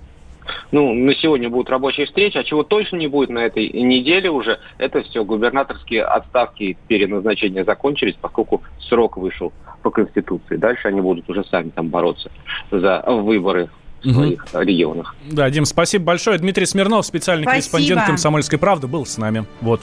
Ну, 0.72 0.93
на 0.93 1.14
сегодня 1.16 1.50
будут 1.50 1.70
рабочие 1.70 2.06
встречи, 2.06 2.38
а 2.38 2.43
чего 2.43 2.64
точно 2.64 2.97
не 2.97 3.08
будет 3.08 3.30
на 3.30 3.39
этой 3.39 3.70
неделе 3.70 4.30
уже, 4.30 4.60
это 4.78 5.02
все 5.04 5.24
губернаторские 5.24 6.04
отставки 6.04 6.78
переназначения 6.88 7.64
закончились, 7.64 8.16
поскольку 8.20 8.62
срок 8.80 9.18
вышел 9.18 9.54
по 9.82 9.91
Конституции. 9.91 10.58
Дальше 10.58 10.88
они 10.88 11.02
будут 11.02 11.30
уже 11.30 11.43
сами 11.45 11.70
там 11.70 11.89
бороться 11.89 12.32
за 12.72 13.04
выборы 13.08 13.70
в 14.02 14.14
своих 14.14 14.45
угу. 14.54 14.62
регионах. 14.62 15.16
Да, 15.30 15.50
Дим, 15.50 15.66
спасибо 15.66 16.06
большое. 16.06 16.38
Дмитрий 16.38 16.66
Смирнов, 16.66 17.06
специальный 17.06 17.43
Спасибо. 17.43 17.78
корреспондент 17.78 18.08
«Комсомольской 18.08 18.58
правды», 18.58 18.88
был 18.88 19.06
с 19.06 19.18
нами. 19.18 19.45
Вот. 19.62 19.82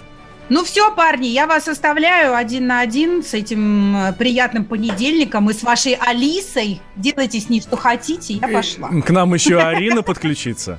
Ну 0.49 0.65
все, 0.65 0.95
парни, 0.95 1.27
я 1.27 1.47
вас 1.47 1.67
оставляю 1.67 2.37
один 2.37 2.69
на 2.69 2.81
один 2.81 3.25
с 3.25 3.35
этим 3.35 3.97
э, 3.97 4.13
приятным 4.13 4.65
понедельником 4.65 5.51
и 5.51 5.53
с 5.53 5.65
вашей 5.65 5.95
Алисой. 5.95 6.81
Делайте 6.95 7.41
с 7.41 7.49
ней 7.49 7.61
что 7.61 7.77
хотите, 7.77 8.35
я 8.35 8.47
пошла. 8.47 8.89
К 8.89 9.11
нам 9.11 9.35
еще 9.35 9.59
Арина 9.59 10.03
подключится. 10.03 10.79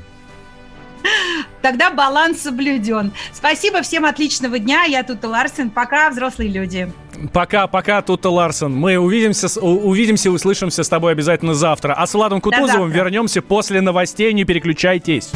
Тогда 1.62 1.92
баланс 1.92 2.42
соблюден. 2.42 3.12
Спасибо, 3.34 3.82
всем 3.82 4.06
отличного 4.06 4.58
дня. 4.58 4.86
Я 4.86 5.04
тут 5.04 5.24
Ларсен. 5.26 5.70
Пока, 5.70 6.10
взрослые 6.12 6.50
люди. 6.50 6.90
Пока, 7.34 7.68
пока, 7.68 8.02
Тута 8.02 8.30
Ларсен. 8.30 8.72
Мы 8.72 8.98
увидимся, 8.98 9.48
увидимся, 9.60 10.32
услышимся 10.32 10.84
с 10.84 10.90
тобой 10.90 11.12
обязательно 11.12 11.54
завтра. 11.54 11.94
А 11.94 12.08
с 12.08 12.14
Владом 12.14 12.40
Кутузовым 12.40 12.90
вернемся 12.90 13.42
после 13.42 13.82
новостей. 13.82 14.32
Не 14.32 14.46
переключайтесь. 14.46 15.30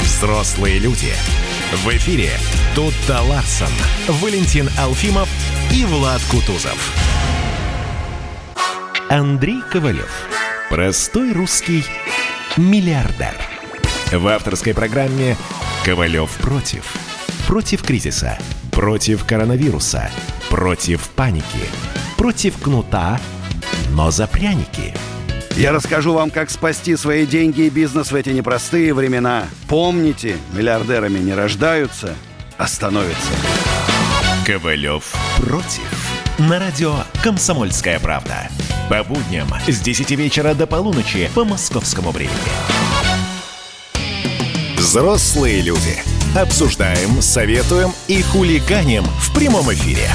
Взрослые 0.00 0.78
люди. 0.78 1.12
В 1.72 1.88
эфире 1.90 2.30
Тутта 2.74 3.22
Ларсон, 3.22 3.68
Валентин 4.08 4.68
Алфимов 4.76 5.28
и 5.72 5.84
Влад 5.84 6.20
Кутузов. 6.28 6.92
Андрей 9.08 9.60
Ковалев. 9.70 10.10
Простой 10.70 11.32
русский 11.32 11.84
миллиардер. 12.56 13.32
В 14.10 14.26
авторской 14.26 14.74
программе 14.74 15.36
«Ковалев 15.84 16.32
против». 16.38 16.92
Против 17.46 17.84
кризиса, 17.84 18.36
против 18.72 19.24
коронавируса, 19.24 20.10
против 20.50 21.10
паники, 21.10 21.68
против 22.16 22.58
кнута, 22.58 23.20
но 23.90 24.10
за 24.10 24.26
пряники– 24.26 24.92
я 25.56 25.70
расскажу 25.70 26.12
вам, 26.12 26.32
как 26.32 26.50
спасти 26.50 26.96
свои 26.96 27.26
деньги 27.26 27.60
и 27.60 27.70
бизнес 27.70 28.10
в 28.10 28.14
эти 28.16 28.30
непростые 28.30 28.92
времена. 28.92 29.44
Помните, 29.68 30.36
миллиардерами 30.52 31.20
не 31.20 31.32
рождаются, 31.32 32.16
а 32.58 32.66
становятся. 32.66 33.32
Ковалев 34.46 35.14
против. 35.38 36.10
На 36.38 36.58
радио 36.58 36.94
«Комсомольская 37.22 37.98
правда». 37.98 38.48
По 38.90 39.02
будням 39.02 39.48
с 39.66 39.80
10 39.80 40.10
вечера 40.12 40.54
до 40.54 40.66
полуночи 40.66 41.30
по 41.34 41.44
московскому 41.44 42.10
времени. 42.10 42.34
Взрослые 44.76 45.62
люди. 45.62 46.02
Обсуждаем, 46.36 47.22
советуем 47.22 47.92
и 48.08 48.20
хулиганим 48.22 49.04
в 49.04 49.34
прямом 49.34 49.72
эфире. 49.72 50.08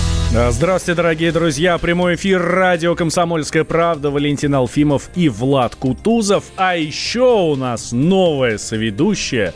Здравствуйте, 0.51 0.95
дорогие 0.95 1.31
друзья. 1.31 1.77
Прямой 1.79 2.15
эфир 2.15 2.41
радио 2.41 2.93
«Комсомольская 2.93 3.63
правда». 3.63 4.11
Валентин 4.11 4.53
Алфимов 4.53 5.09
и 5.15 5.27
Влад 5.27 5.75
Кутузов. 5.75 6.43
А 6.55 6.75
еще 6.75 7.51
у 7.51 7.55
нас 7.55 7.91
новая 7.91 8.59
соведущая. 8.59 9.55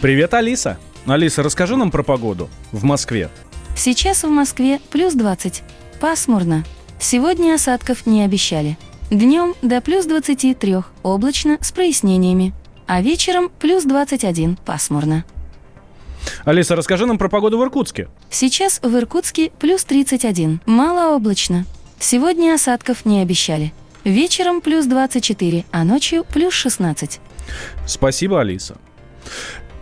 Привет, 0.00 0.32
Алиса. 0.32 0.78
Алиса, 1.06 1.42
расскажи 1.42 1.76
нам 1.76 1.90
про 1.90 2.02
погоду 2.02 2.48
в 2.72 2.84
Москве. 2.84 3.28
Сейчас 3.76 4.24
в 4.24 4.28
Москве 4.28 4.80
плюс 4.90 5.12
20. 5.14 5.62
Пасмурно. 6.00 6.64
Сегодня 6.98 7.54
осадков 7.54 8.06
не 8.06 8.24
обещали. 8.24 8.78
Днем 9.10 9.54
до 9.60 9.82
плюс 9.82 10.06
23, 10.06 10.76
облачно, 11.02 11.58
с 11.60 11.72
прояснениями. 11.72 12.54
А 12.86 13.02
вечером 13.02 13.50
плюс 13.50 13.84
21, 13.84 14.56
пасмурно. 14.64 15.24
Алиса, 16.44 16.74
расскажи 16.74 17.04
нам 17.04 17.18
про 17.18 17.28
погоду 17.28 17.58
в 17.58 17.62
Иркутске. 17.62 18.08
Сейчас 18.30 18.80
в 18.82 18.96
Иркутске 18.96 19.50
плюс 19.58 19.84
31, 19.84 20.60
малооблачно. 20.64 21.66
Сегодня 21.98 22.54
осадков 22.54 23.04
не 23.04 23.20
обещали. 23.20 23.74
Вечером 24.04 24.62
плюс 24.62 24.86
24, 24.86 25.66
а 25.70 25.84
ночью 25.84 26.24
плюс 26.24 26.54
16. 26.54 27.20
Спасибо, 27.86 28.40
Алиса. 28.40 28.76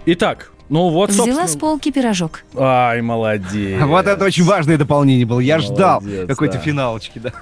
Итак, 0.07 0.53
ну 0.73 0.89
вот, 0.89 1.11
Взяла 1.11 1.27
собственно... 1.27 1.49
с 1.49 1.57
полки 1.57 1.93
пирожок. 1.93 2.45
Ай, 2.57 3.03
молодец. 3.03 3.79
Вот 3.83 4.07
это 4.07 4.25
очень 4.25 4.45
важное 4.45 4.79
дополнение 4.79 5.27
было. 5.27 5.39
Я 5.39 5.59
молодец, 5.59 5.77
ждал 5.77 6.03
какой-то 6.27 6.55
да. 6.55 6.61
финалочки, 6.61 7.19
да. 7.19 7.33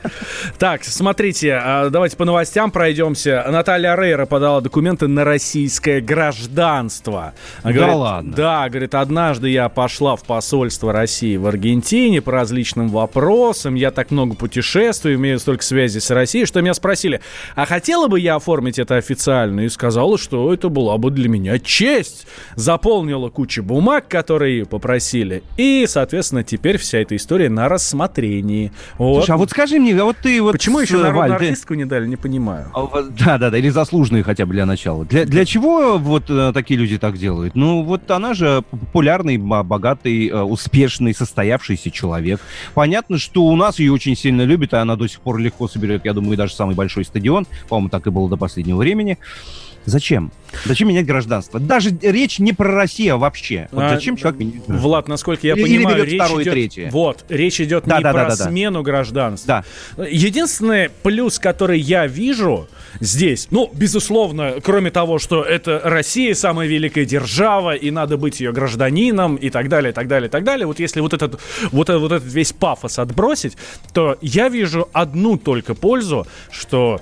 Так, 0.59 0.83
смотрите, 0.83 1.53
а, 1.55 1.91
давайте 1.91 2.17
по 2.17 2.25
новостям 2.25 2.73
пройдемся. 2.73 3.47
Наталья 3.49 3.95
Рейра 3.95 4.27
подала 4.27 4.61
документы 4.61 5.07
на 5.07 5.23
российское 5.23 6.01
гражданство. 6.01 7.33
Она 7.63 7.73
да 7.73 7.79
говорит, 7.79 7.95
ладно? 7.95 8.33
Да, 8.35 8.69
говорит, 8.69 8.97
однажды 8.97 9.49
я 9.49 9.69
пошла 9.69 10.17
в 10.17 10.25
посольство 10.25 10.93
России 10.93 11.37
в 11.37 11.47
Аргентине 11.47 12.21
по 12.21 12.33
различным 12.33 12.89
вопросам. 12.89 13.77
Я 13.77 13.93
так 13.93 14.11
много 14.11 14.35
путешествую, 14.35 15.15
имею 15.15 15.39
столько 15.39 15.63
связей 15.63 16.01
с 16.01 16.11
Россией, 16.11 16.47
что 16.47 16.61
меня 16.63 16.75
спросили, 16.75 17.21
а 17.55 17.65
хотела 17.65 18.09
бы 18.09 18.19
я 18.19 18.35
оформить 18.35 18.81
это 18.81 18.97
официально? 18.97 19.61
И 19.61 19.69
сказала, 19.69 20.19
что 20.19 20.53
это 20.53 20.69
была 20.69 20.99
бы 20.99 21.13
для 21.13 21.29
меня 21.29 21.61
честь. 21.61 22.27
Заполнил 22.57 23.20
заполнила 23.21 23.31
кучу 23.31 23.63
бумаг, 23.63 24.09
которые 24.09 24.65
попросили. 24.65 25.43
И, 25.57 25.85
соответственно, 25.87 26.43
теперь 26.43 26.79
вся 26.79 26.99
эта 26.99 27.17
история 27.17 27.49
на 27.49 27.69
рассмотрении. 27.69 28.73
Вот. 28.99 29.25
Слушай, 29.25 29.31
а 29.33 29.37
вот 29.37 29.51
скажи 29.51 29.79
мне, 29.79 29.95
а 30.01 30.05
вот 30.05 30.17
ты 30.23 30.41
вот... 30.41 30.53
Почему 30.53 30.81
еще 30.81 30.97
народную 30.97 31.31
Валь, 31.31 31.33
артистку 31.33 31.75
ты... 31.75 31.79
не 31.79 31.85
дали, 31.85 32.07
не 32.07 32.17
понимаю. 32.17 32.71
Да-да-да, 33.19 33.59
или 33.59 33.69
заслуженные 33.69 34.23
хотя 34.23 34.47
бы 34.47 34.53
для 34.53 34.67
начала. 34.67 35.05
Для, 35.05 35.25
для 35.25 35.45
чего 35.45 35.99
вот 35.99 36.25
э, 36.29 36.53
такие 36.55 36.79
люди 36.79 36.99
так 36.99 37.17
делают? 37.19 37.55
Ну, 37.55 37.83
вот 37.83 38.11
она 38.11 38.35
же 38.35 38.63
популярный, 38.71 39.37
богатый, 39.37 40.29
э, 40.29 40.43
успешный, 40.43 41.15
состоявшийся 41.15 41.91
человек. 41.91 42.41
Понятно, 42.75 43.19
что 43.19 43.45
у 43.45 43.57
нас 43.57 43.79
ее 43.79 43.93
очень 43.93 44.17
сильно 44.17 44.43
любят, 44.43 44.73
и 44.73 44.77
она 44.77 44.97
до 44.97 45.07
сих 45.07 45.21
пор 45.21 45.39
легко 45.39 45.69
соберет, 45.69 46.05
я 46.05 46.13
думаю, 46.13 46.37
даже 46.37 46.55
самый 46.55 46.75
большой 46.75 47.05
стадион. 47.05 47.47
По-моему, 47.69 47.89
так 47.89 48.07
и 48.07 48.11
было 48.11 48.29
до 48.29 48.37
последнего 48.37 48.79
времени. 48.79 49.19
Зачем? 49.87 50.31
Зачем 50.65 50.89
менять 50.89 51.07
гражданство? 51.07 51.59
Даже 51.59 51.97
речь 52.03 52.39
не 52.39 52.53
про 52.53 52.73
Россию 52.73 53.19
вообще. 53.19 53.69
Вот 53.73 53.85
а, 53.85 53.89
зачем 53.91 54.17
человек 54.17 54.41
меняет 54.41 54.57
гражданство? 54.67 54.89
Влад, 54.89 55.09
насколько 55.09 55.47
я 55.47 55.55
или, 55.55 55.63
понимаю, 55.63 55.99
или 55.99 56.11
речь 56.11 56.21
второе, 56.21 56.43
идет... 56.43 56.53
третье. 56.53 56.91
Вот, 56.91 57.25
речь 57.29 57.61
идет 57.61 57.85
да, 57.87 57.99
не 57.99 58.03
да, 58.03 58.13
про 58.13 58.25
да, 58.25 58.37
да, 58.37 58.45
смену 58.49 58.83
гражданства. 58.83 59.65
Да. 59.97 60.05
Единственный 60.07 60.91
плюс, 61.03 61.39
который 61.39 61.79
я 61.79 62.07
вижу 62.07 62.69
здесь, 63.01 63.49
ну, 63.51 63.71
безусловно, 63.73 64.57
кроме 64.63 64.91
того, 64.91 65.19
что 65.19 65.43
это 65.43 65.81
Россия 65.85 66.35
самая 66.35 66.69
великая 66.69 67.05
держава, 67.05 67.75
и 67.75 67.91
надо 67.91 68.17
быть 68.17 68.41
ее 68.41 68.53
гражданином, 68.53 69.37
и 69.37 69.51
так 69.51 69.69
далее, 69.69 69.93
и 69.93 69.95
так 69.95 70.09
далее, 70.09 70.29
и 70.29 70.31
так 70.31 70.45
далее. 70.45 70.67
Вот 70.67 70.79
если 70.79 71.01
вот 71.01 71.15
этот, 71.15 71.41
вот, 71.71 71.89
этот, 71.89 72.03
вот 72.03 72.13
этот 72.13 72.33
весь 72.33 72.53
пафос 72.53 72.99
отбросить, 72.99 73.57
то 73.95 74.19
я 74.21 74.49
вижу 74.49 74.89
одну 74.93 75.39
только 75.39 75.75
пользу, 75.75 76.27
что 76.51 77.01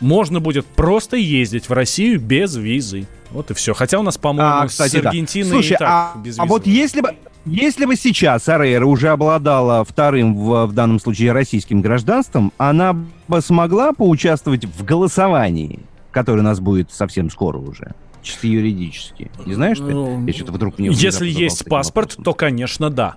можно 0.00 0.40
будет 0.40 0.66
просто 0.66 1.16
ездить 1.16 1.68
в 1.68 1.72
Россию 1.72 2.20
без 2.20 2.56
визы. 2.56 3.06
Вот 3.30 3.50
и 3.50 3.54
все. 3.54 3.74
Хотя 3.74 3.98
у 3.98 4.02
нас, 4.02 4.16
по-моему, 4.16 4.50
а, 4.62 4.66
кстати, 4.66 4.92
с 4.92 5.06
Аргентиной 5.06 5.50
да. 5.50 5.54
Слушай, 5.54 5.72
и 5.72 5.76
так 5.76 5.88
а, 5.88 6.18
без 6.18 6.38
А 6.38 6.44
вот 6.44 6.66
если 6.66 7.00
бы, 7.00 7.16
если 7.46 7.84
бы 7.84 7.96
сейчас 7.96 8.48
Арейра 8.48 8.86
уже 8.86 9.08
обладала 9.08 9.84
вторым, 9.84 10.36
в, 10.36 10.66
в 10.66 10.72
данном 10.72 11.00
случае, 11.00 11.32
российским 11.32 11.80
гражданством, 11.80 12.52
она 12.58 12.96
бы 13.26 13.40
смогла 13.40 13.92
поучаствовать 13.92 14.64
в 14.64 14.84
голосовании, 14.84 15.80
которое 16.12 16.40
у 16.40 16.44
нас 16.44 16.60
будет 16.60 16.92
совсем 16.92 17.30
скоро 17.30 17.58
уже? 17.58 17.94
Чисто 18.22 18.46
юридически. 18.46 19.30
Не 19.44 19.54
знаешь 19.54 19.78
ты? 19.78 19.92
Я 19.92 20.32
что-то 20.32 20.52
вдруг 20.52 20.78
не 20.78 20.88
Если 20.88 21.28
есть 21.28 21.66
паспорт, 21.66 22.16
то, 22.24 22.32
конечно, 22.32 22.88
да. 22.88 23.16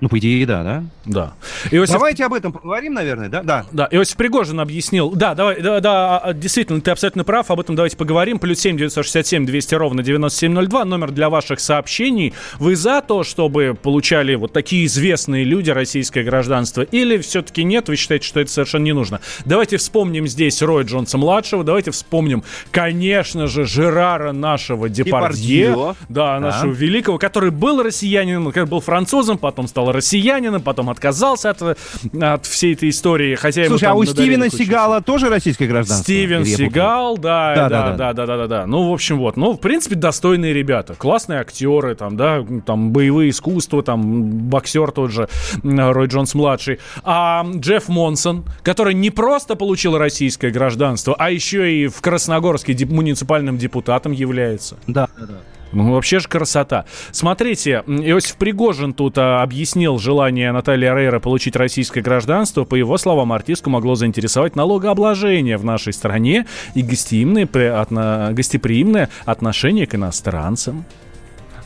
Ну, 0.00 0.08
по 0.08 0.18
идее, 0.18 0.46
да, 0.46 0.62
да? 0.62 0.84
Да. 1.04 1.34
Иосиф... 1.72 1.94
Давайте 1.94 2.24
об 2.24 2.32
этом 2.32 2.52
поговорим, 2.52 2.94
наверное, 2.94 3.28
да? 3.28 3.42
Да. 3.42 3.66
Да, 3.72 3.88
Иосиф 3.90 4.16
Пригожин 4.16 4.60
объяснил. 4.60 5.10
Да, 5.10 5.34
давай, 5.34 5.60
да, 5.60 5.80
да, 5.80 6.18
а, 6.18 6.32
действительно, 6.32 6.80
ты 6.80 6.92
абсолютно 6.92 7.24
прав, 7.24 7.50
об 7.50 7.58
этом 7.58 7.74
давайте 7.74 7.96
поговорим. 7.96 8.38
Плюс 8.38 8.60
7 8.60 8.76
967 8.76 9.44
200 9.44 9.74
ровно 9.74 10.02
9702, 10.04 10.84
номер 10.84 11.10
для 11.10 11.28
ваших 11.28 11.58
сообщений. 11.58 12.32
Вы 12.60 12.76
за 12.76 13.02
то, 13.02 13.24
чтобы 13.24 13.76
получали 13.80 14.36
вот 14.36 14.52
такие 14.52 14.86
известные 14.86 15.42
люди 15.42 15.70
российское 15.70 16.22
гражданство, 16.22 16.82
или 16.82 17.18
все-таки 17.18 17.64
нет, 17.64 17.88
вы 17.88 17.96
считаете, 17.96 18.26
что 18.26 18.38
это 18.38 18.52
совершенно 18.52 18.84
не 18.84 18.92
нужно? 18.92 19.20
Давайте 19.44 19.78
вспомним 19.78 20.28
здесь 20.28 20.62
Роя 20.62 20.84
Джонса-младшего, 20.84 21.64
давайте 21.64 21.90
вспомним, 21.90 22.44
конечно 22.70 23.48
же, 23.48 23.64
Жерара 23.64 24.30
нашего 24.30 24.88
Депардье, 24.88 25.68
Депардье. 25.68 25.94
Да, 26.08 26.38
нашего 26.38 26.72
да. 26.72 26.78
великого, 26.78 27.18
который 27.18 27.50
был 27.50 27.82
россиянином, 27.82 28.46
который 28.46 28.68
был 28.68 28.80
французом, 28.80 29.38
потом 29.38 29.66
стал 29.66 29.87
стал 29.88 29.92
россиянином, 29.92 30.62
потом 30.62 30.90
отказался 30.90 31.50
от, 31.50 31.62
от 31.62 32.46
всей 32.46 32.74
этой 32.74 32.88
истории, 32.90 33.34
хотя 33.34 33.62
ему 33.62 33.78
Слушай, 33.78 33.88
а 33.90 33.94
у 33.94 34.04
Стивена 34.04 34.44
кучу 34.46 34.64
Сигала 34.64 35.00
тоже 35.00 35.28
российское 35.28 35.66
гражданство? 35.66 36.04
Стивен? 36.04 36.44
Сигал, 36.44 37.18
да, 37.18 37.54
Да, 37.54 37.68
да, 37.68 37.96
да, 37.96 38.12
да, 38.12 38.26
да. 38.26 38.36
да, 38.36 38.46
да. 38.46 38.66
Ну, 38.66 38.90
в 38.90 38.92
общем, 38.92 39.18
вот. 39.18 39.36
Ну, 39.36 39.52
в 39.52 39.58
принципе, 39.58 39.94
достойные 39.94 40.52
ребята. 40.52 40.94
Классные 40.94 41.40
актеры, 41.40 41.94
там, 41.94 42.16
да, 42.16 42.44
там, 42.66 42.92
боевые 42.92 43.30
искусства, 43.30 43.82
там, 43.82 44.48
боксер 44.48 44.90
тот 44.92 45.10
же, 45.10 45.28
Рой 45.62 46.06
Джонс-младший. 46.06 46.78
А 47.04 47.44
Джефф 47.54 47.88
Монсон, 47.88 48.44
который 48.62 48.94
не 48.94 49.10
просто 49.10 49.56
получил 49.56 49.96
российское 49.98 50.50
гражданство, 50.50 51.14
а 51.18 51.30
еще 51.30 51.72
и 51.72 51.88
в 51.88 52.00
Красногорске 52.00 52.74
деп- 52.74 52.90
муниципальным 52.90 53.58
депутатом 53.58 54.12
является. 54.12 54.76
Да, 54.86 55.08
да, 55.18 55.26
да. 55.26 55.34
Ну, 55.72 55.92
вообще 55.92 56.18
же 56.18 56.28
красота. 56.28 56.86
Смотрите, 57.12 57.82
Иосиф 57.86 58.36
Пригожин 58.36 58.94
тут 58.94 59.18
а, 59.18 59.42
объяснил 59.42 59.98
желание 59.98 60.50
Натальи 60.52 60.86
Арейра 60.86 61.20
получить 61.20 61.56
российское 61.56 62.00
гражданство. 62.00 62.64
По 62.64 62.74
его 62.74 62.96
словам, 62.96 63.32
артистку 63.32 63.68
могло 63.70 63.94
заинтересовать 63.94 64.56
налогообложение 64.56 65.56
в 65.58 65.64
нашей 65.64 65.92
стране 65.92 66.46
и 66.74 66.82
гостеприимное, 66.82 67.46
при- 67.46 67.64
отно- 67.70 68.32
гостеприимное 68.32 69.10
отношение 69.26 69.86
к 69.86 69.94
иностранцам. 69.94 70.84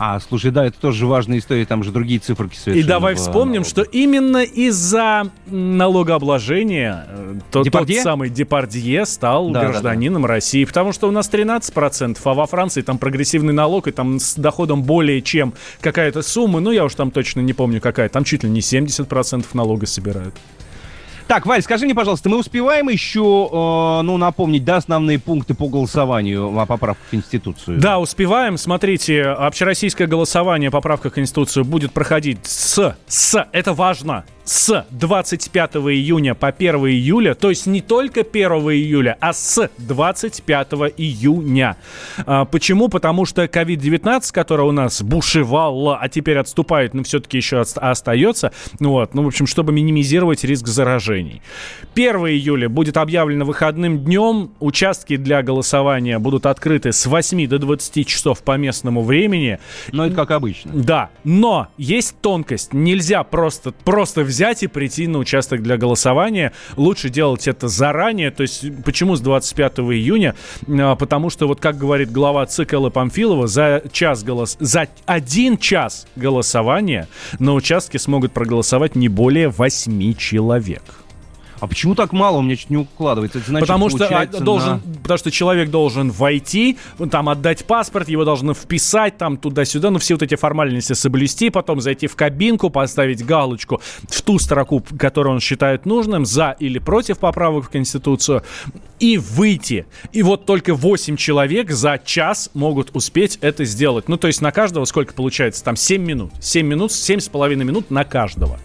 А, 0.05 0.19
слушай, 0.19 0.51
да, 0.51 0.67
это 0.67 0.81
тоже 0.81 1.07
важная 1.07 1.39
история, 1.39 1.65
там 1.65 1.85
же 1.85 1.93
другие 1.93 2.19
циферки 2.19 2.55
И 2.55 2.59
совершенно. 2.59 2.89
давай 2.89 3.15
в- 3.15 3.19
вспомним, 3.19 3.63
что 3.63 3.83
именно 3.83 4.39
из-за 4.43 5.31
налогообложения 5.47 7.07
э, 7.09 7.35
то- 7.53 7.63
тот 7.63 7.89
самый 8.03 8.29
Депардье 8.29 9.07
стал 9.07 9.51
Да, 9.51 9.61
да, 9.61 9.69
гражданином 9.69 10.27
России. 10.27 10.65
Потому 10.65 10.91
что 10.93 11.07
у 11.07 11.13
нас 11.13 11.29
13%, 11.29 12.19
а 12.25 12.35
во 12.35 12.47
Франции 12.47 12.83
там 12.83 12.99
прогрессивный 12.99 13.53
налог, 13.53 13.87
и 13.87 13.93
там 13.93 14.19
с 14.19 14.35
доходом 14.35 14.83
более 14.83 15.23
чем 15.23 15.55
какая-то 15.81 16.23
сумма, 16.23 16.59
ну 16.59 16.73
я 16.73 16.85
уж 16.85 16.95
там 16.97 17.13
точно 17.13 17.39
не 17.41 17.53
помню 17.53 17.81
какая, 17.81 18.09
там 18.09 18.25
чуть 18.25 18.43
ли 18.43 18.51
не 18.51 18.61
70% 18.61 19.47
налога 19.55 19.87
собирают. 19.87 20.35
Так, 21.33 21.47
Валь, 21.47 21.63
скажи 21.63 21.87
мне, 21.87 21.95
пожалуйста, 21.95 22.29
мы 22.29 22.37
успеваем 22.37 22.91
еще, 22.91 23.49
э, 23.51 24.03
ну, 24.03 24.19
напомнить, 24.19 24.67
да, 24.67 24.77
основные 24.77 25.19
пункты 25.19 25.55
по 25.55 25.67
голосованию 25.67 26.59
о 26.59 26.67
поправках 26.67 27.07
в 27.07 27.11
Конституцию? 27.11 27.81
Да, 27.81 28.01
успеваем. 28.01 28.59
Смотрите, 28.59 29.23
общероссийское 29.23 30.07
голосование 30.07 30.71
по 30.71 30.83
поправках 30.83 31.13
в 31.13 31.15
Конституцию 31.15 31.65
будет 31.65 31.91
проходить 31.93 32.41
с, 32.47 32.95
с, 33.07 33.49
это 33.51 33.73
важно, 33.73 34.27
с 34.45 34.85
25 34.91 35.77
июня 35.77 36.35
по 36.35 36.49
1 36.49 36.75
июля, 36.87 37.35
то 37.35 37.51
есть 37.51 37.67
не 37.67 37.81
только 37.81 38.21
1 38.21 38.51
июля, 38.73 39.17
а 39.21 39.33
с 39.33 39.71
25 39.79 40.69
июня. 40.97 41.77
А, 42.27 42.45
почему? 42.45 42.89
Потому 42.89 43.25
что 43.25 43.45
COVID-19, 43.45 44.33
который 44.33 44.67
у 44.67 44.73
нас 44.73 45.03
бушевал, 45.03 45.93
а 45.93 46.09
теперь 46.09 46.39
отступает, 46.39 46.95
но 46.95 47.03
все-таки 47.03 47.37
еще 47.37 47.61
ост- 47.61 47.79
остается, 47.79 48.53
вот, 48.81 49.15
ну, 49.15 49.23
в 49.23 49.27
общем, 49.29 49.47
чтобы 49.47 49.73
минимизировать 49.73 50.45
риск 50.45 50.67
заражений. 50.67 51.43
1 51.95 52.17
июля 52.29 52.69
будет 52.69 52.97
объявлено 52.97 53.45
выходным 53.45 54.05
днем, 54.05 54.53
участки 54.61 55.17
для 55.17 55.43
голосования 55.43 56.19
будут 56.19 56.47
открыты 56.47 56.93
с 56.93 57.07
8 57.07 57.47
до 57.47 57.59
20 57.59 58.05
часов 58.07 58.43
по 58.43 58.57
местному 58.57 59.03
времени. 59.03 59.59
Но 59.93 60.07
это 60.07 60.17
как 60.17 60.31
обычно. 60.33 60.73
Да, 60.75 61.11
но 61.25 61.69
есть 61.79 62.17
тонкость. 62.21 62.73
Нельзя 62.73 63.23
просто, 63.23 63.73
просто 63.73 64.23
взять 64.23 64.42
и 64.63 64.67
прийти 64.67 65.07
на 65.07 65.19
участок 65.19 65.63
для 65.63 65.77
голосования. 65.77 66.53
Лучше 66.77 67.09
делать 67.09 67.49
это 67.49 67.69
заранее. 67.69 68.31
То 68.31 68.43
есть 68.43 68.65
почему 68.85 69.17
с 69.17 69.21
25 69.21 69.79
июня? 69.81 70.35
А, 70.69 70.97
Потому 70.97 71.31
что, 71.31 71.47
вот 71.47 71.61
как 71.61 71.79
говорит 71.79 72.11
глава 72.11 72.45
ЦИК 72.47 72.75
Элла 72.75 72.91
Памфилова, 72.91 73.47
за 73.47 73.83
час 73.93 74.25
голос... 74.25 74.57
за 74.61 74.89
один 75.07 75.57
час 75.57 76.07
голосования 76.17 77.09
на 77.39 77.55
участке 77.55 77.99
смогут 77.99 78.33
проголосовать 78.33 78.97
не 78.97 79.09
более 79.09 79.49
8 79.49 80.15
человек. 80.15 80.83
А 81.63 81.69
почему 81.69 81.95
так 81.95 82.13
мало? 82.13 82.39
У 82.39 82.43
меня 82.43 82.57
чуть 82.57 82.71
не 82.71 82.77
укладывается. 82.77 83.39
Это 83.39 83.51
значит, 83.51 83.69
потому 83.69 83.89
что 83.89 84.05
а, 84.09 84.27
должен, 84.27 84.69
на- 84.85 84.99
потому 85.01 85.17
что 85.19 85.31
человек 85.31 85.71
должен 85.71 86.11
войти, 86.11 86.77
там 87.09 87.29
отдать 87.29 87.65
паспорт, 87.67 88.09
его 88.09 88.25
должны 88.25 88.53
вписать 88.53 89.17
там 89.17 89.37
туда-сюда, 89.37 89.91
ну 89.91 90.01
все 90.01 90.15
вот 90.15 90.25
эти 90.25 90.35
формальности 90.35 90.95
соблюсти, 90.95 91.51
потом 91.51 91.81
зайти 91.81 92.09
в 92.09 92.17
кабинку, 92.17 92.69
поставить 92.69 93.25
галочку 93.25 93.81
в 94.09 94.23
ту 94.23 94.41
строку, 94.41 94.83
которую 94.99 95.35
он 95.35 95.41
считает 95.41 95.87
нужным, 95.87 96.27
за 96.27 96.57
или 96.59 96.81
против 96.81 97.19
поправок 97.19 97.67
в 97.67 97.69
Конституцию, 97.69 98.43
и 99.03 99.19
выйти. 99.19 99.85
И 100.13 100.23
вот 100.23 100.47
только 100.47 100.77
8 100.77 101.17
человек 101.17 101.73
за 101.73 102.01
час 102.03 102.51
могут 102.55 102.95
успеть 102.95 103.37
это 103.41 103.65
сделать. 103.65 104.09
Ну, 104.09 104.17
то 104.17 104.29
есть 104.29 104.41
на 104.41 104.53
каждого 104.53 104.85
сколько 104.85 105.13
получается? 105.13 105.65
Там 105.65 105.75
7 105.75 106.01
минут. 106.01 106.33
7 106.41 106.65
минут, 106.65 106.93
7,5 106.93 107.57
минут 107.57 107.91
на 107.91 108.05
каждого. 108.05 108.61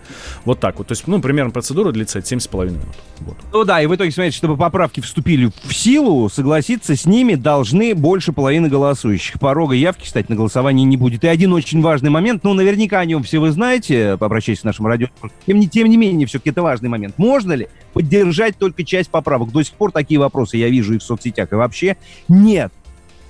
Вот 0.46 0.60
так 0.60 0.78
вот. 0.78 0.88
То 0.88 0.92
есть, 0.92 1.08
ну, 1.08 1.20
примерно 1.20 1.50
процедура 1.50 1.92
длится 1.92 2.20
7,5 2.20 2.66
минут. 2.66 2.96
Вот. 3.22 3.36
Ну 3.52 3.64
да, 3.64 3.82
и 3.82 3.88
в 3.88 3.96
итоге, 3.96 4.12
смотрите, 4.12 4.38
чтобы 4.38 4.58
поправки 4.58 5.00
вступили 5.00 5.52
в 5.64 5.74
силу, 5.74 6.30
согласиться 6.30 6.96
с 6.96 7.08
ними 7.08 7.34
должны 7.34 7.96
больше 7.96 8.32
половины 8.32 8.70
голосующих. 8.70 9.40
Порога 9.40 9.74
явки, 9.74 10.04
кстати, 10.04 10.28
на 10.30 10.36
голосование 10.36 10.86
не 10.86 10.98
будет. 10.98 11.24
И 11.24 11.28
один 11.28 11.52
очень 11.52 11.82
важный 11.82 12.12
момент, 12.12 12.44
ну, 12.44 12.54
наверняка 12.54 13.00
о 13.00 13.06
нем 13.06 13.24
все 13.24 13.40
вы 13.40 13.50
знаете, 13.50 14.10
обращаясь 14.12 14.60
к 14.60 14.66
нашему 14.66 14.88
радио. 14.88 15.08
Тем 15.48 15.60
не, 15.60 15.68
тем 15.68 15.88
не 15.90 15.98
менее, 15.98 16.28
все-таки 16.28 16.52
это 16.52 16.62
важный 16.62 16.90
момент. 16.90 17.18
Можно 17.18 17.54
ли 17.54 17.70
поддержать 17.94 18.56
только 18.60 18.84
часть 18.84 19.10
поправок? 19.10 19.52
До 19.52 19.64
сих 19.64 19.74
пор 19.74 19.92
такие 19.92 20.20
вопросы 20.20 20.27
я 20.58 20.70
вижу 20.70 20.96
и 20.96 20.98
в 20.98 21.04
соцсетях, 21.04 21.52
и 21.52 21.56
вообще 21.56 21.98
нет. 22.28 22.72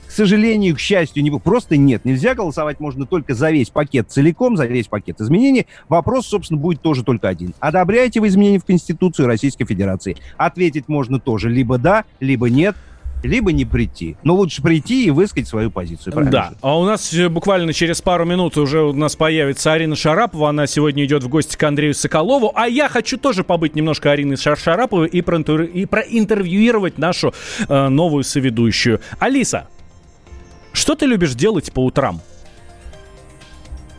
К 0.08 0.12
сожалению, 0.12 0.76
к 0.76 0.80
счастью, 0.80 1.22
не, 1.22 1.32
просто 1.38 1.76
нет. 1.76 2.06
Нельзя 2.06 2.34
голосовать 2.34 2.80
можно 2.80 3.06
только 3.06 3.36
за 3.36 3.52
весь 3.52 3.70
пакет 3.70 4.10
целиком, 4.10 4.56
за 4.56 4.66
весь 4.66 4.88
пакет 4.88 5.20
изменений. 5.20 5.68
Вопрос, 5.90 6.28
собственно, 6.28 6.60
будет 6.60 6.82
тоже 6.82 7.04
только 7.04 7.28
один. 7.28 7.54
Одобряете 7.60 8.22
вы 8.22 8.30
изменения 8.30 8.60
в 8.60 8.66
Конституцию 8.66 9.28
Российской 9.28 9.66
Федерации? 9.66 10.16
Ответить 10.38 10.88
можно 10.88 11.20
тоже 11.20 11.50
либо 11.50 11.78
да, 11.78 12.06
либо 12.22 12.50
нет, 12.50 12.76
либо 13.24 13.52
не 13.52 13.66
прийти. 13.66 14.16
Но 14.24 14.36
лучше 14.36 14.62
прийти 14.62 15.06
и 15.06 15.12
высказать 15.12 15.48
свою 15.48 15.72
позицию. 15.72 16.14
правильно 16.14 16.32
Да, 16.32 16.54
а 16.62 16.78
у 16.80 16.86
нас 16.86 17.14
буквально 17.30 17.74
через 17.74 18.02
пару 18.02 18.26
минут 18.26 18.58
уже 18.58 18.82
у 18.82 18.94
нас 18.94 19.16
появится 19.16 19.74
Арина 19.74 19.96
Шарапова. 19.96 20.50
Она 20.50 20.68
сегодня 20.68 21.04
идет 21.06 21.24
в 21.24 21.28
гости 21.28 21.58
к 21.58 21.64
Андрею 21.64 21.94
Соколову. 21.94 22.52
А 22.56 22.68
я 22.68 22.90
хочу 22.90 23.18
тоже 23.18 23.44
побыть 23.44 23.76
немножко 23.76 24.12
Ариной 24.12 24.38
Шар 24.38 24.58
Шараповой 24.58 25.08
и, 25.08 25.22
проинтер- 25.22 25.66
и 25.66 25.86
проинтервьюировать 25.86 26.98
нашу 26.98 27.34
э, 27.68 27.88
новую 27.90 28.24
соведущую. 28.24 29.02
Алиса, 29.20 29.68
что 30.74 30.96
ты 30.96 31.06
любишь 31.06 31.34
делать 31.34 31.72
по 31.74 31.84
утрам? 31.84 32.22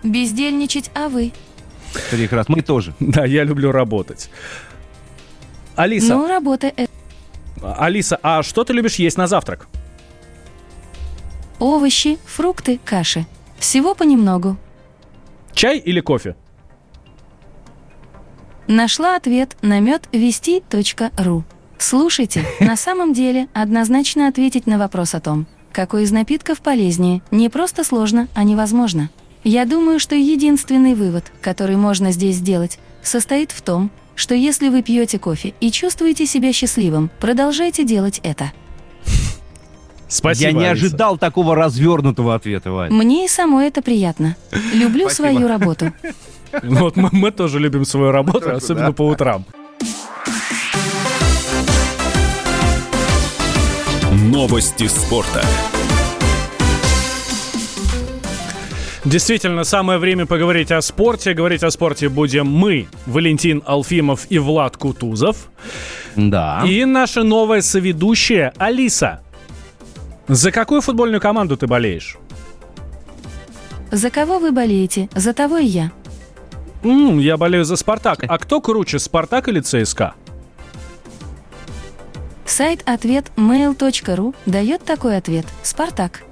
Бездельничать, 0.03 0.91
а 0.95 1.09
вы? 1.09 1.33
Прекрасно. 2.11 2.55
Мы 2.57 2.63
тоже. 2.63 2.95
Да, 3.01 3.25
я 3.25 3.45
люблю 3.45 3.73
работать. 3.73 4.31
Алиса, 5.75 6.15
Ну, 6.15 6.29
работа 6.29 6.73
это 6.77 6.91
Алиса, 7.63 8.19
а 8.23 8.43
что 8.43 8.65
ты 8.65 8.73
любишь 8.73 8.97
есть 8.97 9.17
на 9.17 9.27
завтрак? 9.27 9.69
овощи, 11.59 12.19
фрукты, 12.25 12.79
каши. 12.85 13.27
Всего 13.59 13.95
понемногу. 13.95 14.57
Чай 15.53 15.79
или 15.79 16.01
кофе? 16.01 16.37
Нашла 18.67 19.17
ответ 19.17 19.57
на 19.63 19.81
медвести.ру. 19.81 21.45
Слушайте, 21.79 22.45
на 22.61 22.77
самом 22.77 23.13
деле 23.13 23.49
однозначно 23.53 24.29
ответить 24.29 24.67
на 24.67 24.79
вопрос 24.79 25.15
о 25.15 25.21
том, 25.21 25.47
какой 25.73 26.05
из 26.05 26.13
напитков 26.13 26.61
полезнее, 26.61 27.23
не 27.31 27.49
просто 27.49 27.85
сложно, 27.85 28.29
а 28.35 28.45
невозможно. 28.45 29.11
Я 29.45 29.65
думаю, 29.65 29.99
что 29.99 30.15
единственный 30.15 30.95
вывод, 30.95 31.33
который 31.41 31.77
можно 31.77 32.13
здесь 32.13 32.37
сделать, 32.37 32.79
состоит 33.03 33.53
в 33.53 33.63
том, 33.63 33.91
что 34.19 34.35
если 34.35 34.69
вы 34.69 34.83
пьете 34.83 35.19
кофе 35.19 35.55
и 35.61 35.71
чувствуете 35.71 36.27
себя 36.27 36.53
счастливым, 36.53 37.09
продолжайте 37.21 37.85
делать 37.85 38.21
это. 38.25 38.53
Спасибо. 40.09 40.51
Я 40.51 40.53
не 40.53 40.65
Алиса. 40.67 40.87
ожидал 40.87 41.19
такого 41.19 41.55
развернутого 41.55 42.35
ответа, 42.35 42.73
Вань. 42.73 42.93
Мне 42.93 43.27
и 43.27 43.29
самой 43.29 43.69
это 43.69 43.81
приятно. 43.81 44.37
Люблю 44.75 45.09
Спасибо. 45.09 45.29
свою 45.29 45.49
работу. 45.49 45.93
Вот 46.63 46.97
мы, 46.97 47.11
мы 47.13 47.31
тоже 47.31 47.59
любим 47.59 47.85
свою 47.85 48.11
работу, 48.11 48.41
тоже, 48.41 48.57
особенно 48.57 48.87
да. 48.87 48.93
по 48.93 49.03
утрам. 49.03 49.45
Новости 54.11 54.89
спорта. 54.89 55.45
Действительно, 59.05 59.65
самое 59.65 59.99
время 59.99 60.27
поговорить 60.27 60.73
о 60.73 60.81
спорте. 60.83 61.33
Говорить 61.33 61.63
о 61.63 61.71
спорте 61.71 62.09
будем 62.09 62.47
мы, 62.47 62.89
Валентин 63.07 63.63
Алфимов 63.65 64.27
и 64.29 64.39
Влад 64.39 64.77
Кутузов. 64.77 65.51
Да. 66.17 66.63
И 66.67 66.85
наша 66.85 67.23
новая 67.23 67.61
соведущая 67.63 68.53
Алиса. 68.59 69.21
За 70.27 70.51
какую 70.51 70.81
футбольную 70.81 71.21
команду 71.21 71.57
ты 71.57 71.67
болеешь? 71.67 72.19
За 73.91 74.11
кого 74.11 74.39
вы 74.39 74.53
болеете, 74.53 75.09
за 75.15 75.33
того 75.33 75.59
и 75.59 75.65
я. 75.65 75.93
М, 76.83 77.19
я 77.19 77.37
болею 77.37 77.65
за 77.65 77.77
Спартак. 77.77 78.25
А 78.29 78.39
кто 78.39 78.61
круче, 78.61 78.99
Спартак 78.99 79.49
или 79.49 79.61
ЦСКА? 79.61 80.15
Сайт 82.45 82.83
ответ 82.87 83.27
mail.ru 83.37 84.35
дает 84.47 84.85
такой 84.85 85.17
ответ. 85.17 85.47
Спартак. 85.63 86.23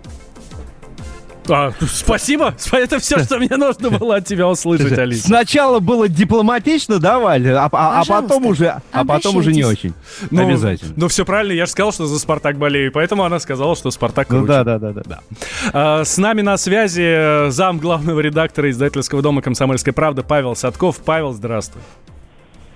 А, 1.48 1.72
спасибо. 1.80 2.54
Это 2.72 2.98
все, 2.98 3.18
что 3.20 3.38
мне 3.38 3.56
нужно 3.56 3.90
было 3.90 4.16
от 4.16 4.26
тебя 4.26 4.48
услышать, 4.48 4.96
Алиса. 4.98 5.26
Сначала 5.26 5.80
было 5.80 6.08
дипломатично, 6.08 6.98
да, 6.98 7.18
Валь, 7.18 7.48
а, 7.50 7.68
а, 7.72 8.00
а 8.00 8.04
потом 8.04 8.46
уже, 8.46 8.80
а 8.92 9.04
потом 9.04 9.36
уже 9.36 9.52
не 9.52 9.64
очень. 9.64 9.94
Ну, 10.30 10.46
Обязательно. 10.46 10.94
Ну, 10.96 11.08
все 11.08 11.24
правильно, 11.24 11.52
я 11.52 11.66
же 11.66 11.72
сказал, 11.72 11.92
что 11.92 12.06
за 12.06 12.18
Спартак 12.18 12.58
болею, 12.58 12.92
поэтому 12.92 13.24
она 13.24 13.38
сказала, 13.38 13.76
что 13.76 13.90
Спартак 13.90 14.28
круче. 14.28 14.40
Ну 14.42 14.46
да, 14.46 14.64
да, 14.64 14.78
да, 14.78 14.92
да. 14.92 15.02
Да. 15.04 15.20
А, 15.72 16.04
С 16.04 16.18
нами 16.18 16.42
на 16.42 16.56
связи 16.56 17.02
э, 17.02 17.50
зам 17.50 17.78
главного 17.78 18.20
редактора 18.20 18.70
издательского 18.70 19.22
дома 19.22 19.42
«Комсомольская 19.42 19.94
правда» 19.94 20.22
Павел 20.22 20.56
Садков. 20.56 20.98
Павел, 21.04 21.32
здравствуй. 21.32 21.82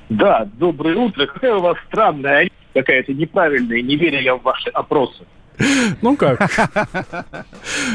Да, 0.09 0.49
доброе 0.59 0.97
утро. 0.97 1.27
Какая 1.27 1.55
у 1.55 1.61
вас 1.61 1.77
странная 1.89 2.51
какая-то 2.75 3.13
неправильная, 3.13 3.83
не 3.83 3.97
верю 3.97 4.21
я 4.21 4.37
в 4.37 4.43
ваши 4.43 4.71
опросы. 4.71 5.25
Ну 6.03 6.17
как? 6.17 6.51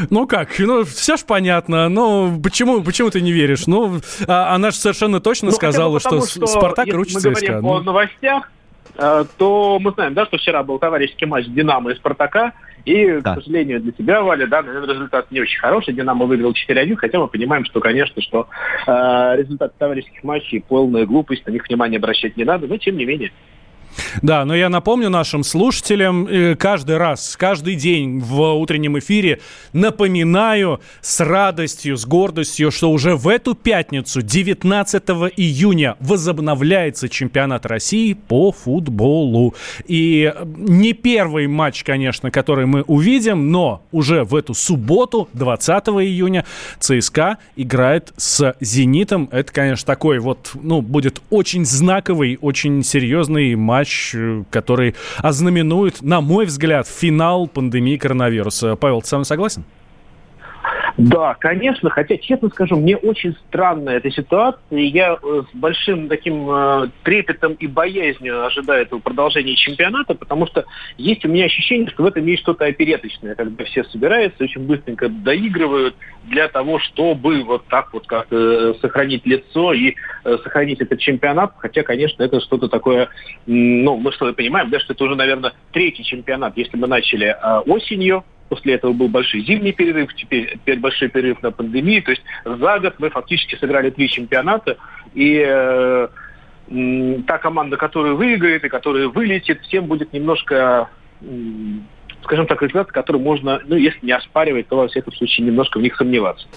Ну 0.09 0.28
как? 0.28 0.49
Ну, 0.59 0.84
все 0.84 1.18
ж 1.18 1.26
понятно. 1.26 1.89
Ну, 1.89 2.39
почему, 2.41 2.82
почему 2.84 3.09
ты 3.09 3.22
не 3.22 3.32
веришь? 3.32 3.68
Ну, 3.68 3.99
а, 4.28 4.53
она 4.55 4.72
же 4.72 4.78
совершенно 4.78 5.20
точно 5.20 5.47
Ну, 5.49 5.55
сказала, 5.55 5.99
что, 5.99 6.09
потому, 6.22 6.26
С- 6.26 6.51
Спартак 6.51 6.86
если 6.88 6.91
круче 6.91 7.13
мы 7.16 7.20
ЦСКА. 7.22 7.45
говорим 7.47 7.61
Ну, 7.61 7.74
о 7.74 7.82
новостях, 7.82 8.51
э, 8.97 9.26
то 9.38 9.80
мы 9.80 9.91
знаем, 9.91 10.13
да, 10.13 10.26
что 10.26 10.38
вчера 10.38 10.63
был 10.63 10.80
товарищеский 10.80 11.28
матч 11.28 11.45
Динамо 11.47 11.91
и 11.91 11.95
Спартака, 11.95 12.53
и, 12.86 13.20
к 13.20 13.24
сожалению, 13.24 13.82
для 13.82 13.91
тебя, 13.91 14.22
Валя, 14.22 14.45
да, 14.45 14.61
наверное, 14.61 14.93
результат 14.93 15.32
не 15.32 15.41
очень 15.41 15.59
хороший. 15.59 15.93
Динамо 15.93 16.26
выиграл 16.28 16.53
4-1, 16.53 16.95
хотя 16.97 17.18
мы 17.20 17.28
понимаем, 17.28 17.66
что, 17.66 17.80
конечно, 17.80 18.22
что 18.22 18.47
э, 18.86 19.36
результат 19.38 19.76
товарищеских 19.80 20.24
матчей 20.24 20.61
полная 20.61 21.05
глупость, 21.07 21.45
на 21.47 21.51
них 21.51 21.68
внимание 21.68 21.97
обращать 21.97 22.38
не 22.38 22.43
надо, 22.43 22.68
но 22.68 22.78
тем 22.78 22.97
не 22.97 23.05
менее. 23.05 23.32
Да, 24.22 24.46
но 24.46 24.56
я 24.56 24.70
напомню 24.70 25.10
нашим 25.10 25.43
слушателям, 25.43 26.28
э, 26.28 26.56
каждый 26.56 26.98
раз, 26.98 27.36
каждый 27.38 27.76
день 27.76 28.20
в 28.20 28.54
утреннем 28.54 28.98
эфире 29.00 29.39
напоминаю 29.74 30.82
с 31.02 31.20
радостью, 31.20 31.98
с 31.98 32.06
гордостью, 32.06 32.72
что 32.72 32.91
уже 32.91 33.16
в 33.16 33.28
эту 33.28 33.56
пятницу, 33.56 34.22
19 34.22 35.04
июня, 35.36 35.96
возобновляется 36.00 37.10
чемпионат 37.10 37.66
России 37.66 38.14
по 38.14 38.52
футболу. 38.52 39.54
И 39.86 40.34
не 40.46 40.93
первый 40.93 41.48
матч, 41.48 41.84
конечно, 41.84 42.32
который 42.32 42.66
мы 42.66 42.82
увидим, 42.84 43.52
но 43.52 43.84
уже 43.91 44.24
в 44.24 44.36
эту 44.36 44.54
субботу, 44.54 45.30
20 45.34 45.88
июня, 45.88 46.46
ЦСКА 46.80 47.38
играет 47.56 48.14
с 48.18 48.56
«Зенитом». 48.60 49.30
Это, 49.32 49.52
конечно, 49.52 49.86
такой 49.86 50.20
вот, 50.20 50.52
ну, 50.54 50.82
будет 50.82 51.22
очень 51.30 51.66
знаковый, 51.66 52.38
очень 52.41 52.84
серьезный 52.84 53.56
матч, 53.56 53.85
э, 54.14 54.44
который 54.50 54.96
ознаменует, 55.18 56.02
на 56.02 56.22
мой 56.22 56.46
взгляд, 56.46 56.88
финал 56.88 57.48
пандемии 57.48 57.98
коронавируса. 57.98 58.76
Павел, 58.76 59.02
ты 59.02 59.08
со 59.08 59.18
мной 59.18 59.26
согласен? 59.26 59.64
Да, 60.98 61.36
конечно, 61.36 61.89
хотя, 61.89 62.18
честно 62.18 62.50
скажу, 62.50 62.78
мне 62.78 62.96
очень 62.96 63.36
странна 63.48 63.89
эта 63.89 64.10
ситуация, 64.12 64.80
я 64.80 65.18
э, 65.22 65.43
с 65.52 65.56
большим 65.56 66.08
таким 66.08 66.50
э, 66.50 66.88
трепетом 67.04 67.54
и 67.54 67.68
боязнью 67.68 68.46
ожидаю 68.46 68.84
этого 68.84 69.00
продолжения 69.00 69.56
чемпионата, 69.56 70.14
потому 70.14 70.48
что 70.48 70.64
есть 70.98 71.26
у 71.26 71.28
меня 71.28 71.46
ощущение, 71.46 71.89
что 71.89 72.04
в 72.04 72.06
этом 72.06 72.26
есть 72.26 72.43
что-то 72.43 72.66
опереточное, 72.66 73.36
когда 73.36 73.66
все 73.66 73.84
собираются, 73.84 74.46
очень 74.46 74.66
быстренько 74.66 75.10
доигрывают 75.10 75.96
для 76.24 76.48
того, 76.48 76.80
чтобы 76.80 77.43
вот 77.43 77.66
так 77.68 77.93
вот 77.93 78.08
как 78.08 78.28
э, 78.32 78.74
сохранить 78.80 79.26
лицо 79.26 79.74
и 79.74 79.96
э, 80.24 80.38
сохранить 80.43 80.80
этот 80.80 81.00
чемпионат, 81.00 81.54
хотя, 81.58 81.84
конечно, 81.84 82.24
это 82.24 82.39
что-то 82.39 82.70
такое, 82.70 83.10
ну, 83.46 83.98
мы 83.98 84.14
что 84.14 84.32
понимаем, 84.34 84.70
да, 84.70 84.80
что 84.80 84.93
это 84.93 85.04
уже, 85.04 85.16
наверное, 85.16 85.52
третий 85.74 86.06
чемпионат, 86.06 86.56
если 86.56 86.78
мы 86.78 86.88
начали 86.88 87.28
э, 87.28 87.60
осенью, 87.70 88.24
После 88.50 88.76
этого 88.76 88.93
был 88.93 89.08
большой 89.08 89.41
зимний 89.41 89.72
перерыв, 89.72 90.14
теперь, 90.14 90.52
теперь 90.54 90.80
большой 90.80 91.10
перерыв 91.10 91.41
на 91.41 91.52
пандемию. 91.52 92.04
То 92.04 92.12
есть 92.12 92.24
за 92.43 92.80
год 92.80 92.96
мы 93.00 93.10
фактически 93.10 93.56
сыграли 93.56 93.89
три 93.89 94.08
чемпионата. 94.08 94.78
И 95.14 95.43
э, 95.46 96.08
та 97.28 97.38
команда, 97.38 97.78
которая 97.78 98.14
выиграет 98.14 98.64
и 98.64 98.70
которая 98.70 99.08
вылетит, 99.08 99.62
всем 99.62 99.86
будет 99.86 100.14
немножко, 100.14 100.89
м, 101.22 101.88
скажем 102.24 102.46
так, 102.46 102.62
результат, 102.62 102.91
который 102.91 103.22
можно, 103.22 103.62
ну, 103.66 103.76
если 103.76 104.06
не 104.06 104.12
оспаривать, 104.12 104.68
то, 104.68 104.78
во 104.78 104.88
всяком 104.88 105.14
случае, 105.14 105.48
немножко 105.48 105.80
в 105.80 105.82
них 105.82 105.96
сомневаться. 105.96 106.48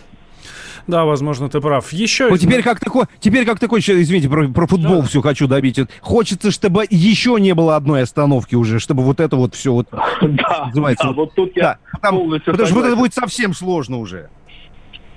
Да, 0.89 1.05
возможно, 1.05 1.51
ты 1.51 1.61
прав. 1.61 1.93
Еще... 1.93 2.30
Вот 2.30 2.41
теперь 2.41 2.62
как 2.62 2.80
такой, 2.80 3.05
теперь 3.20 3.45
как 3.45 3.61
такой, 3.61 3.80
извините, 3.80 4.28
про, 4.28 4.49
про 4.49 4.66
футбол 4.66 5.03
все 5.03 5.20
хочу 5.20 5.47
добить. 5.47 5.78
Хочется, 6.01 6.51
чтобы 6.51 6.86
еще 6.89 7.36
не 7.39 7.55
было 7.55 7.76
одной 7.76 8.03
остановки 8.03 8.55
уже, 8.55 8.80
чтобы 8.80 9.03
вот 9.05 9.20
это 9.20 9.36
вот 9.36 9.55
все 9.55 9.72
вот 9.72 9.89
Да, 10.22 10.66
называется. 10.66 11.09
да, 11.09 11.12
вот 11.12 11.34
тут 11.34 11.55
я 11.57 11.78
потому, 11.93 12.20
полностью 12.20 12.53
потому 12.53 12.66
что 12.66 12.74
вот 12.76 12.86
это 12.86 12.97
будет 12.97 13.14
совсем 13.14 13.55
сложно 13.55 13.99
уже. 13.99 14.30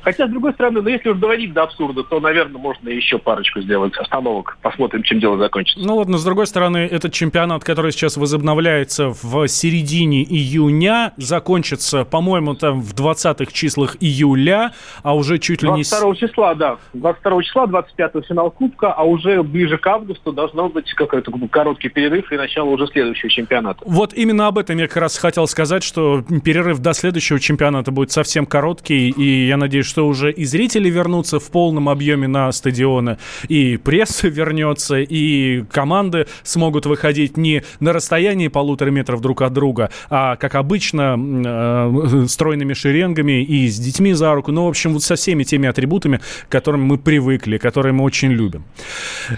Хотя, 0.03 0.27
с 0.27 0.29
другой 0.29 0.53
стороны, 0.53 0.81
ну, 0.81 0.89
если 0.89 1.09
уж 1.09 1.17
доводить 1.17 1.53
до 1.53 1.63
абсурда, 1.63 2.03
то, 2.03 2.19
наверное, 2.19 2.59
можно 2.59 2.89
еще 2.89 3.17
парочку 3.17 3.61
сделать 3.61 3.95
остановок. 3.97 4.57
Посмотрим, 4.61 5.03
чем 5.03 5.19
дело 5.19 5.37
закончится. 5.37 5.85
Ну 5.85 5.95
вот, 5.95 6.07
но 6.07 6.17
с 6.17 6.23
другой 6.23 6.47
стороны, 6.47 6.77
этот 6.79 7.13
чемпионат, 7.13 7.63
который 7.63 7.91
сейчас 7.91 8.17
возобновляется 8.17 9.09
в 9.21 9.47
середине 9.47 10.23
июня, 10.23 11.13
закончится, 11.17 12.05
по-моему, 12.05 12.55
там 12.55 12.81
в 12.81 12.93
20-х 12.93 13.51
числах 13.51 13.97
июля, 13.99 14.73
а 15.03 15.15
уже 15.15 15.37
чуть 15.39 15.61
ли 15.63 15.71
не... 15.71 15.83
с- 15.83 15.89
22 15.89 16.15
числа, 16.27 16.55
да. 16.55 16.77
22 16.93 17.43
числа, 17.43 17.67
25 17.67 18.11
финал 18.27 18.51
Кубка, 18.51 18.93
а 18.93 19.03
уже 19.03 19.43
ближе 19.43 19.77
к 19.77 19.87
августу 19.87 20.31
должно 20.33 20.69
быть 20.69 20.91
какой-то 20.93 21.31
короткий 21.49 21.89
перерыв 21.89 22.31
и 22.31 22.37
начало 22.37 22.69
уже 22.69 22.87
следующего 22.87 23.29
чемпионата. 23.29 23.79
Вот 23.85 24.13
именно 24.13 24.47
об 24.47 24.57
этом 24.57 24.77
я 24.77 24.87
как 24.87 24.97
раз 24.97 25.17
хотел 25.17 25.47
сказать, 25.47 25.83
что 25.83 26.21
перерыв 26.43 26.79
до 26.79 26.93
следующего 26.93 27.39
чемпионата 27.39 27.91
будет 27.91 28.11
совсем 28.11 28.45
короткий, 28.45 29.09
и 29.09 29.47
я 29.47 29.57
надеюсь, 29.57 29.85
что 29.91 30.07
уже 30.07 30.31
и 30.31 30.45
зрители 30.45 30.89
вернутся 30.89 31.37
в 31.41 31.51
полном 31.51 31.89
объеме 31.89 32.25
на 32.25 32.49
стадионы, 32.53 33.17
и 33.49 33.75
пресса 33.75 34.27
вернется, 34.39 35.01
и 35.01 35.63
команды 35.63 36.27
смогут 36.43 36.85
выходить 36.85 37.35
не 37.35 37.63
на 37.81 37.91
расстоянии 37.91 38.47
полутора 38.47 38.89
метров 38.89 39.19
друг 39.19 39.41
от 39.41 39.51
друга, 39.51 39.89
а, 40.09 40.37
как 40.37 40.55
обычно, 40.55 41.17
э, 41.19 42.25
стройными 42.29 42.73
шеренгами 42.73 43.43
и 43.43 43.67
с 43.67 43.77
детьми 43.79 44.13
за 44.13 44.33
руку, 44.33 44.53
ну, 44.53 44.63
в 44.65 44.69
общем, 44.69 44.93
вот 44.93 45.03
со 45.03 45.15
всеми 45.15 45.43
теми 45.43 45.67
атрибутами, 45.67 46.21
к 46.47 46.51
которым 46.51 46.83
мы 46.83 46.97
привыкли, 46.97 47.57
которые 47.57 47.91
мы 47.91 48.05
очень 48.05 48.31
любим. 48.31 48.63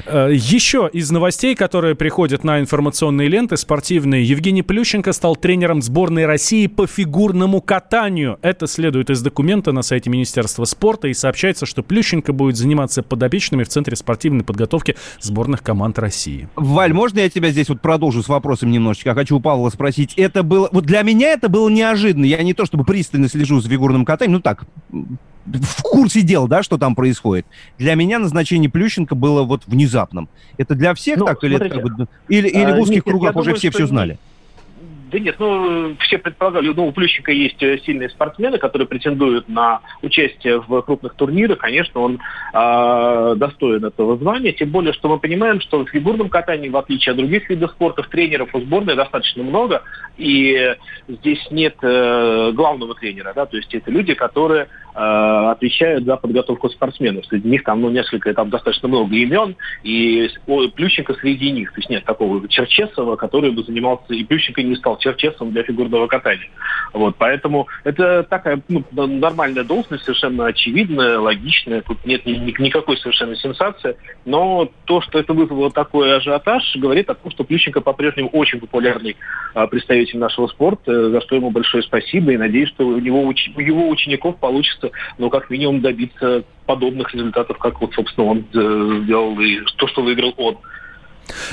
Э, 0.06 0.30
Еще 0.32 0.88
из 0.94 1.10
новостей, 1.10 1.56
которые 1.56 1.96
приходят 1.96 2.44
на 2.44 2.60
информационные 2.60 3.28
ленты 3.28 3.58
спортивные, 3.58 4.24
Евгений 4.24 4.62
Плющенко 4.62 5.14
стал 5.14 5.36
тренером 5.36 5.82
сборной 5.82 6.28
России 6.28 6.68
по 6.68 6.86
фигурному 6.86 7.60
катанию. 7.60 8.38
Это 8.44 8.68
следует 8.68 9.10
из 9.10 9.24
документа 9.24 9.72
на 9.72 9.82
сайте 9.82 10.12
Министерства 10.12 10.43
спорта 10.48 11.08
и 11.08 11.14
сообщается, 11.14 11.66
что 11.66 11.84
Плющенко 11.84 12.34
будет 12.34 12.56
заниматься 12.56 13.04
подопечными 13.04 13.64
в 13.64 13.70
Центре 13.70 13.96
спортивной 13.96 14.44
подготовки 14.44 14.96
сборных 15.20 15.64
команд 15.64 16.00
России. 16.00 16.48
Валь, 16.56 16.94
можно 16.94 17.20
я 17.20 17.30
тебя 17.30 17.50
здесь 17.52 17.70
вот 17.70 17.82
продолжу 17.82 18.24
с 18.24 18.28
вопросом 18.28 18.72
немножечко? 18.72 19.10
Я 19.10 19.16
хочу 19.16 19.38
у 19.38 19.40
Павла 19.40 19.70
спросить. 19.70 20.14
Это 20.16 20.44
было... 20.44 20.70
Вот 20.72 20.86
для 20.86 21.02
меня 21.02 21.34
это 21.34 21.50
было 21.50 21.70
неожиданно. 21.70 22.26
Я 22.26 22.42
не 22.44 22.54
то 22.54 22.66
чтобы 22.66 22.84
пристально 22.84 23.28
слежу 23.30 23.60
за 23.62 23.70
фигурным 23.70 24.06
катанием, 24.06 24.34
ну 24.34 24.42
так, 24.42 24.66
в 25.46 25.82
курсе 25.82 26.22
дел, 26.22 26.48
да, 26.48 26.64
что 26.64 26.78
там 26.78 26.96
происходит. 26.96 27.46
Для 27.78 27.96
меня 27.96 28.20
назначение 28.20 28.70
Плющенко 28.70 29.16
было 29.16 29.44
вот 29.44 29.64
внезапным. 29.68 30.30
Это 30.58 30.76
для 30.76 30.94
всех 30.94 31.20
Ну, 31.20 31.26
так? 31.26 31.44
Или, 31.44 31.56
это 31.56 31.66
смотрите, 31.66 31.90
как 31.90 31.98
бы, 31.98 32.08
или, 32.30 32.48
или 32.48 32.64
а, 32.64 32.76
в 32.76 32.80
узких 32.80 32.96
нет, 32.96 33.04
кругах 33.04 33.36
уже 33.36 33.46
думаю, 33.46 33.58
все 33.58 33.70
что 33.70 33.80
все 33.80 33.88
знали? 33.88 34.20
Да 35.14 35.20
нет, 35.20 35.36
ну, 35.38 35.96
все 36.00 36.18
предполагали, 36.18 36.74
ну, 36.76 36.88
у 36.88 36.92
Плющенко 36.92 37.32
есть 37.32 37.62
э, 37.62 37.78
сильные 37.86 38.10
спортсмены, 38.10 38.58
которые 38.58 38.88
претендуют 38.88 39.48
на 39.48 39.82
участие 40.02 40.60
в 40.60 40.82
крупных 40.82 41.14
турнирах. 41.14 41.60
Конечно, 41.60 42.02
он 42.02 42.20
э, 42.52 43.36
достоин 43.38 43.86
этого 43.86 44.18
звания, 44.18 44.54
тем 44.54 44.72
более, 44.72 44.92
что 44.92 45.10
мы 45.10 45.20
понимаем, 45.20 45.62
что 45.62 45.86
в 45.86 45.90
фигурном 45.90 46.30
катании, 46.30 46.70
в 46.70 46.78
отличие 46.78 47.12
от 47.12 47.20
других 47.20 47.48
видов 47.48 47.70
спорта, 47.74 48.02
тренеров 48.02 48.56
у 48.56 48.62
сборной 48.62 48.96
достаточно 48.96 49.44
много, 49.44 49.84
и 50.18 50.76
здесь 51.08 51.46
нет 51.52 51.76
э, 51.84 52.52
главного 52.54 52.96
тренера, 52.96 53.34
да, 53.36 53.46
то 53.46 53.56
есть 53.56 53.72
это 53.76 53.92
люди, 53.92 54.16
которые 54.16 54.68
отвечают 54.94 56.06
за 56.06 56.18
подготовку 56.18 56.70
спортсменов. 56.70 57.26
Среди 57.26 57.50
них 57.50 57.64
там, 57.64 57.82
ну, 57.82 57.90
несколько, 57.90 58.34
там 58.34 58.50
достаточно 58.50 58.88
много 58.88 59.16
имен, 59.16 59.56
и 59.84 60.30
Плющенко 60.46 61.14
среди 61.16 61.52
них. 61.52 61.72
То 61.72 61.80
есть 61.80 61.90
нет 61.90 62.04
такого 62.04 62.48
Черчесова, 62.48 63.16
который 63.16 63.52
бы 63.52 63.64
занимался, 63.64 64.14
и 64.14 64.24
Плющенко 64.24 64.62
не 64.62 64.76
стал 64.76 64.98
Черчесовым 64.98 65.54
для 65.54 65.64
фигурного 65.64 66.08
катания. 66.08 66.48
Вот, 66.94 67.16
поэтому 67.18 67.68
это 67.84 68.24
такая 68.24 68.62
ну, 68.68 68.84
нормальная 68.92 69.64
должность, 69.64 70.04
совершенно 70.04 70.46
очевидная, 70.46 71.18
логичная. 71.18 71.82
Тут 71.82 72.06
нет 72.06 72.26
ни- 72.26 72.34
ни- 72.34 72.62
никакой 72.62 72.98
совершенно 72.98 73.36
сенсации. 73.36 73.98
Но 74.26 74.70
то, 74.86 75.02
что 75.02 75.20
это 75.20 75.34
вызвало 75.34 75.72
такой 75.72 76.16
ажиотаж, 76.18 76.76
говорит 76.76 77.10
о 77.10 77.16
том, 77.16 77.32
что 77.32 77.44
Плющенко 77.44 77.82
по-прежнему 77.82 78.30
очень 78.30 78.60
популярный 78.60 79.16
а, 79.56 79.68
представитель 79.68 80.20
нашего 80.20 80.48
спорта, 80.48 81.10
за 81.10 81.22
что 81.22 81.36
ему 81.36 81.50
большое 81.50 81.84
спасибо. 81.84 82.32
И 82.32 82.38
надеюсь, 82.38 82.70
что 82.70 82.86
у 82.86 83.00
него 83.00 83.22
у 83.22 83.32
его 83.60 83.90
учеников 83.90 84.38
получится, 84.38 84.83
ну, 85.18 85.30
как 85.30 85.50
минимум, 85.50 85.82
добиться 85.82 86.44
подобных 86.66 87.14
результатов, 87.14 87.58
как 87.58 87.82
вот, 87.82 87.94
собственно, 87.94 88.28
он 88.28 88.46
э, 88.54 89.02
сделал 89.04 89.40
и 89.40 89.60
то, 89.78 89.88
что 89.88 90.02
выиграл 90.02 90.34
он. 90.38 90.58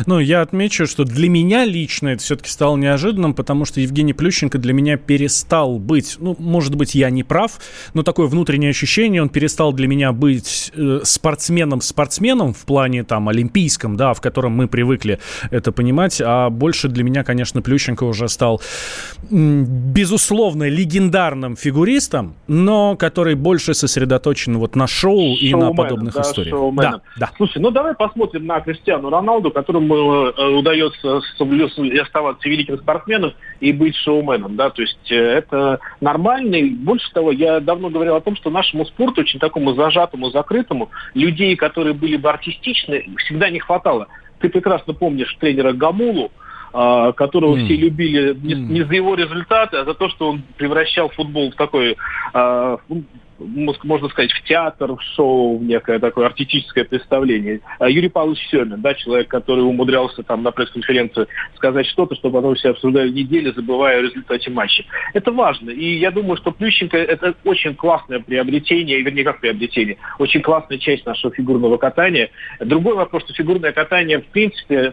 Ну, 0.06 0.18
я 0.18 0.42
отмечу, 0.42 0.86
что 0.86 1.04
для 1.04 1.28
меня 1.28 1.64
лично 1.64 2.08
это 2.08 2.22
все-таки 2.22 2.50
стало 2.50 2.76
неожиданным, 2.76 3.34
потому 3.34 3.64
что 3.64 3.80
Евгений 3.80 4.12
Плющенко 4.12 4.58
для 4.58 4.72
меня 4.72 4.96
перестал 4.96 5.78
быть, 5.78 6.16
ну, 6.18 6.36
может 6.38 6.74
быть, 6.74 6.94
я 6.94 7.10
не 7.10 7.22
прав, 7.22 7.58
но 7.94 8.02
такое 8.02 8.26
внутреннее 8.26 8.70
ощущение, 8.70 9.22
он 9.22 9.28
перестал 9.28 9.72
для 9.72 9.86
меня 9.86 10.12
быть 10.12 10.72
э, 10.74 11.00
спортсменом-спортсменом 11.02 12.54
в 12.54 12.64
плане 12.64 13.04
там 13.04 13.28
олимпийском, 13.28 13.96
да, 13.96 14.14
в 14.14 14.20
котором 14.20 14.52
мы 14.52 14.68
привыкли 14.68 15.18
это 15.50 15.72
понимать, 15.72 16.20
а 16.24 16.50
больше 16.50 16.88
для 16.88 17.04
меня, 17.04 17.24
конечно, 17.24 17.62
Плющенко 17.62 18.04
уже 18.04 18.28
стал, 18.28 18.60
безусловно, 19.30 20.68
легендарным 20.68 21.56
фигуристом, 21.56 22.34
но 22.48 22.96
который 22.96 23.34
больше 23.34 23.74
сосредоточен 23.74 24.58
вот 24.58 24.76
на 24.76 24.86
шоу 24.86 25.36
и 25.36 25.54
на 25.54 25.72
подобных 25.72 26.14
да, 26.14 26.22
историях. 26.22 26.74
Да, 26.74 27.00
да. 27.18 27.30
Слушай, 27.36 27.60
ну 27.62 27.70
давай 27.70 27.94
посмотрим 27.94 28.46
на 28.46 28.60
Кристиану 28.60 29.10
Роналду, 29.10 29.50
которому 29.60 30.26
э, 30.26 30.48
удается 30.48 31.20
оставаться 32.02 32.48
великим 32.48 32.78
спортсменом 32.78 33.34
и 33.60 33.72
быть 33.72 33.94
шоуменом, 33.96 34.56
да, 34.56 34.70
то 34.70 34.82
есть 34.82 35.12
э, 35.12 35.14
это 35.14 35.80
нормально. 36.00 36.56
И 36.56 36.70
больше 36.70 37.10
того, 37.12 37.30
я 37.30 37.60
давно 37.60 37.90
говорил 37.90 38.16
о 38.16 38.20
том, 38.20 38.36
что 38.36 38.50
нашему 38.50 38.86
спорту, 38.86 39.20
очень 39.20 39.38
такому 39.38 39.74
зажатому, 39.74 40.30
закрытому, 40.30 40.90
людей, 41.14 41.56
которые 41.56 41.94
были 41.94 42.16
бы 42.16 42.30
артистичны, 42.30 43.04
всегда 43.18 43.50
не 43.50 43.60
хватало. 43.60 44.08
Ты 44.40 44.48
прекрасно 44.48 44.94
помнишь 44.94 45.36
тренера 45.38 45.72
Гамулу, 45.72 46.30
а, 46.72 47.12
которого 47.12 47.56
mm. 47.56 47.64
все 47.64 47.76
любили 47.76 48.34
не, 48.40 48.54
не 48.54 48.82
за 48.84 48.94
его 48.94 49.14
результаты, 49.14 49.76
а 49.76 49.84
за 49.84 49.94
то, 49.94 50.08
что 50.08 50.30
он 50.30 50.42
превращал 50.56 51.10
футбол 51.10 51.50
в 51.50 51.56
такой, 51.56 51.96
а, 52.32 52.78
можно 53.40 54.08
сказать, 54.08 54.32
в 54.32 54.42
театр, 54.44 54.92
в 54.92 55.02
шоу, 55.14 55.58
в 55.58 55.62
некое 55.62 55.98
такое 55.98 56.26
артистическое 56.26 56.84
представление. 56.84 57.60
А 57.78 57.88
Юрий 57.88 58.08
Павлович 58.08 58.46
Семин, 58.50 58.80
да, 58.80 58.94
человек, 58.94 59.28
который 59.28 59.60
умудрялся 59.60 60.22
там 60.22 60.42
на 60.42 60.50
пресс-конференции 60.50 61.26
сказать 61.56 61.86
что-то, 61.86 62.14
чтобы 62.14 62.38
потом 62.38 62.54
все 62.54 62.70
обсуждали 62.70 63.10
неделю, 63.10 63.52
забывая 63.54 63.98
о 63.98 64.02
результате 64.02 64.50
матча. 64.50 64.84
Это 65.14 65.32
важно. 65.32 65.70
И 65.70 65.98
я 65.98 66.10
думаю, 66.10 66.36
что 66.36 66.52
Плющенко– 66.52 66.96
это 66.98 67.34
очень 67.44 67.74
классное 67.74 68.20
приобретение, 68.20 69.00
вернее, 69.00 69.24
как 69.24 69.40
приобретение, 69.40 69.96
очень 70.18 70.42
классная 70.42 70.78
часть 70.78 71.06
нашего 71.06 71.32
фигурного 71.32 71.76
катания. 71.76 72.30
Другой 72.60 72.94
вопрос, 72.94 73.24
что 73.24 73.34
фигурное 73.34 73.72
катание, 73.72 74.20
в 74.20 74.26
принципе, 74.26 74.92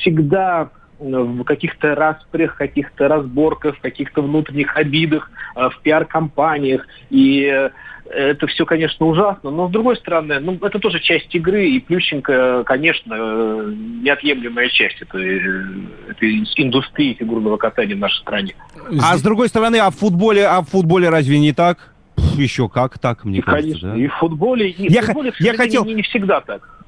всегда 0.00 0.70
в 1.02 1.44
каких-то 1.44 1.94
распрях, 1.94 2.56
каких-то 2.56 3.08
разборках, 3.08 3.80
каких-то 3.80 4.22
внутренних 4.22 4.76
обидах, 4.76 5.30
э, 5.56 5.68
в 5.68 5.80
пиар-компаниях. 5.82 6.86
И 7.10 7.44
э, 7.44 7.70
это 8.06 8.46
все, 8.46 8.66
конечно, 8.66 9.06
ужасно, 9.06 9.50
но 9.50 9.68
с 9.68 9.70
другой 9.70 9.96
стороны, 9.96 10.38
ну, 10.40 10.58
это 10.60 10.78
тоже 10.78 11.00
часть 11.00 11.34
игры, 11.34 11.66
и 11.66 11.80
Плющенко, 11.80 12.64
конечно, 12.64 13.14
э, 13.14 13.72
неотъемлемая 14.02 14.68
часть 14.68 15.00
этой, 15.00 15.40
этой 16.08 16.44
индустрии 16.56 17.14
фигурного 17.14 17.56
катания 17.56 17.96
в 17.96 17.98
нашей 17.98 18.20
стране. 18.20 18.54
А 19.00 19.16
с 19.16 19.22
другой 19.22 19.48
стороны, 19.48 19.76
а 19.76 19.90
в 19.90 19.96
футболе, 19.96 20.46
а 20.46 20.62
в 20.62 20.68
футболе 20.68 21.08
разве 21.08 21.38
не 21.38 21.52
так? 21.52 21.92
Еще 22.36 22.68
как 22.68 22.98
так, 22.98 23.24
мне 23.24 23.38
и, 23.38 23.42
кажется, 23.42 23.68
конечно, 23.68 23.90
да? 23.90 23.96
И 23.96 24.06
в 24.06 24.14
футболе, 24.14 24.70
и 24.70 24.92
я 24.92 25.02
в 25.02 25.06
футболе, 25.06 25.32
я 25.38 25.54
хотел... 25.54 25.84
не, 25.84 25.94
не 25.94 26.02
всегда 26.02 26.40
так. 26.40 26.81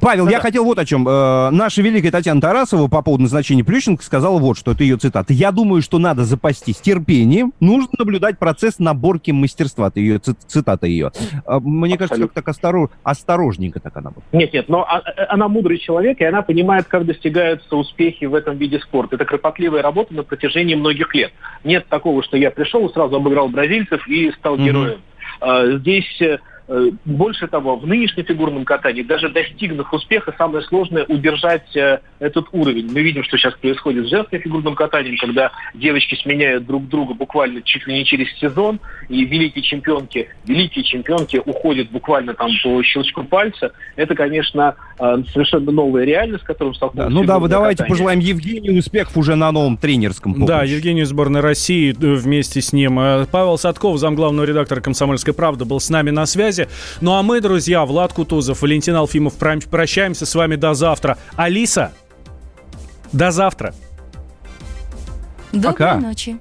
Павел, 0.00 0.26
да. 0.26 0.32
я 0.32 0.40
хотел 0.40 0.64
вот 0.64 0.78
о 0.78 0.84
чем. 0.84 1.06
Э, 1.06 1.50
наша 1.50 1.82
великая 1.82 2.10
Татьяна 2.10 2.40
Тарасова 2.40 2.88
по 2.88 3.02
поводу 3.02 3.24
назначения 3.24 3.64
Плющенко 3.64 4.02
сказала 4.02 4.38
вот, 4.38 4.56
что 4.56 4.72
это 4.72 4.82
ее 4.82 4.96
цитата. 4.96 5.32
«Я 5.32 5.52
думаю, 5.52 5.82
что 5.82 5.98
надо 5.98 6.24
запастись 6.24 6.76
терпением, 6.76 7.52
нужно 7.60 7.90
наблюдать 7.98 8.38
процесс 8.38 8.78
наборки 8.78 9.30
мастерства». 9.30 9.88
Это 9.88 10.00
ее 10.00 10.18
цитата 10.18 10.86
ее. 10.86 11.12
Э, 11.46 11.58
мне 11.60 11.94
Абсолютно. 11.94 11.98
кажется, 11.98 12.22
как 12.22 12.32
так 12.32 12.48
осторож... 12.48 12.90
осторожненько 13.02 13.80
так 13.80 13.96
она 13.96 14.10
была. 14.10 14.22
Нет, 14.32 14.52
нет, 14.52 14.68
но 14.68 14.84
а, 14.88 15.00
э, 15.00 15.24
она 15.28 15.48
мудрый 15.48 15.78
человек, 15.78 16.20
и 16.20 16.24
она 16.24 16.42
понимает, 16.42 16.86
как 16.86 17.04
достигаются 17.04 17.76
успехи 17.76 18.24
в 18.24 18.34
этом 18.34 18.56
виде 18.56 18.78
спорта. 18.80 19.16
Это 19.16 19.24
кропотливая 19.24 19.82
работа 19.82 20.14
на 20.14 20.22
протяжении 20.22 20.74
многих 20.74 21.14
лет. 21.14 21.32
Нет 21.64 21.86
такого, 21.88 22.22
что 22.22 22.36
я 22.36 22.50
пришел 22.50 22.86
и 22.86 22.92
сразу 22.92 23.16
обыграл 23.16 23.48
бразильцев 23.48 24.06
и 24.08 24.30
стал 24.32 24.56
mm-hmm. 24.56 24.64
героем. 24.64 25.00
Здесь 25.80 26.22
Э, 26.22 26.38
больше 27.04 27.48
того, 27.48 27.76
в 27.76 27.86
нынешнем 27.86 28.24
фигурном 28.24 28.64
катании, 28.64 29.02
даже 29.02 29.28
достигнув 29.28 29.92
успеха, 29.92 30.34
самое 30.38 30.64
сложное 30.64 31.04
удержать 31.04 31.76
э, 31.76 31.98
этот 32.20 32.46
уровень. 32.52 32.90
Мы 32.92 33.02
видим, 33.02 33.24
что 33.24 33.36
сейчас 33.36 33.54
происходит 33.54 34.06
с 34.06 34.10
женским 34.10 34.40
фигурным 34.40 34.74
катанием, 34.74 35.16
когда 35.18 35.50
девочки 35.74 36.14
сменяют 36.22 36.66
друг 36.66 36.88
друга 36.88 37.14
буквально 37.14 37.62
чуть 37.62 37.86
ли 37.86 37.94
не 37.94 38.04
через 38.04 38.32
сезон, 38.38 38.78
и 39.08 39.24
великие 39.24 39.62
чемпионки, 39.62 40.28
великие 40.46 40.84
чемпионки 40.84 41.42
уходят 41.44 41.90
буквально 41.90 42.34
там 42.34 42.50
по 42.62 42.82
щелчку 42.82 43.24
пальца. 43.24 43.72
Это, 43.96 44.14
конечно, 44.14 44.76
э, 44.98 45.16
совершенно 45.32 45.72
новая 45.72 46.04
реальность, 46.04 46.44
с 46.44 46.46
которой 46.46 46.74
столкнулся. 46.74 47.10
Да, 47.10 47.14
ну 47.14 47.24
да, 47.24 47.38
вы 47.40 47.48
давайте 47.48 47.78
катание. 47.78 47.90
пожелаем 47.90 48.20
Евгению 48.20 48.78
успехов 48.78 49.16
уже 49.16 49.34
на 49.34 49.50
новом 49.50 49.76
тренерском 49.76 50.34
поприще. 50.34 50.48
Да, 50.48 50.62
Евгению 50.62 51.06
сборной 51.06 51.40
России 51.40 51.92
вместе 51.92 52.60
с 52.60 52.72
ним. 52.72 53.00
Павел 53.30 53.58
Садков, 53.58 53.98
замглавного 53.98 54.46
редактора 54.46 54.80
«Комсомольской 54.80 55.34
правды», 55.34 55.64
был 55.64 55.80
с 55.80 55.90
нами 55.90 56.10
на 56.10 56.24
связи 56.24 56.51
связи. 56.52 56.68
Ну 57.00 57.14
а 57.14 57.22
мы, 57.22 57.40
друзья, 57.40 57.84
Влад 57.84 58.12
Кутузов, 58.12 58.62
Валентин 58.62 58.94
Алфимов, 58.94 59.34
прощаемся 59.34 60.26
с 60.26 60.34
вами 60.34 60.56
до 60.56 60.74
завтра. 60.74 61.18
Алиса, 61.36 61.92
до 63.12 63.30
завтра. 63.30 63.74
Доброй 65.52 65.72
Пока. 65.72 65.96
ночи. 65.96 66.38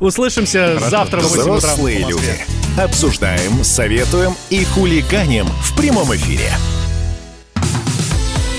Услышимся 0.00 0.74
Хорошо. 0.74 0.90
завтра 0.90 1.20
в 1.20 1.22
8 1.24 1.40
утра. 1.42 1.56
Взрослые 1.56 1.98
люди. 2.00 2.34
Обсуждаем, 2.78 3.62
советуем 3.62 4.34
и 4.50 4.64
хулиганим 4.64 5.46
в 5.46 5.76
прямом 5.76 6.14
эфире. 6.14 6.50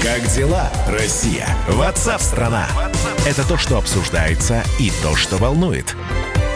Как 0.02 0.26
дела, 0.34 0.72
Россия? 0.88 1.48
Ватсап-страна! 1.68 2.68
Это 3.26 3.46
то, 3.46 3.58
что 3.58 3.78
обсуждается 3.78 4.64
и 4.80 4.92
то, 5.04 5.16
что 5.16 5.36
волнует. 5.38 5.96